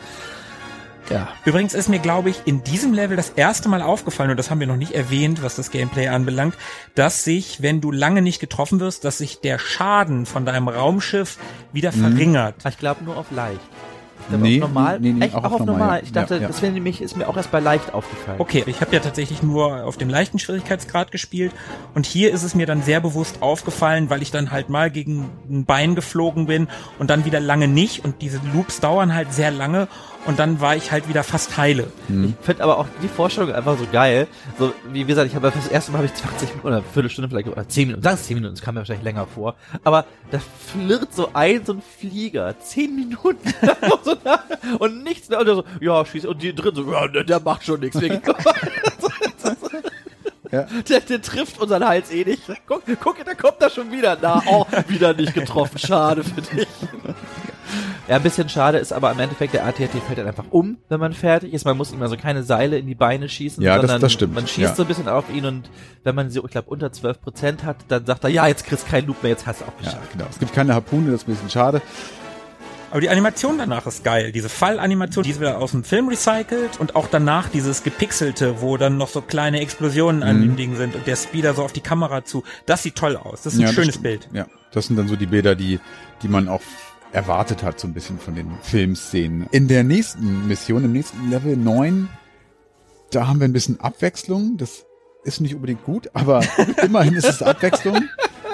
[1.08, 1.26] Ja.
[1.44, 4.60] Übrigens ist mir, glaube ich, in diesem Level das erste Mal aufgefallen, und das haben
[4.60, 6.54] wir noch nicht erwähnt, was das Gameplay anbelangt,
[6.94, 11.38] dass sich, wenn du lange nicht getroffen wirst, dass sich der Schaden von deinem Raumschiff
[11.72, 12.00] wieder Mhm.
[12.12, 12.54] verringert.
[12.68, 13.58] Ich glaube nur auf leicht.
[14.30, 15.00] Ich Nee, auf normal.
[15.00, 16.00] nee, nee, Echt auch auch, auf auf normal, normal.
[16.04, 16.46] Ich dachte, Ja, ja.
[16.48, 18.40] das wäre nämlich, ist mir auch erst bei leicht aufgefallen.
[18.40, 21.52] Okay, ich habe ja tatsächlich nur auf dem leichten Schwierigkeitsgrad gespielt
[21.94, 25.28] und hier ist es mir dann sehr bewusst aufgefallen, weil ich dann halt mal gegen
[25.48, 26.68] ein Bein geflogen bin
[26.98, 29.88] und dann wieder lange nicht und diese Loops dauern halt sehr lange
[30.26, 31.90] und dann war ich halt wieder fast heile.
[32.08, 34.26] Ich finde aber auch die Vorstellung einfach so geil.
[34.58, 37.28] So, wie gesagt, ich habe das erste Mal habe ich 20 Minuten oder eine Viertelstunde
[37.28, 39.56] vielleicht oder 10 Minuten, sagen es 10 Minuten, das kam mir wahrscheinlich länger vor.
[39.82, 43.38] Aber da flirrt so ein, so ein Flieger, 10 Minuten
[44.04, 44.42] so nah,
[44.78, 45.40] und nichts mehr.
[45.40, 47.98] Und der so, ja, schieß, und die drin so, ja, der, der macht schon nichts.
[50.52, 50.66] Ja.
[50.88, 52.42] Der, der trifft unseren Hals eh nicht.
[52.66, 54.18] Guck, guck, da kommt er schon wieder.
[54.20, 55.78] Na, oh, wieder nicht getroffen.
[55.78, 56.66] Schade für dich.
[58.10, 60.98] Ja, ein bisschen schade ist aber im Endeffekt, der ATAT fällt dann einfach um, wenn
[60.98, 61.64] man fertig ist.
[61.64, 64.34] Man muss ihm also keine Seile in die Beine schießen, Ja, das- sondern das stimmt,
[64.34, 64.74] man schießt ja.
[64.74, 65.70] so ein bisschen auf ihn und
[66.02, 68.90] wenn man so, ich glaube, unter 12% hat, dann sagt er, ja, jetzt kriegst du
[68.90, 70.12] keinen Loop mehr, jetzt hast du auch Ja, geschafft.
[70.12, 70.26] genau.
[70.28, 71.80] Es gibt keine Harpune, das ist ein bisschen schade.
[72.90, 74.32] Aber die Animation danach ist geil.
[74.32, 78.76] Diese Fallanimation, die ist wieder aus dem Film recycelt und auch danach dieses gepixelte, wo
[78.76, 80.42] dann noch so kleine Explosionen an Mhm.
[80.42, 82.42] dem Ding sind und der Speeder so auf die Kamera zu.
[82.66, 83.42] Das sieht toll aus.
[83.42, 83.98] Das ist ein Ja, das schönes.
[83.98, 84.28] Bild.
[84.32, 85.78] Ja, das sind dann so die Bilder, die,
[86.24, 86.62] die man auch
[87.12, 89.46] erwartet hat, so ein bisschen von den Filmszenen.
[89.50, 92.08] In der nächsten Mission, im nächsten Level 9,
[93.10, 94.56] da haben wir ein bisschen Abwechslung.
[94.56, 94.84] Das
[95.24, 96.42] ist nicht unbedingt gut, aber
[96.82, 98.04] immerhin ist es Abwechslung,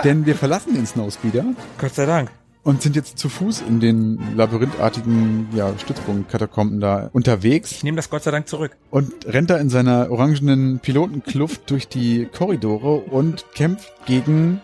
[0.04, 1.44] denn wir verlassen den Snowspeeder
[1.78, 2.30] Gott sei Dank.
[2.62, 8.10] und sind jetzt zu Fuß in den labyrinthartigen ja, Stützpunkt-Katakomben da unterwegs Ich nehme das
[8.10, 8.76] Gott sei Dank zurück.
[8.90, 14.60] und rennt da in seiner orangenen Pilotenkluft durch die Korridore und kämpft gegen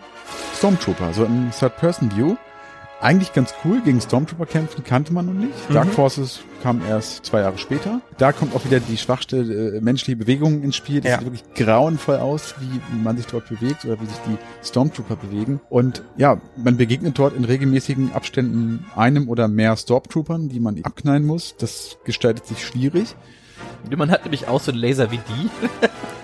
[0.57, 2.35] Stormtrooper, so im Third-Person-View.
[3.03, 5.51] Eigentlich ganz cool, gegen Stormtrooper kämpfen kannte man noch nicht.
[5.69, 5.91] Dark Mhm.
[5.91, 7.99] Forces kam erst zwei Jahre später.
[8.17, 9.37] Da kommt auch wieder die schwachste
[9.75, 11.01] äh, menschliche Bewegung ins Spiel.
[11.01, 11.17] Das Ja.
[11.19, 15.59] sieht wirklich grauenvoll aus, wie man sich dort bewegt oder wie sich die Stormtrooper bewegen.
[15.69, 21.25] Und ja, man begegnet dort in regelmäßigen Abständen einem oder mehr Stormtroopern, die man abknallen
[21.25, 21.55] muss.
[21.57, 23.15] Das gestaltet sich schwierig.
[23.93, 25.49] Man hat nämlich auch so einen Laser wie die.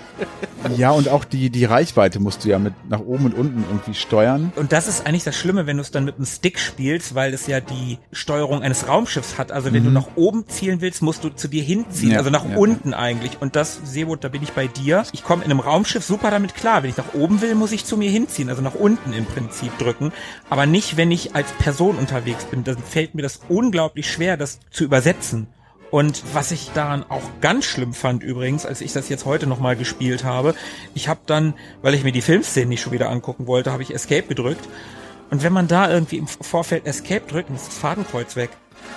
[0.76, 3.94] Ja, und auch die, die Reichweite musst du ja mit nach oben und unten irgendwie
[3.94, 4.52] steuern.
[4.56, 7.32] Und das ist eigentlich das Schlimme, wenn du es dann mit einem Stick spielst, weil
[7.32, 9.52] es ja die Steuerung eines Raumschiffs hat.
[9.52, 12.48] Also wenn du nach oben zielen willst, musst du zu dir hinziehen, Ja, also nach
[12.48, 12.56] ja.
[12.56, 13.40] unten eigentlich.
[13.40, 15.04] Und das, Seebot, da bin ich bei dir.
[15.12, 16.82] Ich komme in einem Raumschiff super damit klar.
[16.82, 19.76] Wenn ich nach oben will, muss ich zu mir hinziehen, also nach unten im Prinzip
[19.78, 20.12] drücken.
[20.50, 22.64] Aber nicht, wenn ich als Person unterwegs bin.
[22.64, 25.46] Dann fällt mir das unglaublich schwer, das zu übersetzen.
[25.90, 29.76] Und was ich daran auch ganz schlimm fand übrigens, als ich das jetzt heute nochmal
[29.76, 30.54] gespielt habe,
[30.94, 33.92] ich habe dann, weil ich mir die Filmszenen nicht schon wieder angucken wollte, habe ich
[33.94, 34.68] Escape gedrückt.
[35.30, 38.50] Und wenn man da irgendwie im Vorfeld Escape drückt, dann ist das Fadenkreuz weg.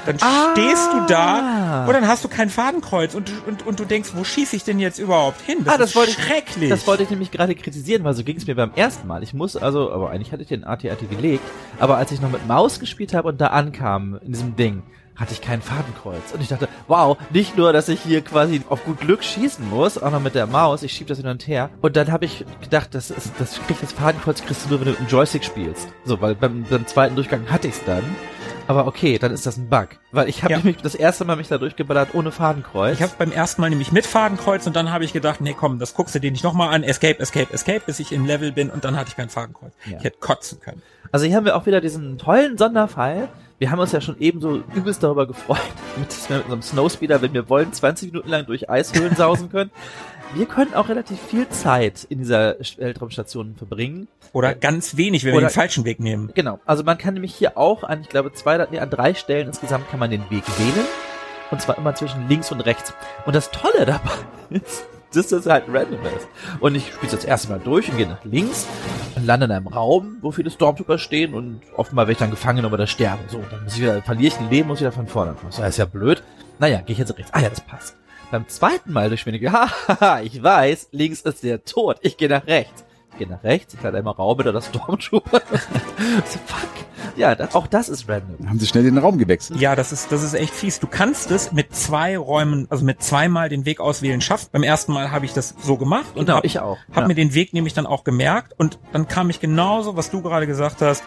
[0.06, 3.86] Dann stehst du da und dann hast du kein Fadenkreuz und, du- und, und du
[3.86, 5.60] denkst, wo schieße ich denn jetzt überhaupt hin?
[5.65, 6.70] ah, das ist wollte ich, schrecklich.
[6.70, 9.24] Das wollte ich nämlich gerade kritisieren, weil so ging es mir beim ersten Mal.
[9.24, 11.44] Ich muss also, aber eigentlich hatte ich den AT-AT gelegt,
[11.80, 14.84] aber als ich noch mit Maus gespielt habe und da ankam in diesem Ding,
[15.15, 16.31] hatte ich kein Fadenkreuz.
[16.34, 20.02] Und ich dachte, wow, nicht nur, dass ich hier quasi auf gut Glück schießen muss,
[20.02, 21.69] auch noch mit der Maus, ich schieb das hin und her.
[21.81, 24.85] Und dann habe ich gedacht, das ist, das kriegt das Fadenkreuz kriegst du nur, wenn
[24.85, 25.88] du mit dem Joystick spielst.
[26.06, 28.03] So, weil beim, beim zweiten Durchgang hatte ich es dann.
[28.65, 29.90] Aber okay, dann ist das ein Bug.
[30.14, 30.57] Weil ich habe Ja.
[30.57, 32.94] nämlich das erste Mal mich da durchgeballert ohne Fadenkreuz.
[32.95, 35.80] Ich habe beim ersten Mal nämlich mit Fadenkreuz und dann habe ich gedacht, nee, komm,
[35.80, 36.81] das guckst du dir nicht nochmal an.
[36.84, 39.73] Escape, Escape, Escape, bis ich im Level bin und dann hatte ich kein Fadenkreuz.
[39.85, 39.98] Ja.
[39.98, 40.81] Ich hätte kotzen können.
[41.11, 43.27] Also hier haben wir auch wieder diesen tollen Sonderfall.
[43.64, 45.57] Wir haben uns ja schon eben so übelst darüber gefreut,
[45.98, 49.49] mit, dass wir mit unserem Snowspeeder, wenn wir wollen, 20 Minuten lang durch Eishöhlen sausen
[49.49, 49.72] können.
[50.34, 54.10] Wir können auch relativ viel Zeit in dieser Weltraumstation verbringen.
[54.34, 56.30] Oder ganz wenig, wenn wir Oder- den falschen Weg nehmen.
[56.35, 56.60] Genau.
[56.65, 59.90] Also man kann nämlich hier auch an, ich glaube, zwei, nee, an drei Stellen insgesamt
[59.90, 60.85] kann man den Weg wählen.
[61.49, 62.94] Und zwar immer zwischen links und rechts.
[63.26, 64.11] Und das Tolle dabei
[64.49, 64.84] ist,
[65.15, 66.27] dass das halt random ist.
[66.60, 68.68] Und ich spiele das erste durch und gehe nach links
[69.15, 72.65] und lande in einem Raum, wo viele Stormtrooper stehen und offenbar werde ich dann gefangen
[72.65, 73.23] oder sterbe.
[73.27, 75.53] So, dann muss ich wieder, verliere ich ein Leben, muss ich wieder von vorne anfangen.
[75.57, 76.23] Das ist ja blöd.
[76.60, 77.34] Naja, gehe ich jetzt rechts.
[77.34, 77.95] Ah ja, das passt.
[78.31, 81.98] Beim zweiten Mal durchschwinde ich, haha, ich weiß, links ist der Tod.
[82.02, 82.84] Ich gehe nach rechts.
[83.14, 85.41] Ich gehe nach rechts, ich lande einmal Raum mit oder Stormtrooper.
[86.26, 86.69] so, fuck.
[87.15, 88.49] Ja, das, auch das ist random.
[88.49, 89.60] Haben sie schnell den Raum gewechselt.
[89.60, 90.80] Ja, das ist, das ist echt fies.
[90.80, 94.48] Du kannst es mit zwei Räumen, also mit zweimal den Weg auswählen schaffen.
[94.52, 96.77] Beim ersten Mal habe ich das so gemacht und Genau, hab, ich auch.
[96.91, 97.07] hab Ja.
[97.07, 100.48] mir den Weg nämlich dann auch gemerkt und dann kam ich genauso, was du gerade
[100.48, 101.03] gesagt hast.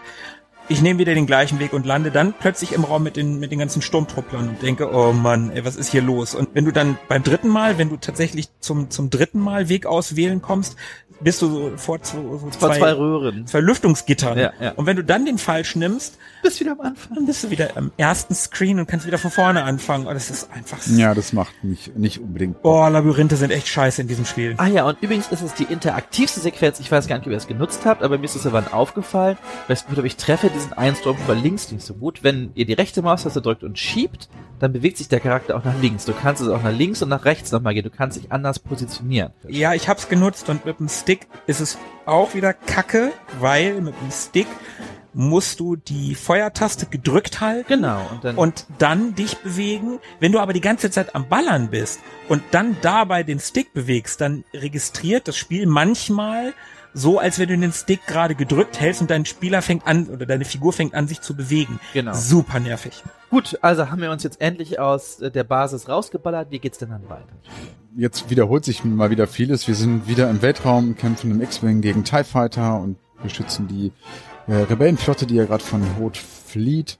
[0.69, 3.53] Ich nehme wieder den gleichen Weg und lande dann plötzlich im Raum mit den, mit
[3.53, 6.35] den ganzen Sturmtrupplern und denke, oh Mann, ey, was ist hier los?
[6.35, 9.87] Und wenn du dann beim dritten Mal, wenn du tatsächlich zum, zum dritten Mal Weg
[9.87, 10.75] auswählen kommst,
[11.21, 13.47] bist du so vor, so, so Vor zwei Röhren.
[13.47, 14.39] zwei Lüftungsgittern.
[14.39, 14.73] Ja, ja.
[14.73, 17.15] Und wenn du dann den falsch nimmst, Bist wieder am Anfang.
[17.15, 20.07] dann bist du wieder am ersten Screen und kannst wieder von vorne anfangen.
[20.07, 20.79] Und das ist einfach.
[20.87, 22.63] Ja, das macht nicht, nicht unbedingt.
[22.63, 24.55] Boah, Labyrinthe sind echt scheiße in diesem Spiel.
[24.59, 26.81] Ah ja, und übrigens ist es die interaktivste Sequenz.
[26.81, 29.37] Ich weiß gar nicht, ob ihr es genutzt habt, aber mir ist es irgendwann aufgefallen.
[29.69, 32.23] Weißt du, ich treffe diesen einen Stormtrooper links nicht so gut.
[32.23, 35.81] Wenn ihr die rechte Maustaste drückt und schiebt, dann bewegt sich der Charakter auch nach
[35.81, 36.05] links.
[36.05, 37.85] Du kannst es auch nach links und nach rechts nochmal gehen.
[37.85, 39.33] Du kannst dich anders positionieren.
[39.49, 43.95] Ja, ich hab's genutzt und mit dem Stick ist es auch wieder kacke, weil mit
[44.01, 44.47] dem Stick
[45.17, 47.69] musst du die Feuertaste gedrückt halten.
[47.69, 48.07] Genau.
[48.11, 49.99] Und dann Und dann dich bewegen.
[50.21, 54.21] Wenn du aber die ganze Zeit am Ballern bist und dann dabei den Stick bewegst,
[54.21, 56.53] dann registriert das Spiel manchmal
[56.97, 60.25] so, als wenn du den Stick gerade gedrückt hältst und dein Spieler fängt an oder
[60.25, 61.79] deine Figur fängt an, sich zu bewegen.
[61.93, 62.15] Genau.
[62.15, 63.05] Super nervig.
[63.29, 66.51] gut, also haben wir uns jetzt endlich aus äh, der Basis rausgeballert.
[66.51, 67.29] Wie geht's denn dann weiter?
[67.99, 69.69] Jetzt wiederholt sich mal wieder vieles.
[69.69, 73.93] Wir sind wieder im Weltraum, kämpfen im X-Wing gegen TIE Fighter und beschützen die
[74.47, 76.99] äh, Rebellenflotte, die ja gerade von Hoth flieht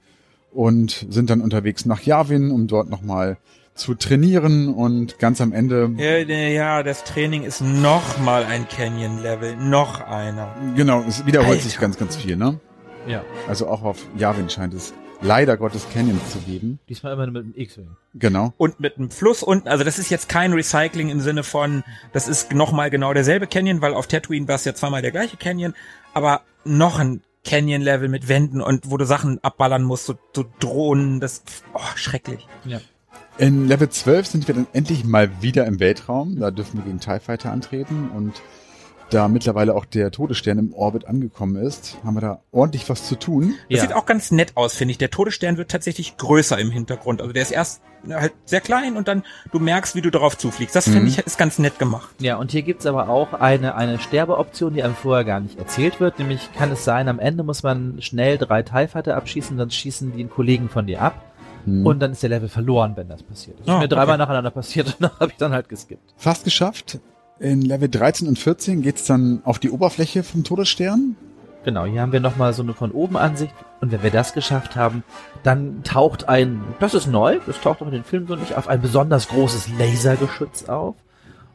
[0.51, 3.37] und sind dann unterwegs nach Yavin, um dort nochmal
[3.77, 9.55] zu trainieren und ganz am Ende, Ja, ja, das Training ist noch mal ein Canyon-Level,
[9.57, 10.55] noch einer.
[10.75, 11.63] genau, es wiederholt Alter.
[11.63, 12.59] sich ganz, ganz viel, ne?
[13.07, 13.23] Ja.
[13.47, 16.79] Also auch auf Yavin scheint es leider Gottes Canyons zu geben.
[16.89, 17.95] Diesmal immer nur mit dem X-Wing.
[18.13, 18.53] Genau.
[18.57, 21.83] Und mit einem Fluss unten, also das ist jetzt kein Recycling im Sinne von,
[22.13, 25.11] das ist noch mal genau derselbe Canyon, weil auf Tatooine war es ja zweimal der
[25.11, 25.73] gleiche Canyon,
[26.13, 31.19] aber noch ein Canyon-Level mit Wänden und wo du Sachen abballern musst, so, so Drohnen,
[31.19, 31.43] das,
[31.73, 32.45] oh, schrecklich.
[32.65, 32.79] Ja.
[33.39, 36.39] In Level 12 sind wir dann endlich mal wieder im Weltraum.
[36.39, 38.41] Da dürfen wir gegen TIE Fighter antreten und
[39.11, 43.15] da mittlerweile auch der Todesstern im Orbit angekommen ist, haben wir da ordentlich was zu
[43.15, 43.53] tun.
[43.69, 43.81] Das Ja.
[43.83, 44.97] sieht auch ganz nett aus, finde ich.
[44.97, 47.21] Der Todesstern wird tatsächlich größer im Hintergrund.
[47.21, 49.23] Also der ist erst halt sehr klein und dann
[49.53, 50.75] du merkst, wie du darauf zufliegst.
[50.75, 51.07] Das finde Mhm.
[51.07, 52.09] ich ist ganz nett gemacht.
[52.19, 55.99] Ja, und hier gibt's aber auch eine, eine Sterbeoption, die einem vorher gar nicht erzählt
[56.01, 56.19] wird.
[56.19, 60.11] Nämlich kann es sein, am Ende muss man schnell drei TIE Fighter abschießen, dann schießen
[60.13, 61.26] die einen Kollegen von dir ab.
[61.67, 61.85] Hm.
[61.85, 63.59] Und dann ist der Level verloren, wenn das passiert.
[63.59, 64.17] Das Ah, ist mir dreimal okay.
[64.19, 66.13] nacheinander passiert und dann habe ich dann halt geskippt.
[66.15, 66.99] Fast geschafft.
[67.39, 71.15] In Level 13 und 14 geht's dann auf die Oberfläche vom Todesstern.
[71.65, 73.53] Genau, hier haben wir nochmal so eine von oben Ansicht.
[73.81, 75.03] Und wenn wir das geschafft haben,
[75.43, 78.67] dann taucht ein, das ist neu, das taucht auch in den Filmen so nicht auf,
[78.69, 80.95] ein besonders großes Lasergeschütz auf.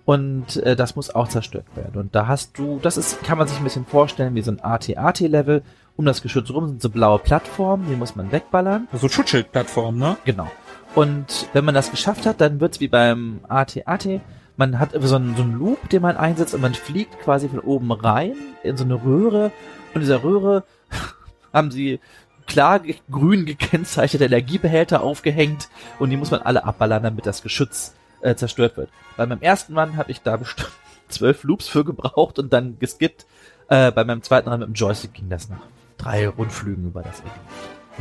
[0.04, 2.00] Und äh, das muss auch zerstört werden.
[2.00, 4.60] Und da hast du, das ist, kann man sich ein bisschen vorstellen wie so ein
[4.60, 5.62] AT-AT-Level.
[5.96, 8.88] Um das Geschütz rum sind so blaue Plattformen, die muss man wegballern.
[8.92, 10.16] So Schutzschildplattform, ne?
[10.24, 10.50] Genau.
[10.94, 14.20] Und wenn man das geschafft hat, dann wird's wie beim AT-AT.
[14.56, 17.60] Man hat so einen, so einen Loop, den man einsetzt und man fliegt quasi von
[17.60, 19.46] oben rein in so eine Röhre.
[19.88, 20.64] Und in dieser Röhre
[21.52, 22.00] haben sie
[22.46, 28.34] klar grün gekennzeichnete Energiebehälter aufgehängt und die muss man alle abballern, damit das Geschütz äh,
[28.34, 28.90] zerstört wird.
[29.16, 30.70] Bei meinem ersten Mann habe ich da bestimmt
[31.08, 33.26] zwölf Loops für gebraucht und dann geskippt.
[33.68, 35.62] Äh, bei meinem zweiten Run mit dem Joystick ging das nach
[36.02, 37.32] drei Rundflügen über das Eck.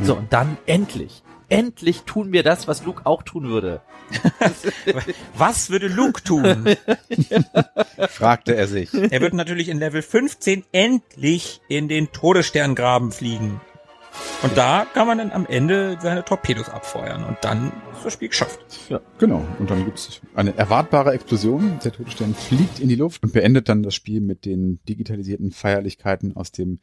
[0.00, 3.82] So, und dann endlich, endlich tun wir das, was Luke auch tun würde.
[5.38, 6.66] Was würde Luke tun?
[8.10, 8.92] Fragte er sich.
[8.92, 13.62] er wird natürlich in Level 15 endlich in den Todessterngraben fliegen.
[14.42, 18.28] Und da kann man dann am Ende seine Torpedos abfeuern und dann ist das Spiel
[18.28, 18.60] geschafft.
[19.18, 19.46] Genau.
[19.58, 21.78] Und dann gibt's eine erwartbare Explosion.
[21.82, 26.36] Der Todesstern fliegt in die Luft und beendet dann das Spiel mit den digitalisierten Feierlichkeiten
[26.36, 26.80] aus dem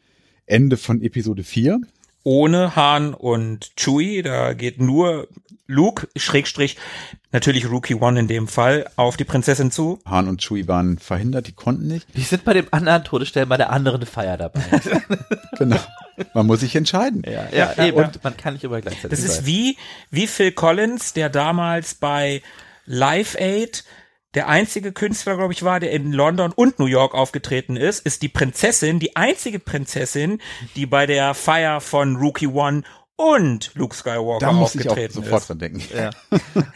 [0.50, 1.80] Ende von Episode 4.
[2.24, 5.28] Ohne Han und Chewie, da geht nur
[5.68, 6.78] Luke, Schrägstrich,
[7.32, 10.00] natürlich Rookie One in dem Fall, auf die Prinzessin zu.
[10.06, 12.08] Han und Chewie waren verhindert, die konnten nicht.
[12.16, 14.62] Die sind bei dem anderen Todesstern bei der anderen Feier dabei.
[15.58, 15.78] Genau.
[16.34, 17.22] Man muss sich entscheiden.
[17.26, 17.98] ja, Ja, ja, eben.
[17.98, 19.46] und- Und man kann nicht immer gleichzeitig Das ist sein.
[19.46, 19.78] wie,
[20.10, 22.42] wie Phil Collins, der damals bei
[22.86, 23.84] Live Aid
[24.36, 28.22] der einzige Künstler, glaube ich, war, der in London und New York aufgetreten ist, ist
[28.22, 30.40] die Prinzessin, die einzige Prinzessin,
[30.76, 32.84] die bei der Feier von Rookie One
[33.20, 35.50] und Luke Skywalker Da muss ich auch aufgetreten sofort ist.
[35.50, 35.82] dran denken.
[35.94, 36.10] Ja.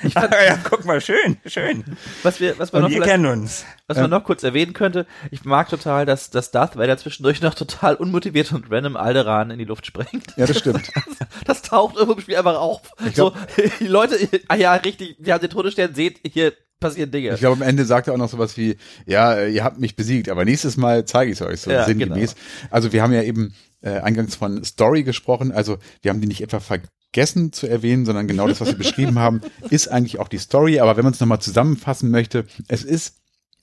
[0.45, 1.86] ja, guck mal, schön, schön.
[2.22, 3.64] Was wir, was wir Und noch wir kennen uns.
[3.88, 7.53] Was man noch kurz erwähnen könnte, ich mag total, dass, dass Darth Vader zwischendurch noch
[7.53, 10.34] total unmotiviert und random Alderan in die Luft sprengt.
[10.36, 10.91] Ja, das stimmt.
[11.45, 12.82] Das taucht irgendwo im Spiel einfach auf.
[13.14, 14.18] glaub- so, die Leute,
[14.49, 16.52] ah ja, richtig, wir haben den Todesstern, seht, hier
[16.82, 17.34] passieren Dinge.
[17.34, 18.76] Ich glaube, am Ende sagt er auch noch sowas wie,
[19.06, 22.36] ja, ihr habt mich besiegt, aber nächstes Mal zeige ich es euch so Ja, sinngemäß.
[22.70, 23.53] Also wir haben ja eben
[23.84, 28.27] äh, eingangs von Story gesprochen, also wir haben die nicht etwa vergessen zu erwähnen, sondern
[28.27, 30.80] genau das, was wir beschrieben haben, ist eigentlich auch die Story.
[30.80, 33.18] Aber wenn man es nochmal zusammenfassen möchte, es ist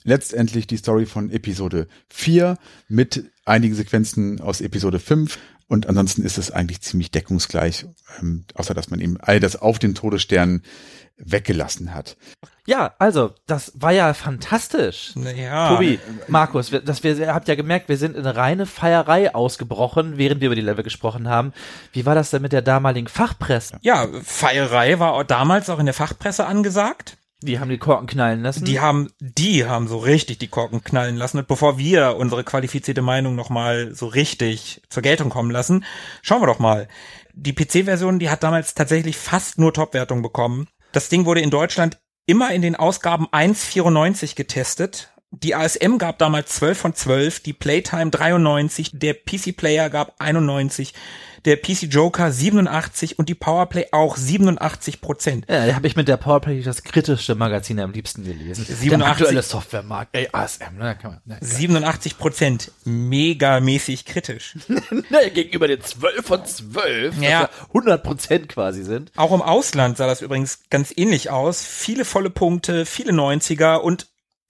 [0.05, 2.57] letztendlich die Story von Episode 4
[2.89, 5.39] mit einigen Sequenzen aus Episode 5.
[5.69, 7.87] Und ansonsten ist es eigentlich ziemlich deckungsgleich,
[8.21, 10.63] ähm, außer dass man eben all das auf den Todesstern
[11.17, 12.17] weggelassen hat.
[12.67, 15.13] Ja, also, das war ja fantastisch.
[15.15, 15.69] Naja.
[15.69, 15.99] Tobi,
[16.29, 20.19] Markus, wir, das wir, ihr habt ja gemerkt, wir sind in eine reine Feierei ausgebrochen,
[20.19, 21.53] während wir über die Level gesprochen haben.
[21.93, 23.79] Wie war das denn mit der damaligen Fachpresse?
[23.83, 27.17] Ja, Feierei war auch damals auch in der Fachpresse angesagt.
[27.43, 28.65] Die haben die Korken knallen lassen.
[28.65, 31.39] Die haben, die haben so richtig die Korken knallen lassen.
[31.39, 35.85] Und bevor wir unsere qualifizierte Meinung nochmal so richtig zur Geltung kommen lassen,
[36.23, 36.89] schauen wir doch mal.
[37.33, 40.69] Die PC-Version, die hat damals tatsächlich fast nur Top-Wertung bekommen.
[40.93, 45.13] Das Ding wurde in Deutschland immer in den Ausgaben 1,94 getestet.
[45.31, 50.93] Die ASM gab damals 12 von 12, die Playtime 93, der PC Player gab 91,
[51.45, 55.47] der PC Joker 87 und die Powerplay auch 87 Prozent.
[55.49, 58.65] ja, da habe ich mit der Powerplay das kritischste Magazin am liebsten gelesen.
[58.65, 61.21] 87 Der aktuelle Softwaremarkt, ey, ASM, ne, kann man.
[61.25, 64.57] Ne, 87 Prozent megamäßig kritisch.
[64.69, 67.31] ne, gegenüber den 12 von 12, Ja.
[67.31, 69.13] ja 100 Prozent quasi sind.
[69.17, 71.65] Auch im Ausland sah das übrigens ganz ähnlich aus.
[71.65, 74.07] Viele volle Punkte, viele 90er und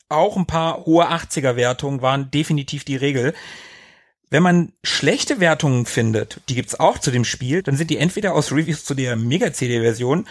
[0.08, 3.32] auch ein paar hohe 80er Wertungen waren definitiv die Regel.
[4.32, 8.32] Wenn man schlechte Wertungen findet, die gibt's auch zu dem Spiel, dann sind die entweder
[8.32, 10.28] aus Reviews zu der Mega-CD-Version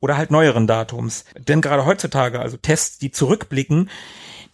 [0.00, 1.26] oder halt neueren Datums.
[1.38, 3.90] Denn gerade heutzutage, also Tests, die zurückblicken,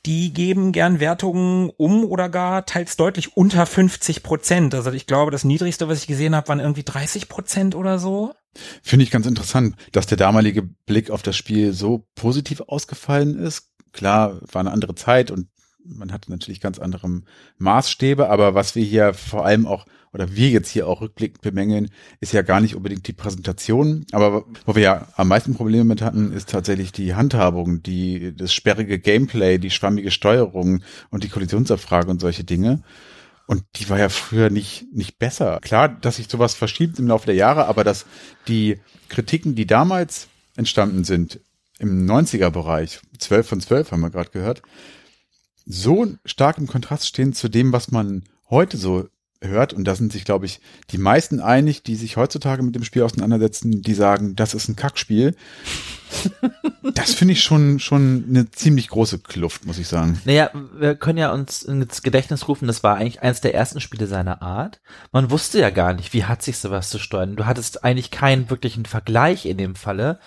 [0.04, 4.74] die geben gern Wertungen um oder gar teils deutlich unter 50 Prozent.
[4.74, 8.32] Also ich glaube, das niedrigste, was ich gesehen habe, waren irgendwie 30 Prozent oder so.
[8.82, 13.70] Finde ich ganz interessant, dass der damalige Blick auf das Spiel so positiv ausgefallen ist.
[13.92, 15.46] Klar, war eine andere Zeit und
[15.88, 17.22] man hatte natürlich ganz andere
[17.58, 21.90] Maßstäbe, aber was wir hier vor allem auch, oder wir jetzt hier auch rückblickend bemängeln,
[22.20, 26.02] ist ja gar nicht unbedingt die Präsentation, aber wo wir ja am meisten Probleme mit
[26.02, 32.10] hatten, ist tatsächlich die Handhabung, die, das sperrige Gameplay, die schwammige Steuerung und die Kollisionsabfrage
[32.10, 32.82] und solche Dinge.
[33.46, 35.58] Und die war ja früher nicht, nicht besser.
[35.62, 38.04] Klar, dass sich sowas verschiebt im Laufe der Jahre, aber dass
[38.46, 38.78] die
[39.08, 41.40] Kritiken, die damals entstanden sind,
[41.78, 44.62] im 90er-Bereich, 12 von 12 haben wir gerade gehört,
[45.68, 49.08] so stark im Kontrast stehen zu dem, was man heute so
[49.40, 49.72] hört.
[49.72, 53.02] Und da sind sich, glaube ich, die meisten einig, die sich heutzutage mit dem Spiel
[53.02, 55.36] auseinandersetzen, die sagen, das ist ein Kackspiel.
[56.94, 60.20] das finde ich schon, schon eine ziemlich große Kluft, muss ich sagen.
[60.24, 64.06] Naja, wir können ja uns ins Gedächtnis rufen, das war eigentlich eines der ersten Spiele
[64.06, 64.80] seiner Art.
[65.12, 67.36] Man wusste ja gar nicht, wie hat sich sowas zu steuern.
[67.36, 70.18] Du hattest eigentlich keinen wirklichen Vergleich in dem Falle.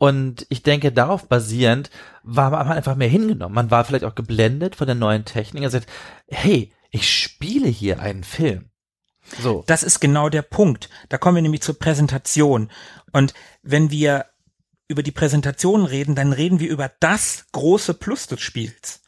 [0.00, 1.90] Und ich denke, darauf basierend
[2.22, 3.54] war man einfach mehr hingenommen.
[3.54, 5.62] Man war vielleicht auch geblendet von der neuen Technik.
[5.62, 5.90] Er sagt,
[6.26, 8.70] hey, ich spiele hier einen Film.
[9.42, 9.62] So.
[9.66, 10.88] Das ist genau der Punkt.
[11.10, 12.70] Da kommen wir nämlich zur Präsentation.
[13.12, 14.24] Und wenn wir
[14.88, 19.02] über die Präsentation reden, dann reden wir über das große Plus des Spiels.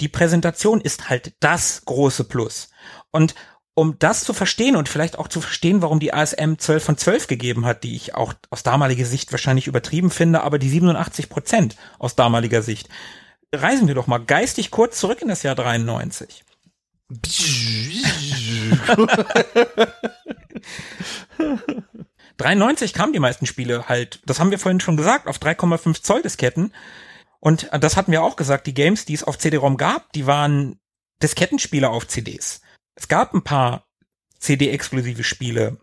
[0.00, 2.70] Die Präsentation ist halt das große Plus.
[3.12, 3.36] Und
[3.78, 7.26] um das zu verstehen und vielleicht auch zu verstehen, warum die ASM 12 von 12
[7.26, 11.76] gegeben hat, die ich auch aus damaliger Sicht wahrscheinlich übertrieben finde, aber die 87 Prozent
[11.98, 12.88] aus damaliger Sicht,
[13.54, 16.42] reisen wir doch mal geistig kurz zurück in das Jahr 93.
[22.38, 26.22] 93 kamen die meisten Spiele halt, das haben wir vorhin schon gesagt, auf 3,5 Zoll
[26.22, 26.72] Disketten.
[27.40, 30.80] Und das hatten wir auch gesagt, die Games, die es auf CD-ROM gab, die waren
[31.22, 32.62] Diskettenspiele auf CDs.
[32.96, 33.86] Es gab ein paar
[34.38, 35.78] CD-exklusive Spiele.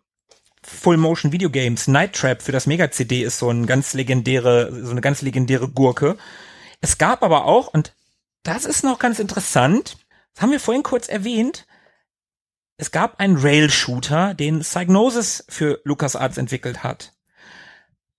[0.63, 4.83] Full Motion Video Games, Night Trap für das Mega CD ist so ein ganz legendäre,
[4.83, 6.17] so eine ganz legendäre Gurke.
[6.81, 7.95] Es gab aber auch, und
[8.43, 9.97] das ist noch ganz interessant,
[10.33, 11.67] das haben wir vorhin kurz erwähnt,
[12.77, 17.13] es gab einen Rail-Shooter, den Psygnosis für LucasArts entwickelt hat.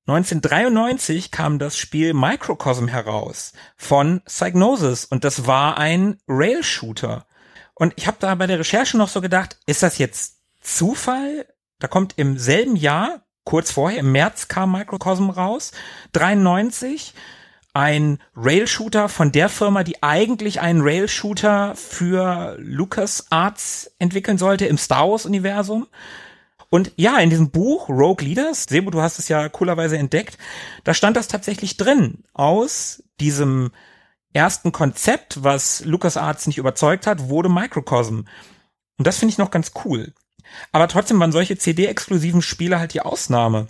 [0.06, 7.26] 1993 kam das Spiel Microcosm heraus von Psygnosis und das war ein Rail-Shooter.
[7.74, 11.46] Und ich habe da bei der Recherche noch so gedacht, ist das jetzt Zufall?
[11.78, 15.72] Da kommt im selben Jahr, kurz vorher, im März kam Microcosm raus,
[16.12, 17.14] 93,
[17.74, 25.10] ein Rail-Shooter von der Firma, die eigentlich einen Rail-Shooter für LucasArts entwickeln sollte im Star
[25.10, 25.88] Wars-Universum.
[26.70, 30.38] Und ja, in diesem Buch Rogue Leaders, Sebo, du hast es ja coolerweise entdeckt,
[30.84, 32.24] da stand das tatsächlich drin.
[32.32, 33.72] Aus diesem
[34.34, 38.22] ersten Konzept, was LucasArts nicht überzeugt hat, wurde Microcosm.
[38.98, 40.12] Und das finde ich noch ganz cool.
[40.72, 43.68] Aber trotzdem waren solche CD-exklusiven Spiele halt die Ausnahme.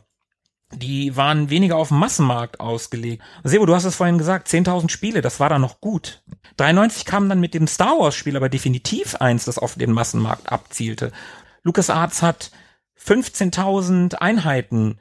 [0.72, 3.22] Die waren weniger auf dem Massenmarkt ausgelegt.
[3.44, 6.22] Sebo, du hast es vorhin gesagt, 10.000 Spiele, das war da noch gut.
[6.56, 10.50] 93 kam dann mit dem Star Wars Spiel aber definitiv eins, das auf den Massenmarkt
[10.50, 11.12] abzielte.
[11.62, 12.50] LucasArts hat
[12.98, 14.98] 15.000 Einheiten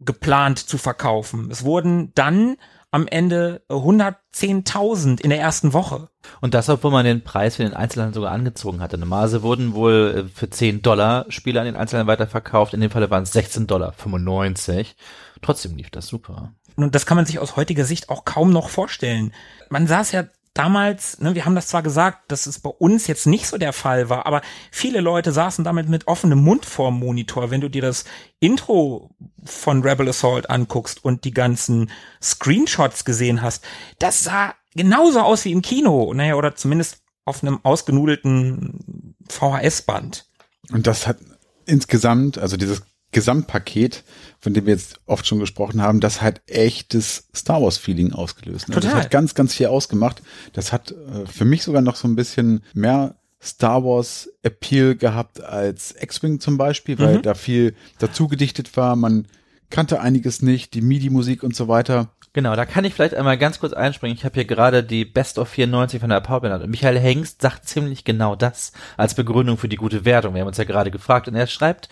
[0.00, 1.50] geplant zu verkaufen.
[1.50, 2.56] Es wurden dann
[2.90, 6.08] am Ende 110.000 in der ersten Woche.
[6.40, 8.98] Und das, obwohl man den Preis für den Einzelhandel sogar angezogen hatte.
[8.98, 12.74] Normalerweise wurden wohl äh, für 10 Dollar Spiele an den Einzelhandel weiterverkauft.
[12.74, 14.96] In dem Falle waren es 16 Dollar 95.
[15.42, 16.52] Trotzdem lief das super.
[16.76, 19.32] Und das kann man sich aus heutiger Sicht auch kaum noch vorstellen.
[19.68, 20.24] Man saß ja
[20.58, 23.72] damals, ne, wir haben das zwar gesagt, dass es bei uns jetzt nicht so der
[23.72, 27.50] Fall war, aber viele Leute saßen damit mit offenem Mund vorm Monitor.
[27.50, 28.04] Wenn du dir das
[28.40, 29.10] Intro
[29.44, 31.90] von Rebel Assault anguckst und die ganzen
[32.20, 33.64] Screenshots gesehen hast,
[34.00, 40.26] das sah genauso aus wie im Kino, naja, oder zumindest auf einem ausgenudelten VHS-Band.
[40.72, 41.18] Und das hat
[41.66, 42.82] insgesamt, also dieses
[43.12, 44.04] Gesamtpaket,
[44.40, 48.68] von dem wir jetzt oft schon gesprochen haben, das hat echtes Star Wars Feeling ausgelöst.
[48.68, 48.74] Ne?
[48.74, 48.90] Total.
[48.92, 50.22] Das hat ganz, ganz viel ausgemacht.
[50.52, 55.42] Das hat äh, für mich sogar noch so ein bisschen mehr Star Wars Appeal gehabt
[55.42, 57.22] als X-Wing zum Beispiel, weil Mhm.
[57.22, 58.94] da viel dazu gedichtet war.
[58.96, 59.26] Man
[59.70, 62.10] kannte einiges nicht, die MIDI-Musik und so weiter.
[62.34, 64.16] Genau, da kann ich vielleicht einmal ganz kurz einspringen.
[64.16, 67.66] Ich habe hier gerade die Best of 94 von der PowerPoint und Michael Hengst sagt
[67.68, 70.34] ziemlich genau das als Begründung für die gute Wertung.
[70.34, 71.88] Wir haben uns ja gerade gefragt und er schreibt,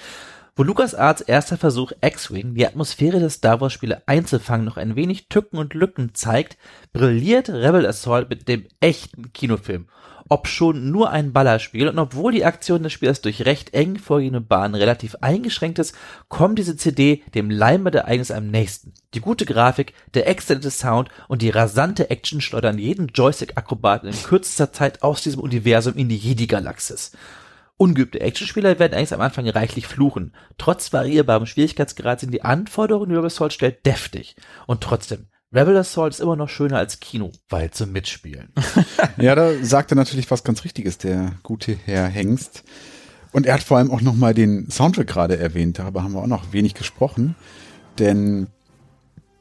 [0.57, 5.28] wo LucasArts erster Versuch X-Wing die Atmosphäre des Star Wars Spiele einzufangen noch ein wenig
[5.28, 6.57] Tücken und Lücken zeigt,
[6.95, 9.87] brilliert Rebel Assault mit dem echten Kinofilm.
[10.28, 14.41] Ob schon nur ein Ballerspiel und obwohl die Aktion des Spielers durch recht eng vorgehende
[14.41, 15.95] Bahnen relativ eingeschränkt ist,
[16.28, 18.95] kommt diese CD dem Leinwandereignis am nächsten.
[19.15, 24.73] Die gute Grafik, der exzellente Sound und die rasante Action schleudern jeden Joystick-Akrobaten in kürzester
[24.73, 27.12] Zeit aus diesem Universum in die Jedi-Galaxis.
[27.78, 30.35] Ungeübte Actionspieler werden eigentlich am Anfang reichlich fluchen.
[30.57, 34.35] Trotz variierbarem Schwierigkeitsgrad sind die Anforderungen, die Rebel Assault stellt, deftig.
[34.66, 38.53] Und trotzdem, Rebel Assault ist immer noch schöner als Kino, weil zum Mitspielen.
[39.19, 42.65] Ja, da sagt er natürlich was ganz Richtiges, der gute Herr Hengst.
[43.32, 45.78] Und er hat vor allem auch nochmal den Soundtrack gerade erwähnt.
[45.78, 47.35] Darüber haben wir auch noch wenig gesprochen.
[47.98, 48.48] Denn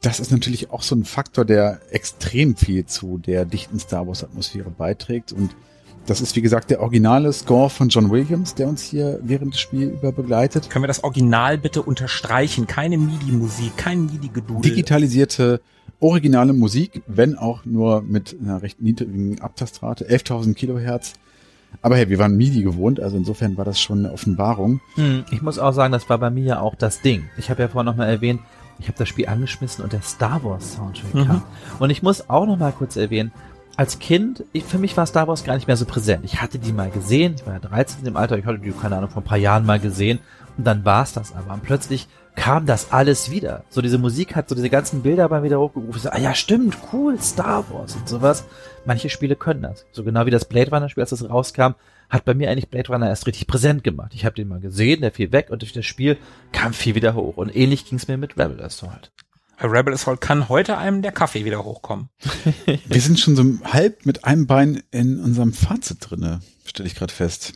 [0.00, 4.24] das ist natürlich auch so ein Faktor, der extrem viel zu der dichten Star Wars
[4.24, 5.32] Atmosphäre beiträgt.
[5.32, 5.56] Und
[6.06, 9.60] das ist, wie gesagt, der originale Score von John Williams, der uns hier während des
[9.60, 10.70] Spiels über begleitet.
[10.70, 12.66] Können wir das Original bitte unterstreichen?
[12.66, 14.62] Keine MIDI-Musik, kein MIDI-Gedudel.
[14.70, 15.60] Digitalisierte,
[16.00, 21.14] originale Musik, wenn auch nur mit einer recht niedrigen Abtastrate, 11.000 Kilohertz.
[21.82, 24.80] Aber hey, wir waren MIDI gewohnt, also insofern war das schon eine Offenbarung.
[24.94, 27.24] Hm, ich muss auch sagen, das war bei mir ja auch das Ding.
[27.36, 28.40] Ich habe ja vorhin noch mal erwähnt,
[28.78, 31.26] ich habe das Spiel angeschmissen und der Star Wars Soundtrack Mhm.
[31.26, 31.42] kam.
[31.78, 33.32] Und ich muss auch noch mal kurz erwähnen,
[33.76, 36.24] als Kind, ich, für mich war Star Wars gar nicht mehr so präsent.
[36.24, 38.96] Ich hatte die mal gesehen, ich war ja 13 im Alter, ich hatte die, keine
[38.96, 40.18] Ahnung, vor ein paar Jahren mal gesehen
[40.56, 41.52] und dann war's das aber.
[41.52, 43.64] Und plötzlich kam das alles wieder.
[43.70, 46.00] So diese Musik hat so diese ganzen Bilder bei mir wieder hochgerufen.
[46.00, 48.44] So, ah ja, stimmt, cool, Star Wars und sowas.
[48.84, 49.86] Manche Spiele können das.
[49.92, 51.74] So genau wie das Blade Runner Spiel, als das rauskam,
[52.08, 54.12] hat bei mir eigentlich Blade Runner erst richtig präsent gemacht.
[54.14, 56.16] Ich habe den mal gesehen, der fiel weg und durch das Spiel
[56.52, 57.36] kam viel wieder hoch.
[57.36, 59.10] Und ähnlich ging's mir mit Rebel Assault.
[59.60, 62.08] Rebel Assault kann heute einem der Kaffee wieder hochkommen.
[62.86, 67.12] Wir sind schon so halb mit einem Bein in unserem Fazit drinne, stelle ich gerade
[67.12, 67.54] fest.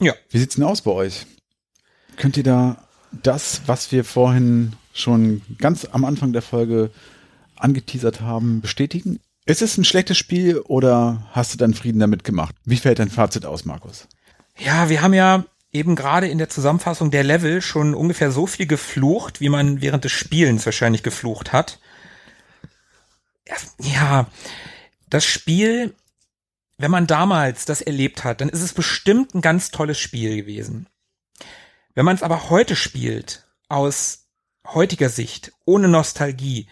[0.00, 0.14] Ja.
[0.30, 1.26] Wie sieht's denn aus bei euch?
[2.16, 2.76] Könnt ihr da
[3.22, 6.90] das, was wir vorhin schon ganz am Anfang der Folge
[7.56, 9.20] angeteasert haben, bestätigen?
[9.44, 12.54] Ist es ein schlechtes Spiel oder hast du deinen Frieden damit gemacht?
[12.64, 14.08] Wie fällt dein Fazit aus, Markus?
[14.58, 18.66] Ja, wir haben ja eben gerade in der Zusammenfassung der Level schon ungefähr so viel
[18.66, 21.80] geflucht, wie man während des Spielens wahrscheinlich geflucht hat.
[23.80, 24.26] Ja,
[25.08, 25.94] das Spiel,
[26.78, 30.88] wenn man damals das erlebt hat, dann ist es bestimmt ein ganz tolles Spiel gewesen.
[31.94, 34.26] Wenn man es aber heute spielt, aus
[34.66, 36.68] heutiger Sicht, ohne Nostalgie,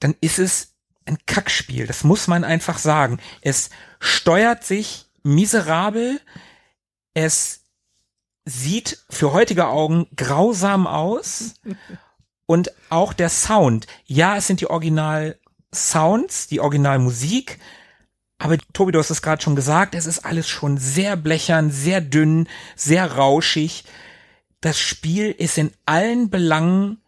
[0.00, 0.74] dann ist es
[1.06, 1.86] ein Kackspiel.
[1.86, 3.18] Das muss man einfach sagen.
[3.42, 3.70] Es
[4.00, 6.20] steuert sich miserabel.
[7.14, 7.63] Es
[8.44, 11.54] sieht für heutige Augen grausam aus.
[12.46, 13.86] Und auch der Sound.
[14.04, 15.38] Ja, es sind die Original
[15.74, 17.58] Sounds, die Originalmusik.
[18.38, 22.02] Aber Tobi, du hast es gerade schon gesagt, es ist alles schon sehr blechern, sehr
[22.02, 22.46] dünn,
[22.76, 23.84] sehr rauschig.
[24.60, 27.00] Das Spiel ist in allen Belangen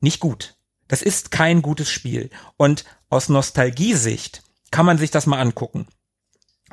[0.00, 0.56] nicht gut.
[0.88, 2.30] Das ist kein gutes Spiel.
[2.56, 5.86] Und aus Nostalgiesicht kann man sich das mal angucken.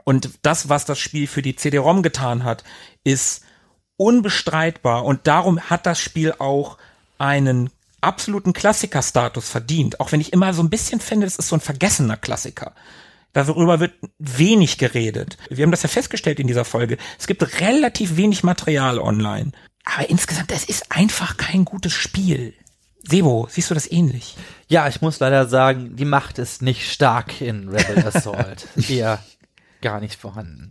[0.06, 2.64] Und das, was das Spiel für die CD-ROM getan hat,
[3.04, 3.44] ist
[4.00, 6.78] unbestreitbar und darum hat das Spiel auch
[7.18, 7.70] einen
[8.02, 10.00] absoluten Klassikerstatus verdient.
[10.00, 12.74] Auch wenn ich immer so ein bisschen finde, es ist so ein vergessener Klassiker.
[13.34, 15.38] Darüber wird wenig geredet.
[15.50, 16.98] Wir haben das ja festgestellt in dieser Folge.
[17.20, 19.52] Es gibt relativ wenig Material online.
[19.84, 22.54] Aber insgesamt, es ist einfach kein gutes Spiel.
[23.04, 24.38] Sebo, siehst du das ähnlich?
[24.68, 28.68] Ja, ich muss leider sagen, die Macht ist nicht stark in Rebel Assault.
[28.88, 29.20] Eher
[29.82, 30.70] gar nicht vorhanden.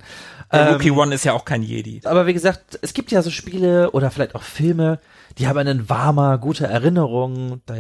[0.53, 2.01] Der Rookie One ist ja auch kein Jedi.
[2.05, 4.99] Aber wie gesagt, es gibt ja so Spiele oder vielleicht auch Filme,
[5.39, 7.61] die haben einen warmer, gute Erinnerung.
[7.67, 7.75] Da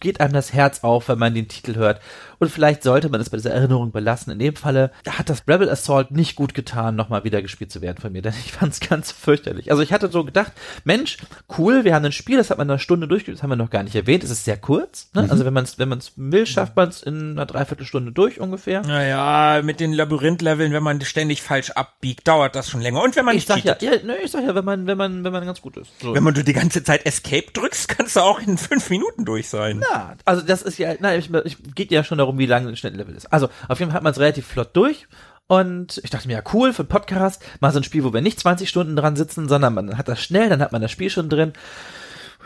[0.00, 2.00] geht einem das Herz auf, wenn man den Titel hört.
[2.40, 4.32] Und vielleicht sollte man es bei dieser Erinnerung belassen.
[4.32, 7.98] In dem Falle hat das Rebel Assault nicht gut getan, nochmal wieder gespielt zu werden
[8.00, 9.70] von mir, denn ich fand es ganz fürchterlich.
[9.70, 10.52] Also ich hatte so gedacht,
[10.84, 11.18] Mensch,
[11.58, 13.56] cool, wir haben ein Spiel, das hat man in einer Stunde durchgespielt, das haben wir
[13.56, 14.24] noch gar nicht erwähnt.
[14.24, 15.10] Es ist sehr kurz.
[15.14, 15.22] Ne?
[15.22, 15.30] Mhm.
[15.30, 18.80] Also wenn man es wenn man's will, schafft man es in einer Dreiviertelstunde durch ungefähr.
[18.80, 23.02] Naja, mit den Labyrinth-Leveln, wenn man ständig falsch abbiegt, dauert das schon länger.
[23.02, 25.24] Und wenn man ich sag ja, ja, ne, ich sag ja, wenn man, wenn man,
[25.24, 25.90] wenn man ganz gut ist.
[26.00, 26.14] So.
[26.14, 29.82] Wenn man die ganze Zeit Escape drückst, kannst du auch in fünf Minuten durch sein.
[29.90, 32.76] Ja, also das ist ja, na, ich, ich geht ja schon darum, wie lange ein
[32.76, 33.32] Schnittlevel ist.
[33.32, 35.06] Also auf jeden Fall hat man es relativ flott durch.
[35.46, 38.20] Und ich dachte mir, ja, cool, für einen Podcast, mal so ein Spiel, wo wir
[38.20, 41.10] nicht 20 Stunden dran sitzen, sondern man hat das schnell, dann hat man das Spiel
[41.10, 41.54] schon drin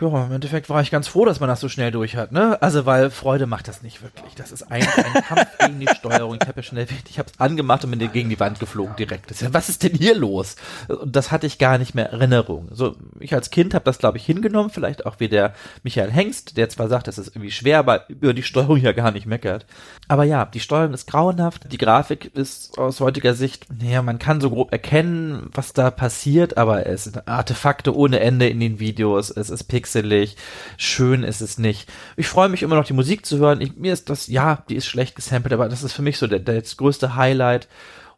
[0.01, 2.61] ja, im Endeffekt war ich ganz froh, dass man das so schnell durch hat, ne?
[2.61, 4.35] Also, weil Freude macht das nicht wirklich.
[4.35, 6.37] Das ist ein, ein Kampf gegen die Steuerung.
[6.41, 9.33] Ich habe ja erwähnt, ich habe es angemacht und bin gegen die Wand geflogen direkt.
[9.53, 10.57] Was ist denn hier los?
[10.89, 12.67] Und das hatte ich gar nicht mehr Erinnerung.
[12.71, 15.53] So, ich als Kind habe das, glaube ich, hingenommen, vielleicht auch wie der
[15.83, 19.11] Michael Hengst, der zwar sagt, das ist irgendwie schwer, aber über die Steuerung ja gar
[19.11, 19.65] nicht meckert.
[20.09, 24.41] Aber ja, die Steuerung ist grauenhaft, die Grafik ist aus heutiger Sicht, naja, man kann
[24.41, 29.29] so grob erkennen, was da passiert, aber es sind Artefakte ohne Ende in den Videos,
[29.29, 30.35] es ist Pixel pixelig,
[30.77, 31.91] schön ist es nicht.
[32.17, 33.61] Ich freue mich immer noch, die Musik zu hören.
[33.61, 36.27] Ich, mir ist das, ja, die ist schlecht gesampelt, aber das ist für mich so
[36.27, 37.67] der, der das größte Highlight.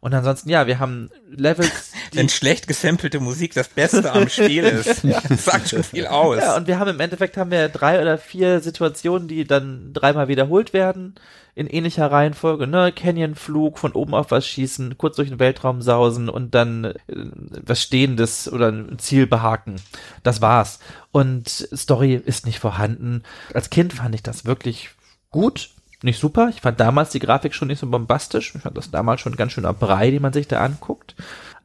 [0.00, 1.92] Und ansonsten, ja, wir haben Levels.
[2.12, 5.20] Wenn schlecht gesampelte Musik das Beste am Spiel ist, ja.
[5.28, 6.38] das sagt schon viel aus.
[6.38, 10.28] Ja, und wir haben im Endeffekt haben wir drei oder vier Situationen, die dann dreimal
[10.28, 11.14] wiederholt werden
[11.58, 12.92] in ähnlicher Reihenfolge, ne?
[12.92, 17.82] Canyon-Flug, von oben auf was schießen, kurz durch den Weltraum sausen und dann äh, was
[17.82, 19.80] Stehendes oder ein Ziel behaken.
[20.22, 20.78] Das war's.
[21.10, 23.24] Und Story ist nicht vorhanden.
[23.52, 24.90] Als Kind fand ich das wirklich
[25.30, 25.70] gut,
[26.02, 26.48] nicht super.
[26.50, 28.54] Ich fand damals die Grafik schon nicht so bombastisch.
[28.54, 31.14] Ich fand das damals schon ganz schön Brei, die man sich da anguckt.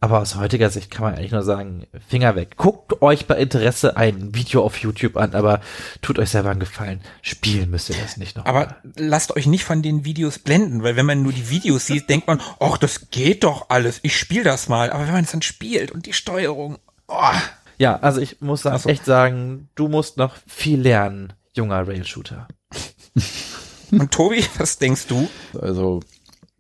[0.04, 2.58] Aber aus heutiger Sicht kann man eigentlich nur sagen, Finger weg.
[2.58, 5.62] Guckt euch bei Interesse ein Video auf YouTube an, aber
[6.02, 7.00] tut euch selber einen Gefallen.
[7.22, 8.46] Spielen müsst ihr das nicht noch.
[8.46, 8.76] Aber mal.
[8.98, 12.28] lasst euch nicht von den Videos blenden, weil wenn man nur die Videos sieht, denkt
[12.28, 14.02] man, ach, das geht doch alles.
[14.04, 14.92] Ich spiele das mal.
[14.92, 17.32] Aber wenn man es dann spielt und die Steuerung, oh.
[17.78, 18.72] Ja, also ich muss so.
[18.72, 22.50] echt sagen, du musst noch viel lernen, junger Rail-Shooter.
[23.92, 25.28] Und Tobi, was denkst du?
[25.60, 26.02] Also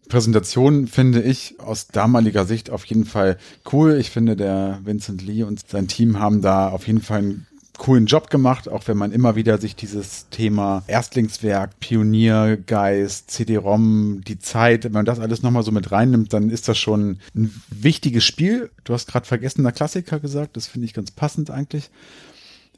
[0.10, 3.38] Präsentation finde ich aus damaliger Sicht auf jeden Fall
[3.72, 3.98] cool.
[3.98, 7.48] Ich finde, der Vincent Lee und sein Team haben da auf jeden Fall einen
[7.78, 14.40] coolen Job gemacht, auch wenn man immer wieder sich dieses Thema Erstlingswerk, Pioniergeist, CD-ROM, die
[14.40, 18.24] Zeit, wenn man das alles nochmal so mit reinnimmt, dann ist das schon ein wichtiges
[18.24, 18.70] Spiel.
[18.84, 21.90] Du hast gerade vergessener Klassiker gesagt, das finde ich ganz passend eigentlich.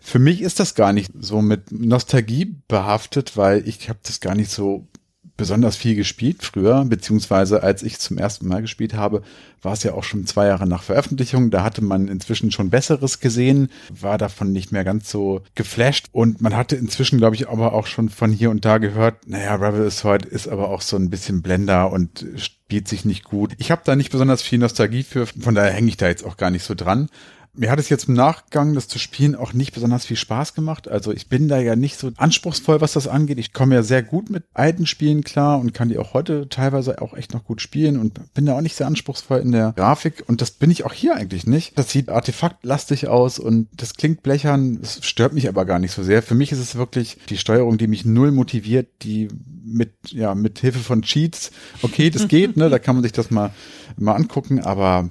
[0.05, 4.35] Für mich ist das gar nicht so mit Nostalgie behaftet, weil ich habe das gar
[4.35, 4.87] nicht so
[5.35, 9.23] besonders viel gespielt früher, beziehungsweise als ich zum ersten Mal gespielt habe,
[9.63, 11.49] war es ja auch schon zwei Jahre nach Veröffentlichung.
[11.49, 16.39] Da hatte man inzwischen schon Besseres gesehen, war davon nicht mehr ganz so geflasht und
[16.39, 19.87] man hatte inzwischen, glaube ich, aber auch schon von hier und da gehört, naja, Rebel
[19.87, 23.53] Assault ist aber auch so ein bisschen Blender und spielt sich nicht gut.
[23.57, 26.37] Ich habe da nicht besonders viel Nostalgie für, von daher hänge ich da jetzt auch
[26.37, 27.09] gar nicht so dran
[27.57, 30.87] mir hat es jetzt im Nachgang, das zu spielen, auch nicht besonders viel Spaß gemacht.
[30.87, 33.39] Also ich bin da ja nicht so anspruchsvoll, was das angeht.
[33.39, 37.01] Ich komme ja sehr gut mit alten Spielen klar und kann die auch heute teilweise
[37.01, 40.23] auch echt noch gut spielen und bin da auch nicht sehr anspruchsvoll in der Grafik.
[40.27, 41.77] Und das bin ich auch hier eigentlich nicht.
[41.77, 44.79] Das sieht artefaktlastig aus und das klingt blechern.
[44.81, 46.21] Das stört mich aber gar nicht so sehr.
[46.21, 49.29] Für mich ist es wirklich die Steuerung, die mich null motiviert, die
[49.63, 51.51] mit, ja, mit Hilfe von Cheats.
[51.81, 52.69] Okay, das geht, ne?
[52.69, 53.51] Da kann man sich das mal,
[53.97, 55.09] mal angucken, aber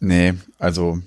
[0.00, 1.00] nee, also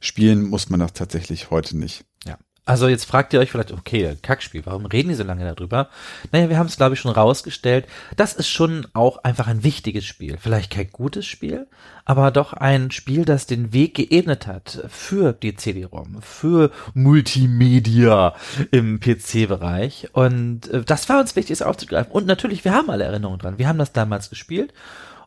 [0.00, 2.04] spielen muss man das tatsächlich heute nicht.
[2.26, 2.38] Ja.
[2.68, 5.88] Also jetzt fragt ihr euch vielleicht, okay, Kackspiel, warum reden die so lange darüber?
[6.32, 7.86] Naja, wir haben es, glaube ich, schon rausgestellt.
[8.16, 10.36] Das ist schon auch einfach ein wichtiges Spiel.
[10.38, 11.66] Vielleicht kein gutes Spiel,
[12.04, 18.34] aber doch ein Spiel, das den Weg geebnet hat für die CD-ROM, für Multimedia
[18.70, 20.10] im PC-Bereich.
[20.12, 22.12] Und äh, das war uns wichtig, es aufzugreifen.
[22.12, 23.58] Und natürlich, wir haben alle Erinnerungen dran.
[23.58, 24.74] Wir haben das damals gespielt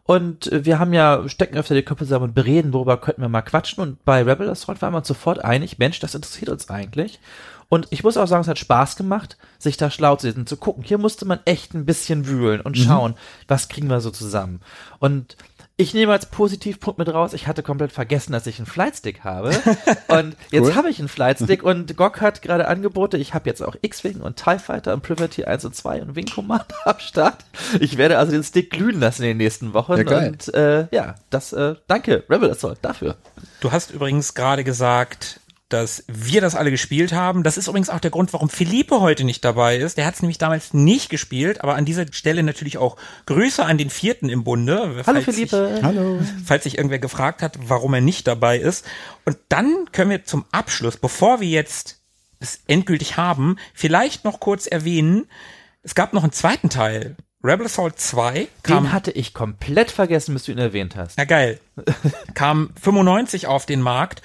[0.04, 3.42] und wir haben ja, stecken öfter die Köpfe zusammen und bereden, worüber könnten wir mal
[3.42, 3.84] quatschen.
[3.84, 7.20] Und bei Rebel Assault waren wir uns sofort einig, Mensch, das interessiert uns eigentlich.
[7.70, 10.58] Und ich muss auch sagen, es hat Spaß gemacht, sich da schlau zu lesen, zu
[10.58, 10.84] gucken.
[10.84, 12.82] Hier musste man echt ein bisschen wühlen und mhm.
[12.82, 13.16] schauen, mhm.
[13.48, 14.60] was kriegen wir so zusammen.
[15.00, 15.38] Und
[15.82, 19.50] Ich nehme als Positivpunkt mit raus, ich hatte komplett vergessen, dass ich einen Flightstick habe.
[20.10, 20.76] Und jetzt Cool.
[20.76, 23.18] habe ich einen Flightstick und GOG hat gerade Angebote.
[23.18, 26.28] Ich habe jetzt auch X-Wing und TIE Fighter und Privateer 1 und 2 und Wing
[26.28, 27.44] Commander am Start.
[27.80, 29.98] Ich werde also den Stick glühen lassen in den nächsten Wochen.
[29.98, 30.32] Ja, geil.
[30.32, 33.16] Und äh, ja, das, äh, danke, Rebel Assault, dafür.
[33.60, 35.40] Du hast übrigens gerade gesagt,
[35.74, 37.44] dass wir das alle gespielt haben.
[37.44, 39.98] Das ist übrigens auch der Grund, warum Philippe heute nicht dabei ist.
[39.98, 43.78] Der hat es nämlich damals nicht gespielt, aber an dieser Stelle natürlich auch Grüße an
[43.78, 45.04] den vierten im Bunde.
[45.06, 45.80] Hallo falls Philippe.
[45.82, 46.20] Hallo.
[46.20, 48.86] Sich, falls sich irgendwer gefragt hat, warum er nicht dabei ist.
[49.26, 52.02] Und dann können wir zum Abschluss, bevor wir jetzt
[52.40, 55.28] es endgültig haben, vielleicht noch kurz erwähnen,
[55.84, 57.16] es gab noch einen zweiten Teil.
[57.44, 61.18] Rebel Assault 2 kam Den hatte ich komplett vergessen, bis du ihn erwähnt hast.
[61.18, 61.60] ja, geil.
[62.36, 64.22] Kam 95 auf den Markt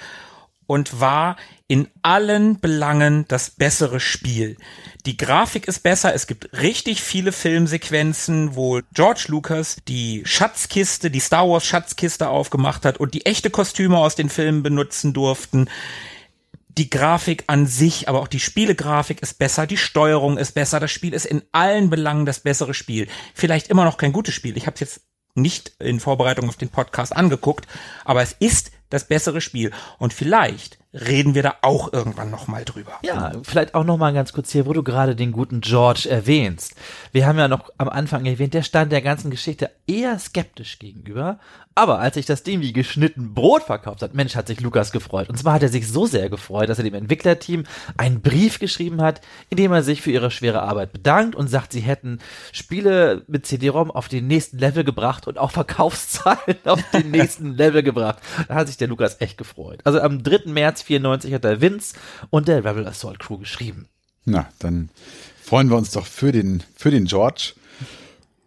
[0.67, 1.37] und war
[1.67, 4.57] in allen Belangen das bessere Spiel.
[5.05, 11.19] Die Grafik ist besser, es gibt richtig viele Filmsequenzen, wo George Lucas die Schatzkiste, die
[11.19, 15.69] Star Wars Schatzkiste aufgemacht hat und die echte Kostüme aus den Filmen benutzen durften.
[16.77, 20.91] Die Grafik an sich, aber auch die Spielegrafik ist besser, die Steuerung ist besser, das
[20.91, 23.07] Spiel ist in allen Belangen das bessere Spiel.
[23.33, 24.57] Vielleicht immer noch kein gutes Spiel.
[24.57, 25.01] Ich habe es jetzt
[25.33, 27.67] nicht in Vorbereitung auf den Podcast angeguckt,
[28.05, 29.71] aber es ist das bessere Spiel.
[29.97, 32.93] Und vielleicht reden wir da auch irgendwann nochmal drüber.
[33.03, 36.75] Ja, vielleicht auch noch mal ganz kurz hier, wo du gerade den guten George erwähnst.
[37.11, 41.39] Wir haben ja noch am Anfang erwähnt, der stand der ganzen Geschichte eher skeptisch gegenüber.
[41.77, 45.29] Aber als sich das Ding wie geschnitten Brot verkauft hat, Mensch, hat sich Lukas gefreut.
[45.29, 47.65] Und zwar hat er sich so sehr gefreut, dass er dem Entwicklerteam
[47.97, 51.73] einen Brief geschrieben hat, in dem er sich für ihre schwere Arbeit bedankt und sagt,
[51.73, 52.17] sie hätten
[52.51, 57.83] Spiele mit CD-ROM auf den nächsten Level gebracht und auch Verkaufszahlen auf den nächsten Level
[57.83, 58.17] gebracht.
[58.47, 59.81] Da hat sich der Lukas echt gefreut.
[59.83, 60.49] Also am 3.
[60.51, 61.95] März 94 hat der Vince
[62.29, 63.87] und der Rebel Assault Crew geschrieben.
[64.25, 64.89] Na, dann
[65.41, 67.53] freuen wir uns doch für den, für den George.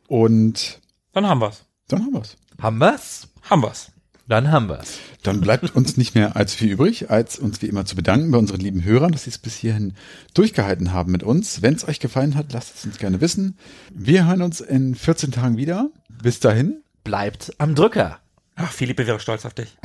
[0.09, 0.81] Und
[1.13, 1.65] Dann haben wir's.
[1.89, 2.37] dann haben wir's.
[2.61, 3.29] Haben wir's?
[3.49, 3.93] Haben wir's.
[4.29, 4.99] Dann haben wir's.
[5.23, 8.39] Dann bleibt uns nicht mehr allzu viel übrig, als uns wie immer zu bedanken bei
[8.39, 9.95] unseren lieben Hörern, dass sie es bis hierhin
[10.35, 11.63] durchgehalten haben mit uns.
[11.63, 13.57] Wenn es euch gefallen hat, lasst es uns gerne wissen.
[13.93, 15.91] Wir hören uns in 14 Tagen wieder.
[16.23, 16.83] Bis dahin.
[17.03, 18.19] Bleibt am Drücker.
[18.63, 19.77] Ach, Philippe wäre stolz auf dich.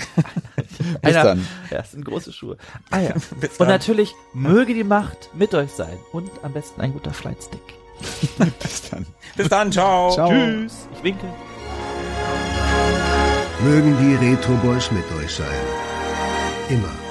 [1.02, 1.48] Bis dann.
[1.72, 2.58] Ja, das sind große Schuhe.
[2.92, 3.14] Ah ja.
[3.40, 5.98] Bis Und natürlich möge die Macht mit euch sein.
[6.12, 7.62] Und am besten ein guter Flightstick.
[8.60, 9.06] Bis dann.
[9.36, 10.12] Bis dann, ciao.
[10.12, 10.30] Ciao.
[10.30, 10.88] Tschüss.
[10.96, 11.26] Ich winke.
[13.64, 15.48] Mögen die Retro Boys mit euch sein.
[16.70, 17.05] Immer.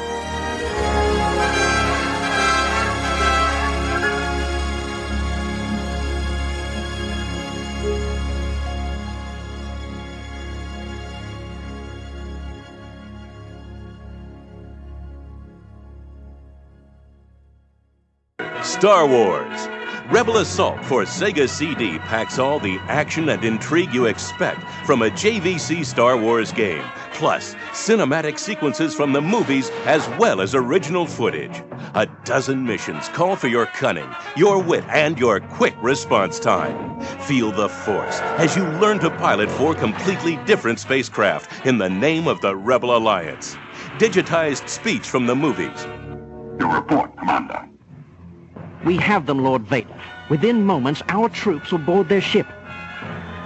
[18.85, 19.67] Star Wars.
[20.11, 25.09] Rebel Assault for Sega CD packs all the action and intrigue you expect from a
[25.09, 26.85] JVC Star Wars game,
[27.15, 31.63] plus cinematic sequences from the movies as well as original footage.
[31.95, 37.01] A dozen missions call for your cunning, your wit, and your quick response time.
[37.21, 42.29] Feel the Force as you learn to pilot four completely different spacecraft in the name
[42.29, 43.57] of the Rebel Alliance.
[43.97, 45.87] Digitized speech from the movies.
[46.61, 47.67] Your report, Commander.
[48.85, 49.89] We have them, Lord Vader.
[50.29, 52.47] Within moments, our troops will board their ship.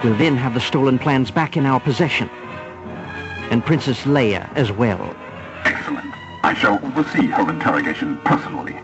[0.03, 2.29] We'll then have the stolen plans back in our possession.
[3.51, 5.15] And Princess Leia as well.
[5.65, 6.13] Excellent.
[6.45, 8.77] I shall oversee her interrogation personally.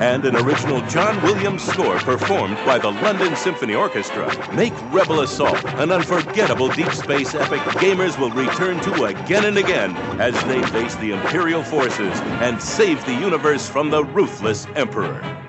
[0.00, 4.26] and an original John Williams score performed by the London Symphony Orchestra.
[4.54, 9.96] Make Rebel Assault an unforgettable deep space epic gamers will return to again and again
[10.20, 15.45] as they face the Imperial forces and save the universe from the ruthless Emperor.